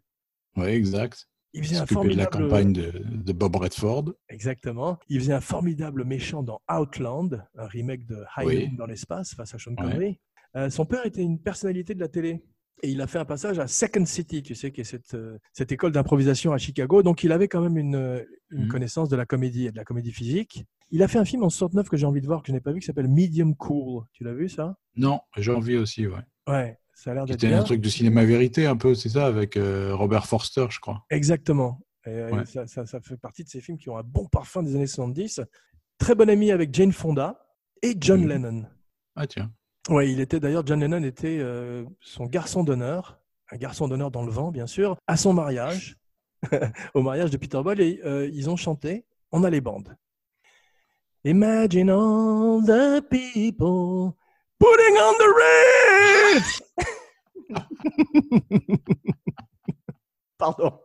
[0.55, 1.27] Oui, exact.
[1.53, 2.47] Il faisait un s'occupait de la formidable.
[2.47, 4.13] campagne de, de Bob Redford.
[4.29, 4.99] Exactement.
[5.09, 8.69] Il faisait un formidable méchant dans Outland, un remake de High Oui.
[8.77, 9.77] Dans l'espace face à Sean Ouais.
[9.77, 10.19] Connery.
[10.55, 12.45] Euh, son père était une personnalité de la télé.
[12.83, 15.37] Et il a fait un passage à Second City, tu sais, qui est cette, euh,
[15.51, 17.01] cette école d'improvisation à Chicago.
[17.01, 18.67] Donc il avait quand même une, euh, une Mhm.
[18.69, 20.63] connaissance de la comédie et de la comédie physique.
[20.91, 22.61] Il a fait un film en 69 que j'ai envie de voir, que je n'ai
[22.61, 24.03] pas vu, qui s'appelle Medium Cool.
[24.13, 24.77] Tu l'as vu ça?
[24.95, 26.21] Non, j'ai envie aussi, ouais.
[26.47, 29.25] Ouais, ça a l'air d'être C'était un truc de cinéma vérité, un peu, c'est ça,
[29.25, 31.03] avec euh, Robert Forster, je crois.
[31.09, 31.81] Exactement.
[32.05, 32.45] Et, Ouais.
[32.45, 34.87] ça, ça- ça fait partie de ces films qui ont un bon parfum des années
[34.87, 35.41] 70.
[35.97, 37.43] Très bon ami avec Jane Fonda
[37.81, 38.27] et John Mhm.
[38.29, 38.65] Lennon.
[39.15, 39.51] Ah tiens.
[39.89, 43.19] Ouais, il était d'ailleurs, John Lennon était euh, son garçon d'honneur,
[43.51, 45.97] un garçon d'honneur dans le vent, bien sûr, à son mariage,
[46.93, 49.95] au mariage de Peter Boyle, et euh, ils ont chanté On a les bandes.
[51.23, 54.13] Imagine all the people
[54.59, 56.43] putting on the red.
[60.37, 60.79] Pardon.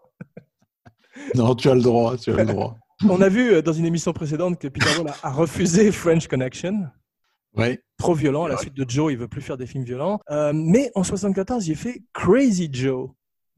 [1.35, 2.79] Non, tu as le droit, tu as le droit.
[3.09, 6.89] On a vu euh, dans une émission précédente que Peter Boyle a refusé French Connection.
[7.55, 7.83] Ouais.
[7.99, 8.45] trop violent.
[8.45, 10.19] À la suite de Joe, il veut plus faire des films violents.
[10.31, 13.11] Euh, mais en 74, il fait Crazy Joe,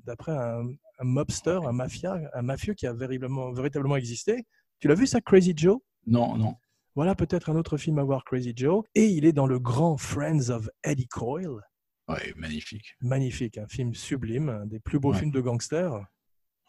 [0.04, 0.66] d'après un,
[0.98, 4.44] un mobster, un mafia, un mafieux qui a véritablement, véritablement existé.
[4.80, 5.78] Tu l'as vu ça, Crazy Joe?
[6.06, 6.54] Non, non.
[6.96, 8.84] Voilà peut-être un autre film à voir, Crazy Joe.
[8.94, 11.60] Et il est dans le grand Friends of Eddie Coyle.
[12.08, 12.96] Ouais, magnifique.
[13.00, 15.18] Magnifique, un film sublime, un des plus beaux Ouais.
[15.18, 16.04] films de gangsters.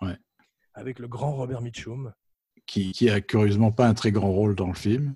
[0.02, 0.16] Ouais.
[0.74, 2.14] Avec le grand Robert Mitchum.
[2.66, 5.16] Qui, qui a curieusement pas un très grand rôle dans le film.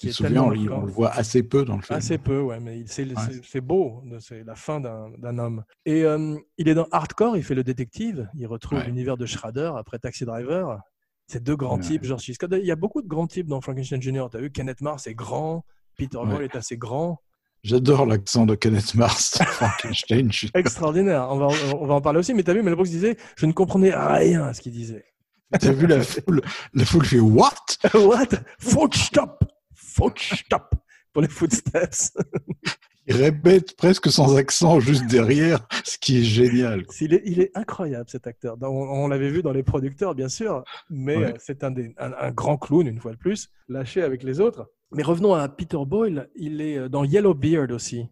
[0.00, 1.96] Qui est souviens, on, le voit assez peu dans le film.
[1.98, 3.60] Assez peu, ouais, mais c'est Ouais.
[3.60, 5.62] beau, c'est la fin d'un homme.
[5.84, 8.86] Et euh, il est dans Hardcore, il fait le détective, il retrouve Ouais.
[8.86, 10.78] l'univers de Schrader après Taxi Driver.
[11.26, 11.82] C'est deux grands Ouais.
[11.82, 12.32] types, George C.
[12.32, 12.50] Scott.
[12.58, 14.26] Il y a beaucoup de grands types dans Frankenstein Jr.
[14.30, 15.64] Tu as vu, Kenneth Mars est grand,
[15.96, 16.18] Peter.
[16.24, 17.20] Boyle est assez grand.
[17.62, 20.32] J'adore l'accent de Kenneth Mars dans Frankenstein.
[20.32, 21.48] Je Extraordinaire, on va,
[21.78, 23.94] on va en parler aussi, mais tu as vu, Mel Brooks disait Je ne comprenais
[23.94, 25.04] rien à ce qu'il disait.
[25.60, 26.40] T'as vu la foule
[26.72, 27.50] La foule fait What?
[27.94, 28.28] What?
[30.08, 30.74] Footstop
[31.12, 32.12] Pour les footsteps.
[33.06, 36.84] Il répète presque sans accent juste derrière, ce qui est génial.
[37.00, 38.56] Il est, il est incroyable cet acteur.
[38.62, 41.24] On on l'avait vu dans les producteurs, bien sûr, mais Ouais.
[41.32, 44.70] euh, c'est un, un, un grand clown, une fois de plus, lâché avec les autres.
[44.92, 46.28] Mais revenons à Peter Boyle.
[46.36, 48.06] Il est euh, dans Yellow Beard aussi.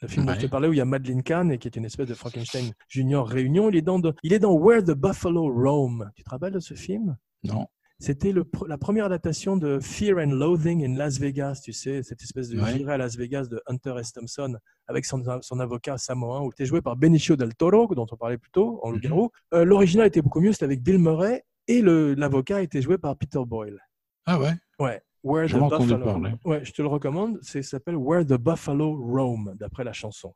[0.00, 0.48] Le film dont je te Ouais.
[0.48, 3.28] parlais où il y a Madeleine Kahn et qui est une espèce de Frankenstein Junior
[3.28, 3.68] réunion.
[3.68, 6.10] Il est dans, de- il est dans Where the Buffalo Roam.
[6.14, 7.16] Tu te rappelles de ce film?
[7.44, 7.66] Non.
[8.00, 8.32] C'était
[8.68, 12.60] la première adaptation de Fear and Loathing in Las Vegas, tu sais, cette espèce de
[12.60, 12.88] Ouais.
[12.88, 14.12] à Las Vegas de Hunter S.
[14.12, 18.16] Thompson avec son, son avocat samoan, où es joué par Benicio del Toro, dont on
[18.16, 18.94] parlait plus tôt, en Mhm.
[18.94, 19.30] loup-garou.
[19.52, 23.40] Euh, L'original était beaucoup mieux, c'était avec Bill Murray, et l'avocat était joué par Peter
[23.44, 23.80] Boyle.
[24.26, 24.52] Ah ouais?
[24.78, 25.02] Ouais.
[25.24, 26.38] Where ai entendu Buffalo-.
[26.44, 27.40] Ouais, je te le recommande.
[27.42, 30.34] C'est ça s'appelle Where the Buffalo Roam, d'après la chanson.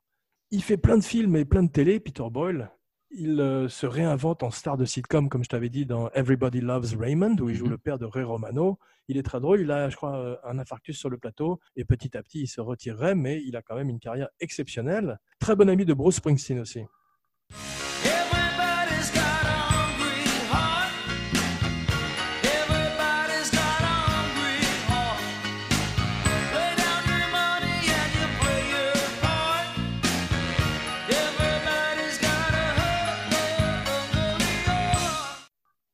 [0.50, 2.72] Il fait plein de films et plein de télé, Peter Boyle.
[3.14, 6.96] Il euh, se réinvente en star de sitcom, comme je t'avais dit, dans Everybody Loves
[6.98, 7.70] Raymond, où il joue Mhm.
[7.72, 8.78] le père de Ray Romano.
[9.08, 9.60] Il est très drôle.
[9.60, 11.60] Il a, je crois, euh, un infarctus sur le plateau.
[11.76, 15.18] Et petit à petit, il se retirerait, mais il a quand même une carrière exceptionnelle.
[15.40, 16.80] Très bon ami de Bruce Springsteen aussi.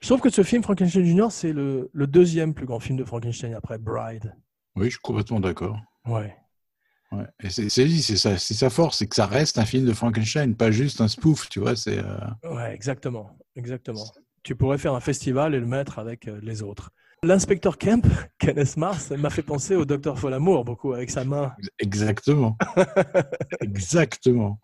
[0.08, 3.04] Je trouve que ce film, Frankenstein Jr., c'est le, le deuxième plus grand film de
[3.04, 4.34] Frankenstein après Bride.
[4.74, 5.78] Oui, je suis complètement d'accord.
[6.06, 6.34] Ouais.
[7.12, 7.26] Ouais.
[7.42, 10.70] Et c'est ça, c'est sa force, c'est que ça reste un film de Frankenstein, pas
[10.70, 11.76] juste un spoof, tu vois.
[11.76, 14.02] C'est euh, Ouais, exactement, exactement.
[14.44, 16.90] Tu pourrais faire un festival et le mettre avec euh, les autres.
[17.24, 18.06] L'inspecteur Kemp,
[18.38, 21.52] Kenneth Mars, m'a fait penser au docteur Folamour beaucoup avec sa main.
[21.80, 22.56] exactement,
[23.60, 24.60] exactement.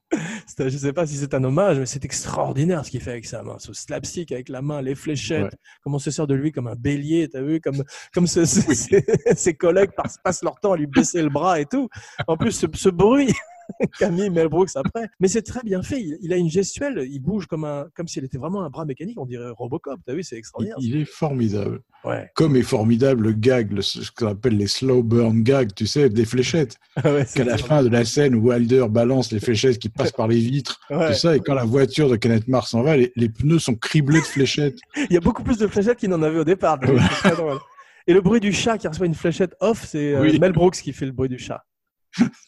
[0.58, 3.26] Je ne sais pas si c'est un hommage, mais c'est extraordinaire ce qu'il fait avec
[3.26, 3.56] sa main.
[3.58, 5.50] Ce slapstick avec la main, les fléchettes, Ouais.
[5.82, 7.82] comment on se sert de lui comme un bélier, t'as vu, comme,
[8.14, 9.90] comme ce- ce- ses, ses collègues
[10.22, 11.88] passent leur temps à lui baisser le bras et tout.
[12.28, 13.32] En plus, ce, ce bruit
[13.98, 15.06] qu'a mis Mel Brooks après.
[15.20, 16.00] Mais c'est très bien fait.
[16.00, 18.84] Il, il a une gestuelle, il bouge comme, un, comme s'il était vraiment un bras
[18.84, 19.18] mécanique.
[19.20, 20.76] On dirait Robocop, t'as vu, c'est extraordinaire.
[20.80, 21.80] il est formidable.
[22.04, 22.30] Ouais.
[22.34, 26.08] Comme est formidable le gag, le- ce qu'on appelle les slow burn gags, tu sais,
[26.08, 26.76] des fléchettes.
[27.04, 30.28] Ouais, Qu'à la fin de la scène où Wilder balance les fléchettes qui passent par
[30.28, 31.08] les vitres, Ouais.
[31.08, 33.74] tout ça, et quand la voiture de Kenneth Mars s'en va, les, les pneus sont
[33.74, 34.78] criblés de fléchettes.
[34.96, 36.78] Il y a beaucoup plus de fléchettes qu'il n'en avait au départ.
[36.78, 37.00] donc Ouais.
[37.10, 37.58] c'est très drôle.
[38.06, 40.38] Et le bruit du chat qui reçoit une fléchette off, c'est euh, Oui.
[40.38, 41.64] Mel Brooks qui fait le bruit du chat.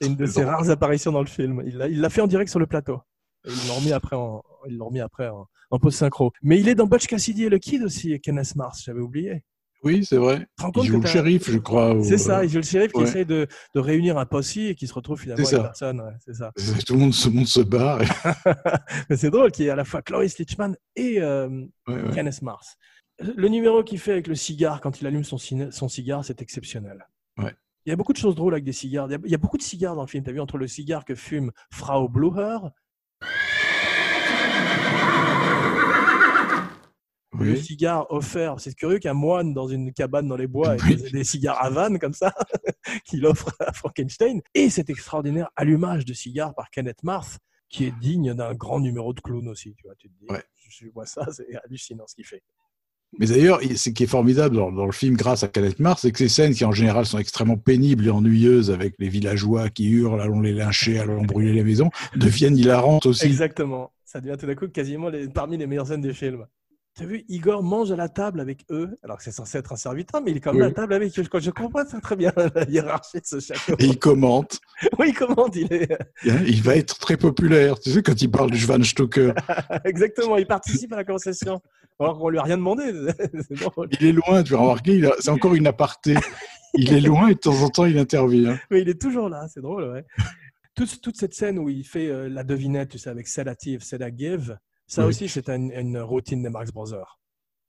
[0.01, 1.63] C'est une de ses rares apparitions dans le film.
[1.67, 3.01] Il l'a il fait en direct sur le plateau.
[3.47, 6.33] Et ils l'ont remis après en, ils remis après en, en pause synchro.
[6.43, 9.43] Mais il est dans Butch Cassidy et le Kid aussi, Kenneth Mars, j'avais oublié.
[9.85, 10.45] Oui, c'est vrai.
[10.77, 11.95] Il joue le shérif, je crois.
[11.95, 14.75] ou- C'est ça, il joue le shérif qui essaye de, de réunir un posse et
[14.75, 16.01] qui se retrouve finalement avec personne.
[16.01, 16.51] ouais, c'est ça.
[16.59, 18.03] euh, Tout le monde, se barre.
[18.03, 18.07] et-
[19.11, 22.03] Mais c'est drôle qu'il y ait à la fois Cloris Lichman et euh, Ouais.
[22.15, 22.77] Kenneth Mars.
[23.21, 25.39] Le numéro qu'il fait avec le cigare quand il allume son
[25.89, 27.07] cigare, c'est exceptionnel.
[27.87, 29.07] Il y a beaucoup de choses drôles avec des cigares.
[29.25, 30.25] Il y a, beaucoup de cigares dans le film.
[30.25, 32.59] Tu as vu entre le cigare que fume Frau Blucher,
[37.39, 37.63] le Oui.
[37.63, 38.59] cigare offert.
[38.59, 41.11] C'est curieux qu'un moine dans une cabane dans les bois ait Oui.
[41.13, 42.35] des cigares Havane comme ça,
[43.05, 44.41] qu'il offre à Frankenstein.
[44.55, 47.39] Et cet extraordinaire allumage de cigare par Kenneth Mars,
[47.69, 49.75] qui est digne d'un grand numéro de clown aussi.
[49.77, 50.43] Tu, vois, tu te dis, Ouais.
[50.71, 52.43] je vois ça, c'est hallucinant ce qu'il fait.
[53.19, 56.03] Mais d'ailleurs, il- ce qui est formidable dans, dans le film grâce à Kenneth Mars,
[56.03, 59.71] c'est que ces scènes qui en général sont extrêmement pénibles et ennuyeuses avec les villageois
[59.71, 63.27] qui hurlent, allons les lyncher, allons brûler les maisons, deviennent hilarantes aussi.
[63.27, 63.93] Exactement.
[64.05, 66.45] Ça devient tout d'un coup quasiment les- parmi les meilleures scènes du film.
[66.99, 69.71] Tu as vu, Igor mange à la table avec eux, alors que c'est censé être
[69.71, 70.65] un serviteur, mais il est quand même Oui.
[70.65, 71.23] à la table avec eux.
[71.23, 73.75] Je, je comprends pas très bien la hiérarchie de ce château.
[73.79, 74.61] Et il commente.
[74.99, 75.89] Oui, comment il est
[76.47, 77.79] Il va être très populaire.
[77.81, 79.35] Tu sais, quand il parle du Schwanstoker,
[79.85, 81.61] Exactement, il participe à la conversation.
[81.99, 82.83] Alors qu'on lui a rien demandé.
[84.01, 86.15] Il est loin, tu vas remarquer, il a- c'est encore une aparté.
[86.75, 88.59] Il est loin et de temps en temps, il intervient.
[88.71, 90.05] Mais il est toujours là, c'est drôle, ouais.
[90.75, 94.59] Toute, toute cette scène où il fait euh, la devinette, tu sais, avec Sedative, Sedagive,
[94.87, 95.09] ça Oui.
[95.09, 97.19] aussi, c'est une, une routine des Marx Brothers.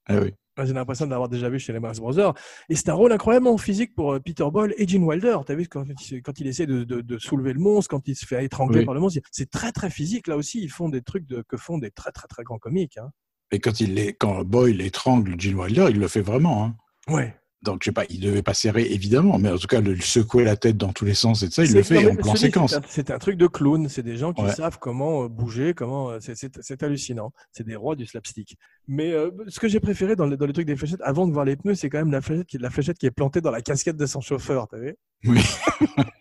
[0.06, 0.34] Ah oui.
[0.58, 2.34] Moi, J'ai l'impression de l'avoir déjà vu chez les Marx Brothers.
[2.68, 5.38] Et c'est un rôle incroyablement physique pour euh, Peter Boyle et Gene Wilder.
[5.46, 8.06] Tu as vu quand, il- quand il essaie de, de- de soulever le monstre, quand
[8.08, 8.84] il se fait étrangler Oui.
[8.84, 10.26] par le monstre, c'est très très physique.
[10.26, 12.98] Là aussi, ils font des trucs de- que font des très très très grands comiques.
[12.98, 13.10] Hein.
[13.50, 16.64] Et quand, il est, quand Boyle étrangle Gene Wilder, il le fait vraiment.
[16.64, 16.76] Hein.
[17.12, 17.34] Ouais.
[17.62, 20.44] Donc, je sais pas, il devait pas serrer, évidemment, mais en tout cas, le secouer
[20.44, 22.70] la tête dans tous les sens et tout ça, il le fait en plan séquence.
[22.70, 23.88] c'est un- C'est un truc de clown.
[23.88, 24.52] C'est des gens qui Ouais.
[24.52, 26.10] savent comment euh, bouger, comment.
[26.10, 27.32] euh, c'est- hallucinant.
[27.50, 28.56] C'est des rois du slapstick.
[28.86, 31.32] Mais euh, ce que j'ai préféré dans, le- dans les trucs des fléchettes, avant de
[31.32, 33.50] voir les pneus, c'est quand même la fléchette, qui, la fléchette qui est plantée dans
[33.50, 34.68] la casquette de son chauffeur.
[34.68, 34.94] T'as vu?
[35.24, 35.40] Oui.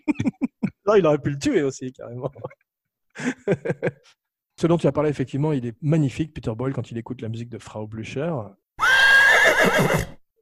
[0.88, 2.32] Non, il aurait pu le tuer aussi, carrément.
[4.60, 7.30] Ce dont tu as parlé, effectivement, il est magnifique, Peter Boyle, quand il écoute la
[7.30, 8.32] musique de Frau Blücher.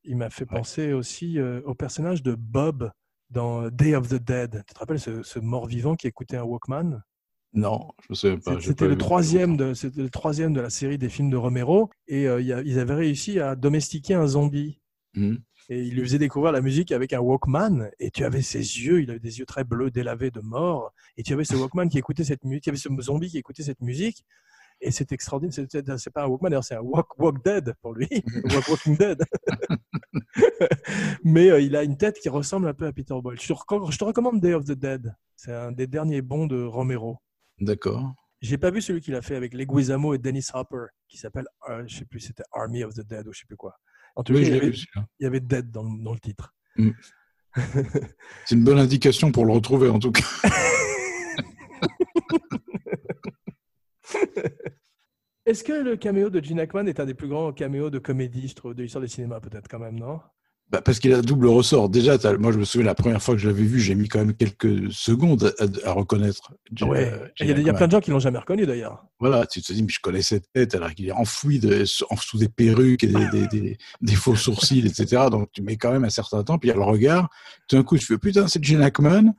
[0.05, 2.91] Il m'a fait penser aussi euh, au personnage de Bob
[3.29, 4.63] dans Day of the Dead.
[4.67, 7.01] Tu te rappelles ce, ce mort-vivant qui écoutait un Walkman?
[7.53, 8.61] Non, je ne sais pas.
[8.61, 12.27] C'était le troisième de c'était le troisième de la série des films de Romero et
[12.27, 14.79] euh, il y a- ils avaient réussi à domestiquer un zombie
[15.17, 15.35] Hmm.
[15.69, 19.01] Et il lui faisait découvrir la musique avec un Walkman et tu avais ses yeux,
[19.01, 21.97] il avait des yeux très bleus délavés de mort et tu avais ce Walkman qui
[21.97, 24.23] écoutait cette musique, il y avait ce zombie qui écoutait cette musique
[24.81, 25.53] et c'est extraordinaire.
[25.53, 28.07] C'est- pas un Walkman, d'ailleurs, c'est un walk, walk Dead pour lui,
[28.53, 29.23] Walk Walking Dead.
[31.23, 33.39] Mais euh, il a une tête qui ressemble un peu à Peter Boyle.
[33.39, 35.13] Je te, recom- je te recommande Day of the Dead.
[35.35, 37.17] C'est un des derniers bons de Romero.
[37.59, 38.13] D'accord.
[38.41, 41.83] J'ai pas vu celui qu'il a fait avec Leguizamo et Dennis Hopper, qui s'appelle, euh,
[41.87, 43.75] je sais plus, c'était Army of the Dead ou je sais plus quoi.
[44.15, 45.07] En tout Oui, cas, je il y, avait, vu celui-là.
[45.19, 46.53] il y avait Dead dans, dans le titre.
[48.45, 50.23] C'est une bonne indication pour le retrouver, en tout cas.
[55.45, 58.47] Est-ce que le caméo de Gene Hackman est un des plus grands caméos de comédie,
[58.47, 60.19] je trouve, de l'histoire du cinéma, peut-être quand même, non?
[60.71, 61.89] Bah, parce qu'il a double ressort.
[61.89, 64.17] Déjà, moi, je me souviens, la première fois que je l'avais vu, j'ai mis quand
[64.17, 66.53] même quelques secondes à, à reconnaître.
[66.81, 67.11] Ouais.
[67.13, 69.05] euh, Il y, a, y plein de gens qui l'ont jamais reconnu d'ailleurs.
[69.19, 72.17] Voilà, tu te dis, mais je connais cette tête, alors qu'il est enfoui de, en
[72.17, 75.25] sous des perruques et des, des, des- des faux sourcils, etc.
[75.29, 77.29] Donc, tu mets quand même un certain temps, puis il y a le regard.
[77.67, 79.33] Tout d'un coup, tu fais, putain, c'est Gene Hackman.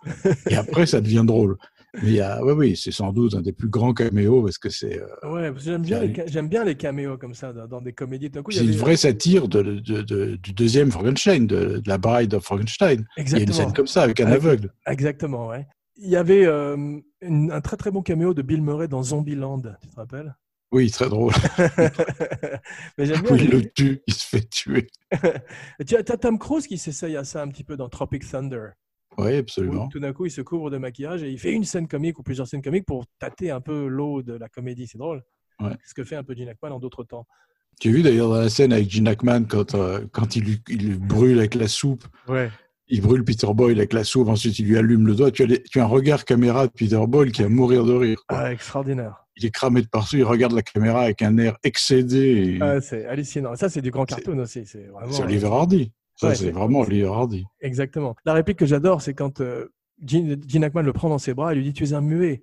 [0.49, 1.57] Et après, ça devient drôle.
[2.03, 4.59] Mais il y a, ouais, oui, c'est sans doute un des plus grands caméos parce
[4.59, 7.67] que c'est, euh, Ouais, parce que j'aime bien, j'aime bien les caméos comme ça dans,
[7.67, 8.29] dans des comédies.
[8.31, 11.99] D'un coup, c'est une vraie satire de, de- de- du deuxième Frankenstein, de, de la
[11.99, 13.07] Bride of Frankenstein.
[13.17, 13.53] Il y a une Exactement.
[13.55, 14.73] scène comme ça avec un Avec- aveugle.
[14.87, 15.67] Exactement, ouais.
[15.97, 16.77] Il y avait euh,
[17.23, 20.35] une- un très très bon caméo de Bill Murray dans Zombieland, tu te rappelles?
[20.73, 21.33] Oui, très drôle.
[22.99, 23.33] Mais j'aime bien.
[23.33, 24.89] Où il le tue, il se fait tuer.
[25.87, 28.69] Tu as Tom Cruise qui s'essaye à ça un petit peu dans Tropic Thunder.
[29.19, 29.89] Oui, où absolument.
[29.89, 32.23] tout d'un coup, il se couvre de maquillage et il fait une scène comique ou
[32.23, 34.87] plusieurs scènes comiques pour tâter un peu l'eau de la comédie.
[34.87, 35.23] C'est drôle.
[35.61, 35.71] Ouais.
[35.83, 37.27] C'est ce que fait un peu Gene Hackman en d'autres temps.
[37.81, 40.99] Tu as vu d'ailleurs dans la scène avec Gene Hackman quand, euh, quand il, il
[40.99, 42.51] brûle avec la soupe, Ouais.
[42.89, 45.31] il brûle Peter Boyle avec la soupe, ensuite il lui allume le doigt.
[45.31, 47.93] Tu as, les- tu as un regard caméra de Peter Boyle qui va mourir de
[47.93, 48.19] rire.
[48.29, 48.39] quoi.
[48.39, 49.25] Ah, extraordinaire.
[49.39, 52.55] Il est cramé de partout, il regarde la caméra avec un air excédé.
[52.57, 53.55] et- Ah, c'est hallucinant.
[53.57, 54.65] Ça, c'est du grand cartoon aussi.
[54.65, 55.13] C'est vraiment.
[55.13, 55.93] c'est Oliver Hardy.
[56.17, 57.45] Ça, Ouais, c'est vraiment Oliver Hardy.
[57.61, 58.17] Exactement.
[58.25, 59.73] La réplique que j'adore, c'est quand euh,
[60.05, 62.43] Gene, Gene Hackman le prend dans ses bras et lui dit Tu es un muet.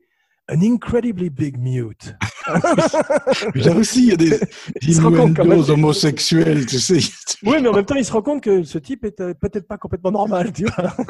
[0.52, 2.16] An incredibly big mute.
[3.56, 4.40] Là aussi, il y a des
[4.82, 7.00] innuendos homosexuels, tu sais.
[7.44, 9.68] Oui, mais en même temps, il se rend compte que ce type est euh, peut-être
[9.68, 10.94] pas complètement normal, tu vois.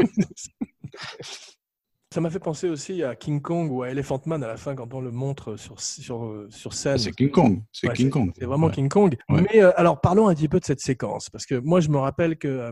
[2.13, 4.75] Ça m'a fait penser aussi à King Kong ou à Elephant Man à la fin
[4.75, 6.99] quand on le montre sur, sur, sur scène.
[6.99, 7.63] C'est King Kong.
[7.71, 8.31] C'est Ouais, King Kong.
[8.37, 8.73] C'est vraiment Ouais.
[8.73, 9.17] King Kong.
[9.29, 9.41] Ouais.
[9.41, 11.97] Mais euh, alors parlons un petit peu de cette séquence parce que moi je me
[11.97, 12.71] rappelle que euh,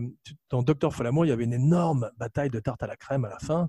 [0.52, 3.30] dans Docteur Folamour il y avait une énorme bataille de tarte à la crème à
[3.30, 3.68] la fin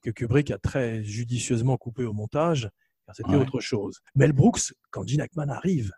[0.00, 2.70] que Kubrick a très judicieusement coupé au montage
[3.04, 4.00] car c'était autre chose.
[4.14, 5.92] Mel Brooks quand Gene Hackman arrive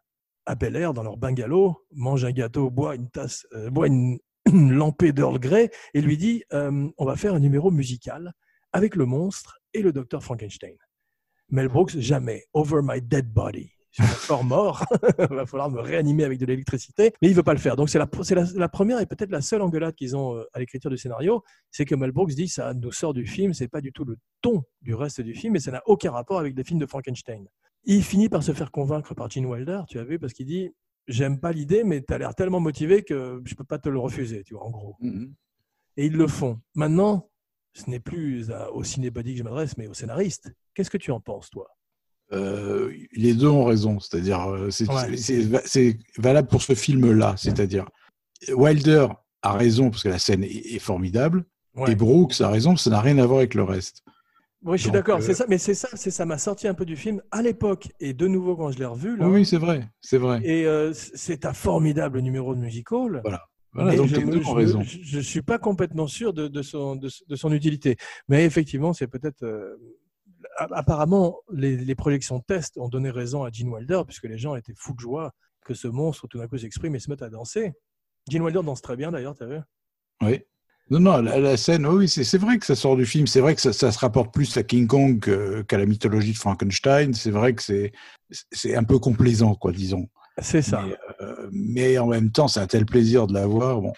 [0.46, 4.18] à Bel Air dans leur bungalow mange un gâteau boit une tasse euh, boit une,
[4.52, 8.32] une lampée d'Earl Grey et lui dit euh, on va faire un numéro musical
[8.72, 10.76] avec le monstre et le docteur Frankenstein.
[11.50, 12.44] Mel Brooks, jamais.
[12.54, 13.70] Over my dead body.
[13.92, 14.84] Sur mon corps mort,
[15.18, 17.76] il va falloir me réanimer avec de l'électricité, mais il veut pas le faire.
[17.76, 20.44] Donc c'est la, c'est la, la première et peut-être la seule engueulade qu'ils ont euh,
[20.54, 23.68] à l'écriture du scénario, c'est que Mel Brooks dit ça nous sort du film, c'est
[23.68, 26.56] pas du tout le ton du reste du film, et ça n'a aucun rapport avec
[26.56, 27.46] les films de Frankenstein.
[27.84, 30.70] Il finit par se faire convaincre par Gene Wilder, tu as vu, parce qu'il dit
[31.06, 33.98] j'aime pas l'idée, mais tu as l'air tellement motivé que je peux pas te le
[33.98, 34.96] refuser, tu vois, en gros.
[35.00, 35.34] Mhm.
[35.98, 36.60] Et ils le font.
[36.74, 37.28] Maintenant,
[37.74, 40.50] ce n'est plus à- au cinébody que je m'adresse, mais au scénariste.
[40.74, 41.68] Qu'est-ce que tu en penses, toi?
[42.32, 45.98] Euh, les deux ont raison, c'est-à-dire euh, c'est Ouais.
[46.18, 47.86] valable pour ce film-là, c'est-à-dire
[48.54, 49.08] Wilder
[49.42, 51.44] a raison parce que la scène est, est formidable
[51.74, 51.92] Ouais.
[51.92, 54.02] et Brooks a raison, ça n'a rien à voir avec le reste.
[54.64, 56.74] Oui, je suis d'accord, euh, c'est ça, mais c'est ça, c'est ça m'a sorti un
[56.74, 59.26] peu du film à l'époque et de nouveau quand je l'ai revu là.
[59.26, 60.40] Oui, oui, c'est vrai, c'est vrai.
[60.44, 63.20] Et euh, c'est un formidable numéro de musical.
[63.24, 63.42] Voilà,
[63.74, 64.82] donc je, les me- deux je ont me- raison.
[64.82, 67.96] je- je suis pas complètement sûr de, de son, de, de son utilité.
[68.28, 69.42] Mais effectivement, c'est peut-être.
[69.44, 69.76] euh,
[70.58, 74.74] apparemment, les, les projections test ont donné raison à Gene Wilder, puisque les gens étaient
[74.76, 75.32] fous de joie
[75.64, 77.72] que ce monstre tout d'un coup s'exprime et se mette à danser.
[78.30, 79.58] Gene Wilder danse très bien d'ailleurs, tu as vu
[80.22, 80.40] Oui.
[80.90, 83.26] Non, non, la, la scène, oui, c'est vrai que ça sort du film.
[83.26, 86.32] C'est vrai que ça, ça se rapporte plus à King Kong que- qu'à la mythologie
[86.32, 87.14] de Frankenstein.
[87.14, 87.92] C'est vrai que c'est
[88.50, 90.08] c'est un peu complaisant, quoi, disons.
[90.38, 90.82] C'est ça.
[90.86, 93.80] Mais, euh, mais en même temps, c'est un tel plaisir de la voir.
[93.80, 93.92] Bon,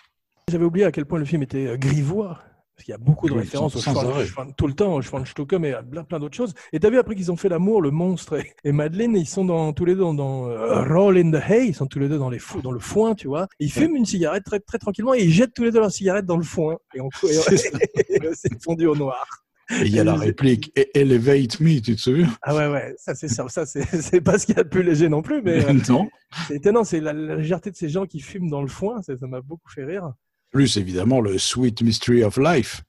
[0.51, 2.39] J'avais oublié à quel point le film était euh, grivois.
[2.77, 5.53] Parce qu'il y a beaucoup de Oui, références au Schwan- tout le temps au Schwanstucke,
[5.55, 6.55] mais à plein, plein d'autres choses.
[6.73, 9.29] Et tu as vu après qu'ils ont fait l'amour, le monstre et, et Madeleine, ils
[9.29, 12.01] sont dans, tous les deux dans, dans, euh, Roll in the Hay, ils sont tous
[12.01, 13.47] les deux dans, les fou- dans le foin, tu vois.
[13.61, 16.27] Ils fument une cigarette très, très tranquillement et ils jettent tous les deux leur cigarette
[16.27, 16.77] dans le foin.
[16.97, 17.29] Et on et-
[18.09, 19.25] et c'est fondu au noir.
[19.71, 22.29] Et il y a la réplique Elevate me, tu te souviens?
[22.43, 24.83] Ah ouais, ouais, ça c'est ça, ça c'est pas ce qu'il y a de plus
[24.83, 26.09] léger non plus, mais euh, Non.
[26.49, 29.15] c'est étonnant, c'est la, la légèreté de ces gens qui fument dans le foin, ça
[29.23, 30.13] m'a beaucoup fait rire.
[30.51, 32.83] Plus évidemment le Sweet Mystery of Life.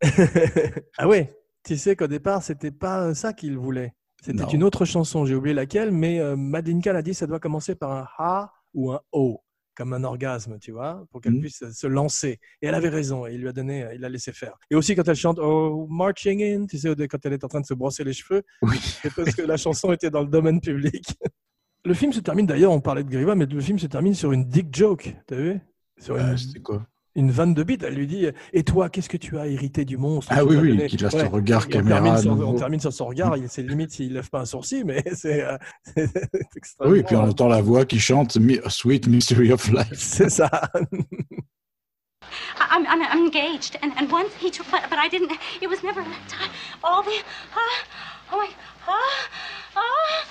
[0.98, 1.34] ah ouais,
[1.64, 3.94] tu sais qu'au départ, c'était pas ça qu'il voulait.
[4.22, 7.40] C'était une autre chanson, j'ai oublié laquelle, mais euh, Madeleine Kahn a dit ça doit
[7.40, 9.42] commencer par un A ou un O,
[9.80, 11.40] comme un orgasme, tu vois, pour qu'elle Mhm.
[11.40, 12.38] puisse se lancer.
[12.60, 14.58] Et elle avait raison, et il lui a donné, il l'a laissé faire.
[14.70, 17.62] Et aussi quand elle chante Oh, Marching In, tu sais, quand elle est en train
[17.62, 18.76] de se brosser les cheveux, Oui.
[19.02, 21.04] c'est parce que la chanson était dans le domaine public.
[21.86, 24.32] Le film se termine d'ailleurs, on parlait de Griva, mais le film se termine sur
[24.32, 25.60] une dick joke, t'as vu?
[25.98, 26.86] Sur une, C'était quoi?
[27.16, 27.82] Une vanne de bite.
[27.82, 30.32] Elle lui dit Et toi, qu'est-ce que tu as hérité du monstre?
[30.34, 31.22] Ah oui, oui, donné qui lance Ouais.
[31.22, 31.94] le regard Et on, caméra.
[32.00, 33.36] termine à sur, on termine sur son regard.
[33.36, 35.56] il- C'est limite s'il lève pas un sourcil, mais c'est euh,
[35.94, 36.10] c'est
[36.56, 38.38] extrêmement- Oui, et puis on entend la voix qui chante
[38.68, 39.88] Sweet Mystery of Life.
[39.94, 40.50] C'est ça.
[42.72, 45.32] I'm, I'm, I'm engaged, and, and once he took, but, but I didn't.
[45.60, 46.50] It was never time.
[46.84, 47.10] All the,
[47.56, 47.82] ah,
[48.32, 48.48] oh my,
[48.86, 48.92] ah,
[49.74, 50.24] ah,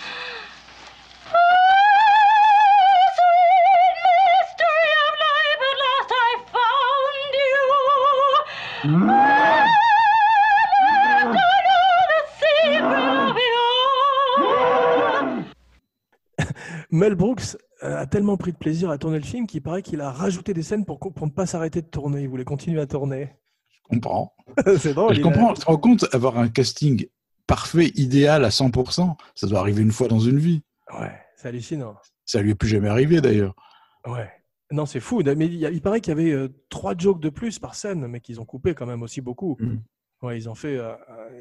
[16.92, 20.02] Mel Brooks euh, a tellement pris de plaisir à tourner le film qu'il paraît qu'il
[20.02, 22.22] a rajouté des scènes pour, pour ne pas s'arrêter de tourner.
[22.22, 23.34] Il voulait continuer à tourner.
[23.74, 24.34] Je comprends.
[24.80, 25.14] c'est drôle.
[25.16, 25.54] je a- comprends.
[25.54, 27.06] Tu te rends compte, avoir un casting
[27.48, 30.62] parfait, idéal à 100%, ça doit arriver une fois dans une vie.
[31.00, 31.96] Ouais, c'est hallucinant.
[32.26, 33.56] Ça lui est plus jamais arrivé d'ailleurs.
[34.06, 34.30] Ouais.
[34.72, 35.22] Non, c'est fou.
[35.24, 37.76] Mais il, y a- il paraît qu'il y avait euh, trois jokes de plus par
[37.76, 39.58] scène, mais qu'ils ont coupé quand même aussi beaucoup.
[39.60, 39.82] Mhm.
[40.22, 40.94] Ouais, ils ont fait euh,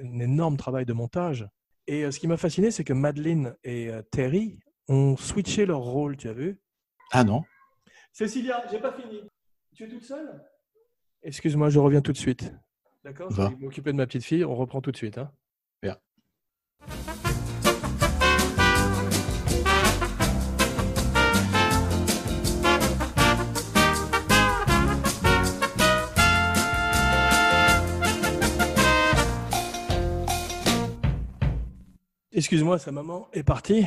[0.03, 1.47] un énorme travail de montage.
[1.87, 5.81] Et euh, ce qui m'a fasciné, c'est que Madeleine et euh, Terry ont switché leur
[5.81, 6.61] rôle, tu as vu?
[7.13, 7.43] Ah non
[8.13, 9.23] Cécilia, j'ai pas fini.
[9.75, 10.43] Tu es toute seule?
[11.23, 12.53] Excuse-moi, je reviens tout de suite.
[13.05, 13.49] D'accord Je Va.
[13.51, 14.45] vais m'occuper de ma petite fille.
[14.45, 15.19] On reprend tout de suite.
[15.19, 15.31] Hein.
[15.83, 15.97] Bien.
[32.39, 33.85] Excuse-moi, sa maman est partie.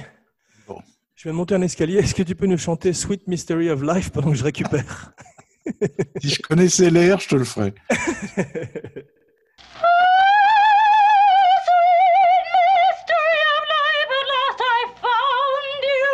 [0.68, 0.78] Bon.
[1.16, 2.00] Je vais monter un escalier.
[2.00, 5.14] Est-ce que tu peux nous chanter Sweet Mystery of Life pendant que je récupère
[6.22, 7.74] Si je connaissais l'air, je te le ferais.
[12.92, 16.12] mystery of life, at last I found you.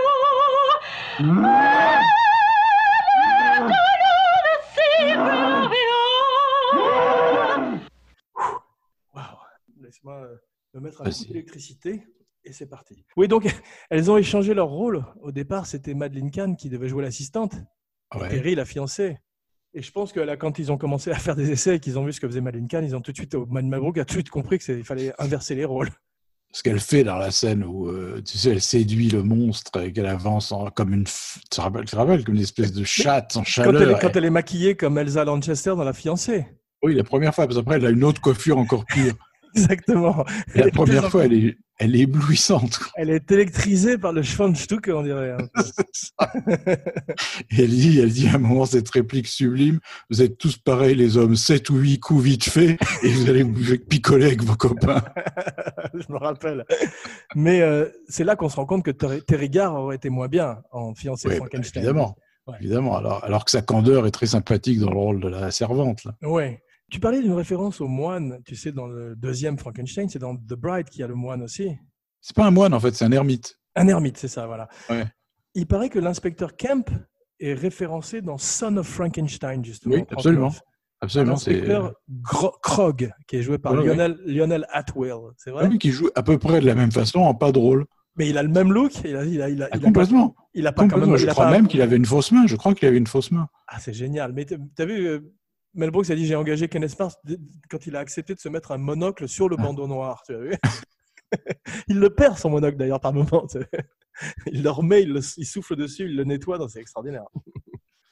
[3.74, 6.78] I know the secret of it all.
[9.16, 9.42] Waouh
[9.82, 10.38] Laisse-moi euh,
[10.76, 11.44] me mettre un Vas-y.
[12.48, 13.04] Et c'est parti.
[13.18, 13.46] Oui, donc
[13.90, 15.04] elles ont échangé leur rôle.
[15.22, 17.54] Au départ, c'était Madeleine Kahn qui devait jouer l'assistante.
[18.16, 18.30] Ouais.
[18.30, 19.18] Terry, la fiancée.
[19.74, 22.00] Et je pense que là, quand ils ont commencé à faire des essais et qu'ils
[22.00, 24.06] ont vu ce que faisait Madeleine Kahn, ils ont tout de suite, Mad Mabrook a
[24.06, 25.90] tout de suite compris qu'il fallait inverser les rôles.
[26.54, 29.92] Ce qu'elle fait dans la scène où, euh, tu sais, elle séduit le monstre et
[29.92, 32.86] qu'elle avance en- comme une, tu te rappelles, tu te rappelles, comme une espèce de
[32.86, 33.82] chatte en Quand chaleur.
[33.82, 36.48] elle, est, quand elle est maquillée comme Elsa Lanchester dans La fiancée.
[36.82, 39.14] Oui, la première fois, parce qu'après, elle a une autre coiffure encore pire.
[39.58, 40.26] Exactement.
[40.56, 42.80] Et la première fois, elle est, elle est éblouissante.
[42.96, 45.32] Elle est électrisée par le Schwanzstück, on dirait.
[45.32, 45.48] hein.
[47.52, 49.80] Et elle dit, elle dit à un moment cette réplique sublime
[50.10, 53.44] Vous êtes tous pareils, les hommes, sept ou huit coups vite faits, et vous allez
[53.44, 55.04] vous picoler avec vos copains.
[55.94, 56.66] Je me rappelle.
[57.36, 60.60] Mais euh, c'est là qu'on se rend compte que Terry Garr aurait été moins bien
[60.72, 61.82] en fiancé Oui, bah, Frankenstein.
[61.84, 62.16] évidemment.
[62.48, 62.56] Ouais.
[62.62, 62.96] Évidemment.
[62.98, 66.04] Alors, alors que sa candeur est très sympathique dans le rôle de la servante.
[66.06, 66.14] Là.
[66.90, 70.54] Tu parlais d'une référence au moine, tu sais, dans le deuxième Frankenstein, c'est dans The
[70.54, 71.70] Bride qu'il y a le moine aussi.
[72.22, 73.60] C'est pas un moine, en fait, c'est un ermite.
[73.76, 74.68] Un ermite, c'est ça, voilà.
[74.90, 75.06] Ouais.
[75.54, 76.90] Il paraît que l'inspecteur Kemp
[77.40, 79.96] est référencé dans Son of Frankenstein, justement.
[79.96, 80.48] Oui, absolument.
[80.50, 80.62] 39.
[81.00, 81.36] Absolument.
[81.36, 81.64] C'est
[82.64, 84.16] Krog, qui est joué par Ouais, ouais.
[84.26, 85.66] Lionel, Atwill, c'est vrai?
[85.66, 87.86] Ah oui, qui joue à peu près de la même façon, en pas drôle.
[88.16, 89.80] Mais il a le même look, il a, il a, il a, Ah, il a
[89.80, 90.36] pas, complètement.
[90.56, 91.12] il a pas quand complètement.
[91.14, 91.20] même.
[91.20, 92.48] Je crois pas- même qu'il avait une fausse main.
[92.48, 93.48] Je crois qu'il avait une fausse main.
[93.68, 94.34] Ah, c'est génial.
[94.34, 95.20] Mais t'as t'as vu, euh,
[95.74, 97.18] Mel Brooks a dit j'ai engagé Kenneth Mars
[97.70, 99.64] quand il a accepté de se mettre un monocle sur le Ah.
[99.64, 100.24] bandeau noir.
[100.26, 100.52] Tu as vu
[101.88, 103.46] Il le perd son monocle d'ailleurs par moment.
[104.52, 106.58] Il le remet, il, le- il souffle dessus, il le nettoie.
[106.70, 107.26] C'est extraordinaire.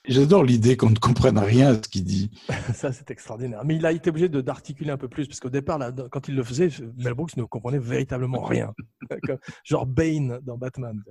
[0.07, 2.29] J'adore l'idée qu'on ne comprenne rien à ce qu'il dit.
[2.75, 3.63] Ça, c'est extraordinaire.
[3.65, 6.27] Mais il a été obligé de- d'articuler un peu plus parce qu'au départ, là, quand
[6.27, 8.71] il le faisait, Mel Brooks ne comprenait véritablement rien.
[9.63, 11.01] Genre Bane dans Batman.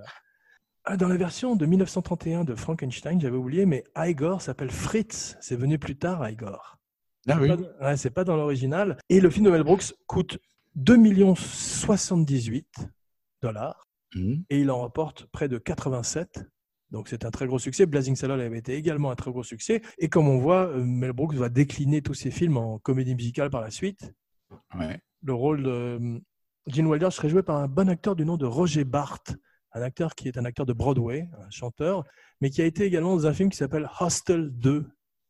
[0.85, 5.36] Ah, Dans la version de 1931 de Frankenstein, j'avais oublié, mais Igor s'appelle Fritz.
[5.40, 6.78] C'est venu plus tard, Igor.
[7.27, 7.51] Ah oui.
[7.81, 8.98] Ouais, c'est pas dans l'original.
[9.09, 10.39] Et le film de Mel Brooks coûte
[10.74, 12.66] 2 millions 78
[13.40, 14.44] dollars Mhm.
[14.51, 16.44] et il en rapporte près de 87.
[16.90, 17.86] Donc c'est un très gros succès.
[17.86, 19.82] Blazing Saddles avait été également un très gros succès.
[19.98, 23.51] Et comme on voit, euh, Mel Brooks va décliner tous ses films en comédie musicale
[23.51, 24.12] par la suite.
[24.78, 25.01] Ouais.
[25.23, 26.19] Le rôle de euh,
[26.69, 29.35] Gene Wilder serait joué par un bon acteur du nom de Roger Barth,
[29.74, 32.05] un acteur qui est un acteur de Broadway, un chanteur,
[32.40, 34.86] mais qui a été également dans un film qui s'appelle Hostel 2.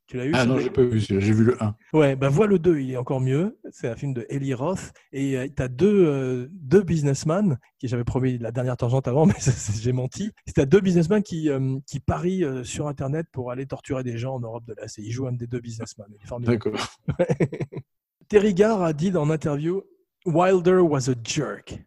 [0.07, 1.01] Tu l'as vu Ah c'est non, j'ai pas vu.
[1.01, 1.75] J'ai vu le 1.
[1.95, 3.59] Ouais, bah vois le 2, il est encore mieux.
[3.71, 4.93] C'est un film de Eli Roth.
[5.13, 9.33] Et tu as deux, euh, deux businessmen, qui j'avais promis la dernière tangente avant, mais
[9.39, 10.31] c'est- c'est- j'ai menti.
[10.55, 14.19] Tu as deux businessmen qui, euh, qui parient euh, sur Internet pour aller torturer des
[14.19, 14.99] gens en Europe de l'Est.
[14.99, 16.07] Et ils jouent un des deux businessmen.
[16.53, 16.75] D'accord.
[18.29, 19.83] Terry Garr a dit dans l'interview
[20.27, 21.83] Wilder was a jerk.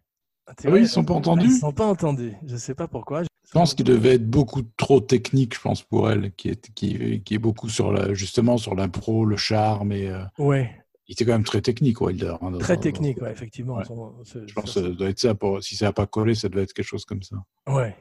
[0.48, 1.46] Ah, Ah oui, ils sont pas entendus.
[1.46, 2.34] Ils sont pas entendus.
[2.46, 3.22] Je sais pas pourquoi.
[3.22, 7.22] Je pense qu'il devait être beaucoup trop technique, je pense, pour elle, qui est, qui,
[7.22, 9.92] qui est beaucoup sur la, justement sur l'impro, le charme.
[9.92, 10.70] Et, euh, Ouais,
[11.06, 12.34] il était quand même très technique, Wilder.
[12.42, 13.76] hein, très dans- technique, ouais, effectivement.
[13.76, 13.84] Ouais.
[13.84, 15.34] Son- ce- Je pense que ça doit être ça.
[15.34, 17.36] Pour, si ça n'a pas collé, ça devait être quelque chose comme ça.
[17.66, 17.96] Ouais.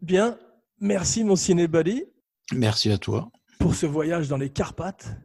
[0.00, 0.36] Bien.
[0.80, 2.04] Merci, mon cinébody,
[2.52, 3.30] Merci à toi.
[3.60, 5.16] pour ce voyage dans les Carpates.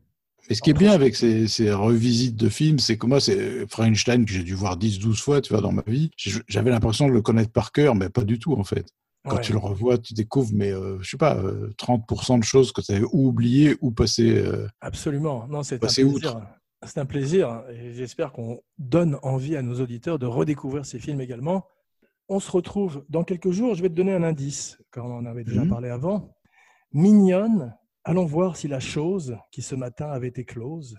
[0.49, 3.67] Mais ce qui est bien avec ces, ces revisites de films, c'est que moi, c'est
[3.69, 6.09] Frankenstein que j'ai dû voir 10-12 fois, tu vois, dans ma vie.
[6.47, 8.85] J'avais l'impression de le connaître par cœur, mais pas du tout, en fait.
[9.27, 9.41] Quand Ouais.
[9.41, 12.79] tu le revois, tu découvres, mais euh, je sais pas, euh, 30% de choses que
[12.79, 14.37] tu avais ou oubliées ou passées.
[14.37, 15.45] euh, Absolument.
[15.49, 16.39] Non, c'est plaisir.
[16.85, 17.63] C'est un plaisir.
[17.69, 21.65] Et j'espère qu'on donne envie à nos auditeurs de redécouvrir ces films également.
[22.29, 23.75] On se retrouve dans quelques jours.
[23.75, 25.69] Je vais te donner un indice, quand on en avait déjà Mhm.
[25.69, 26.33] parlé avant.
[26.93, 27.75] Mignonne.
[28.09, 30.95] Allons voir si la chose qui ce matin avait été close.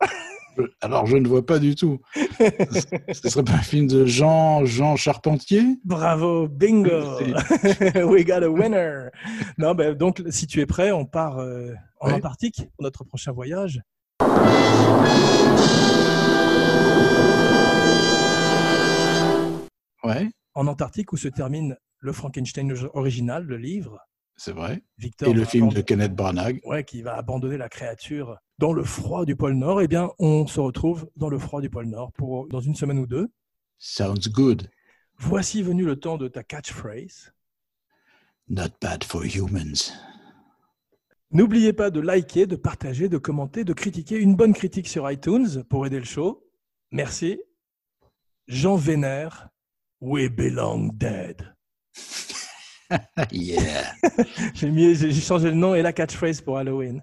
[0.56, 2.00] je- alors, je ne vois pas du tout.
[2.16, 5.62] Ce ce serait pas un film de Jean, Jean Charpentier?
[5.84, 7.18] Bravo, bingo!
[7.94, 9.10] We got a winner!
[9.58, 12.14] Non, ben, donc, si tu es prêt, on part euh, en Ouais.
[12.14, 13.82] Antarctique pour notre prochain voyage.
[20.04, 23.98] Ouais, En Antarctique, où se termine le Frankenstein original, le livre.
[24.42, 24.82] C'est vrai.
[24.98, 26.60] Victor Et le film de Kenneth Branagh.
[26.64, 29.82] ouais, qui va abandonner la créature dans le froid du pôle Nord.
[29.82, 32.98] Eh bien, on se retrouve dans le froid du pôle Nord pour dans une semaine
[32.98, 33.28] ou deux.
[33.78, 34.68] Sounds good.
[35.16, 37.32] Voici venu le temps de ta catchphrase.
[38.48, 39.92] Not bad for humans.
[41.30, 44.16] N'oubliez pas de liker, de partager, de commenter, de critiquer.
[44.16, 46.44] Une bonne critique sur iTunes pour aider le show.
[46.90, 47.40] Merci.
[48.48, 49.50] Jean Vénère,
[50.00, 51.54] We Belong Dead.
[53.30, 53.92] yeah.
[54.54, 57.02] J'ai mis- j'ai changé le nom et la catchphrase pour Halloween.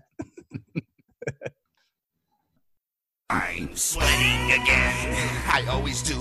[3.32, 5.16] I'm sweating again.
[5.52, 6.18] I always do.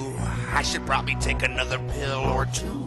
[0.52, 2.86] I should probably take another pill or two.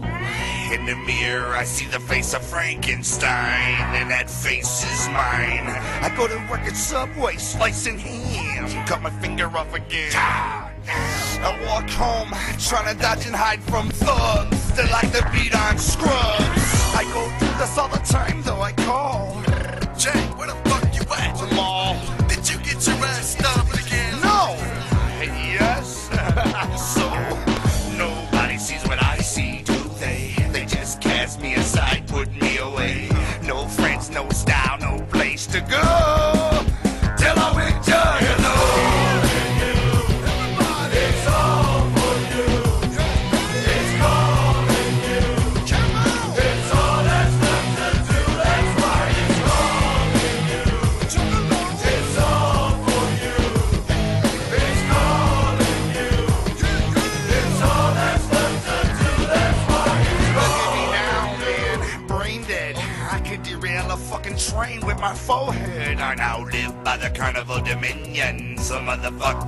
[0.72, 5.66] In the mirror, I see the face of Frankenstein, and that face is mine.
[6.02, 8.86] I go to work at Subway, slicing ham.
[8.86, 10.12] Cut my finger off again.
[10.88, 12.30] I walk home,
[12.60, 16.72] trying to dodge and hide from thugs that like to beat on scrubs.
[16.96, 19.42] I go through this all the time, though I call.
[19.98, 21.38] Jay, where the fuck you at?
[21.38, 21.96] The mall.
[22.28, 24.20] Did you get your ass stomped again?
[24.22, 24.56] No.
[25.22, 26.10] Yes.
[26.96, 27.10] so
[27.98, 30.36] nobody sees what I see, do they?
[30.52, 33.10] They just cast me aside, put me away.
[33.44, 36.21] No friends, no style, no place to go.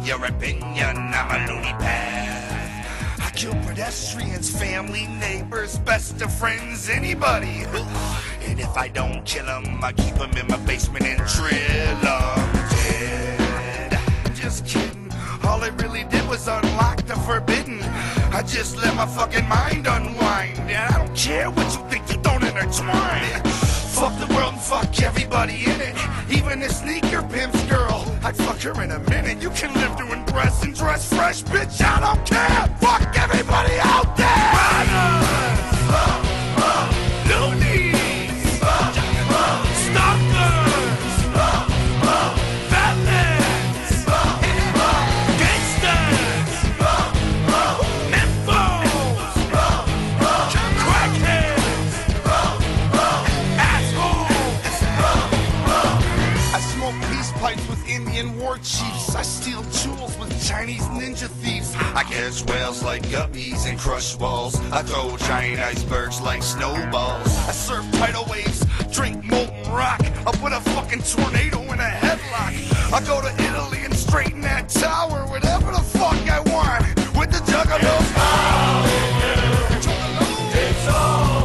[0.06, 2.86] Your opinion, I'm a loony pad.
[3.20, 7.64] I kill pedestrians, family, neighbors, best of friends, anybody.
[8.42, 12.68] And if I don't kill them, I keep them in my basement and drill them
[12.70, 14.00] dead.
[14.36, 15.10] Just kidding.
[15.44, 17.82] All I really did was unlock the forbidden.
[18.34, 20.60] I just let my fucking mind unwind.
[20.60, 23.44] And I don't care what you think, you don't intertwine.
[23.96, 25.96] Fuck the world and fuck everybody in it.
[26.30, 28.13] Even a sneaker pimp's girl.
[28.26, 29.42] I'd fuck her in a minute.
[29.42, 31.84] You can live doing breasts and dress fresh, bitch.
[31.84, 32.78] I don't care.
[32.80, 34.53] Fuck everybody out there.
[60.64, 61.76] Chinese ninja thieves.
[61.76, 64.56] I catch whales like guppies and crush walls.
[64.72, 67.28] I throw giant icebergs like snowballs.
[67.50, 70.00] I surf tidal waves, drink molten rock.
[70.26, 72.94] I put a fucking tornado in a headlock.
[72.94, 76.86] I go to Italy and straighten that tower, whatever the fuck I want.
[77.18, 78.08] With the juggalos.
[80.56, 81.43] It's all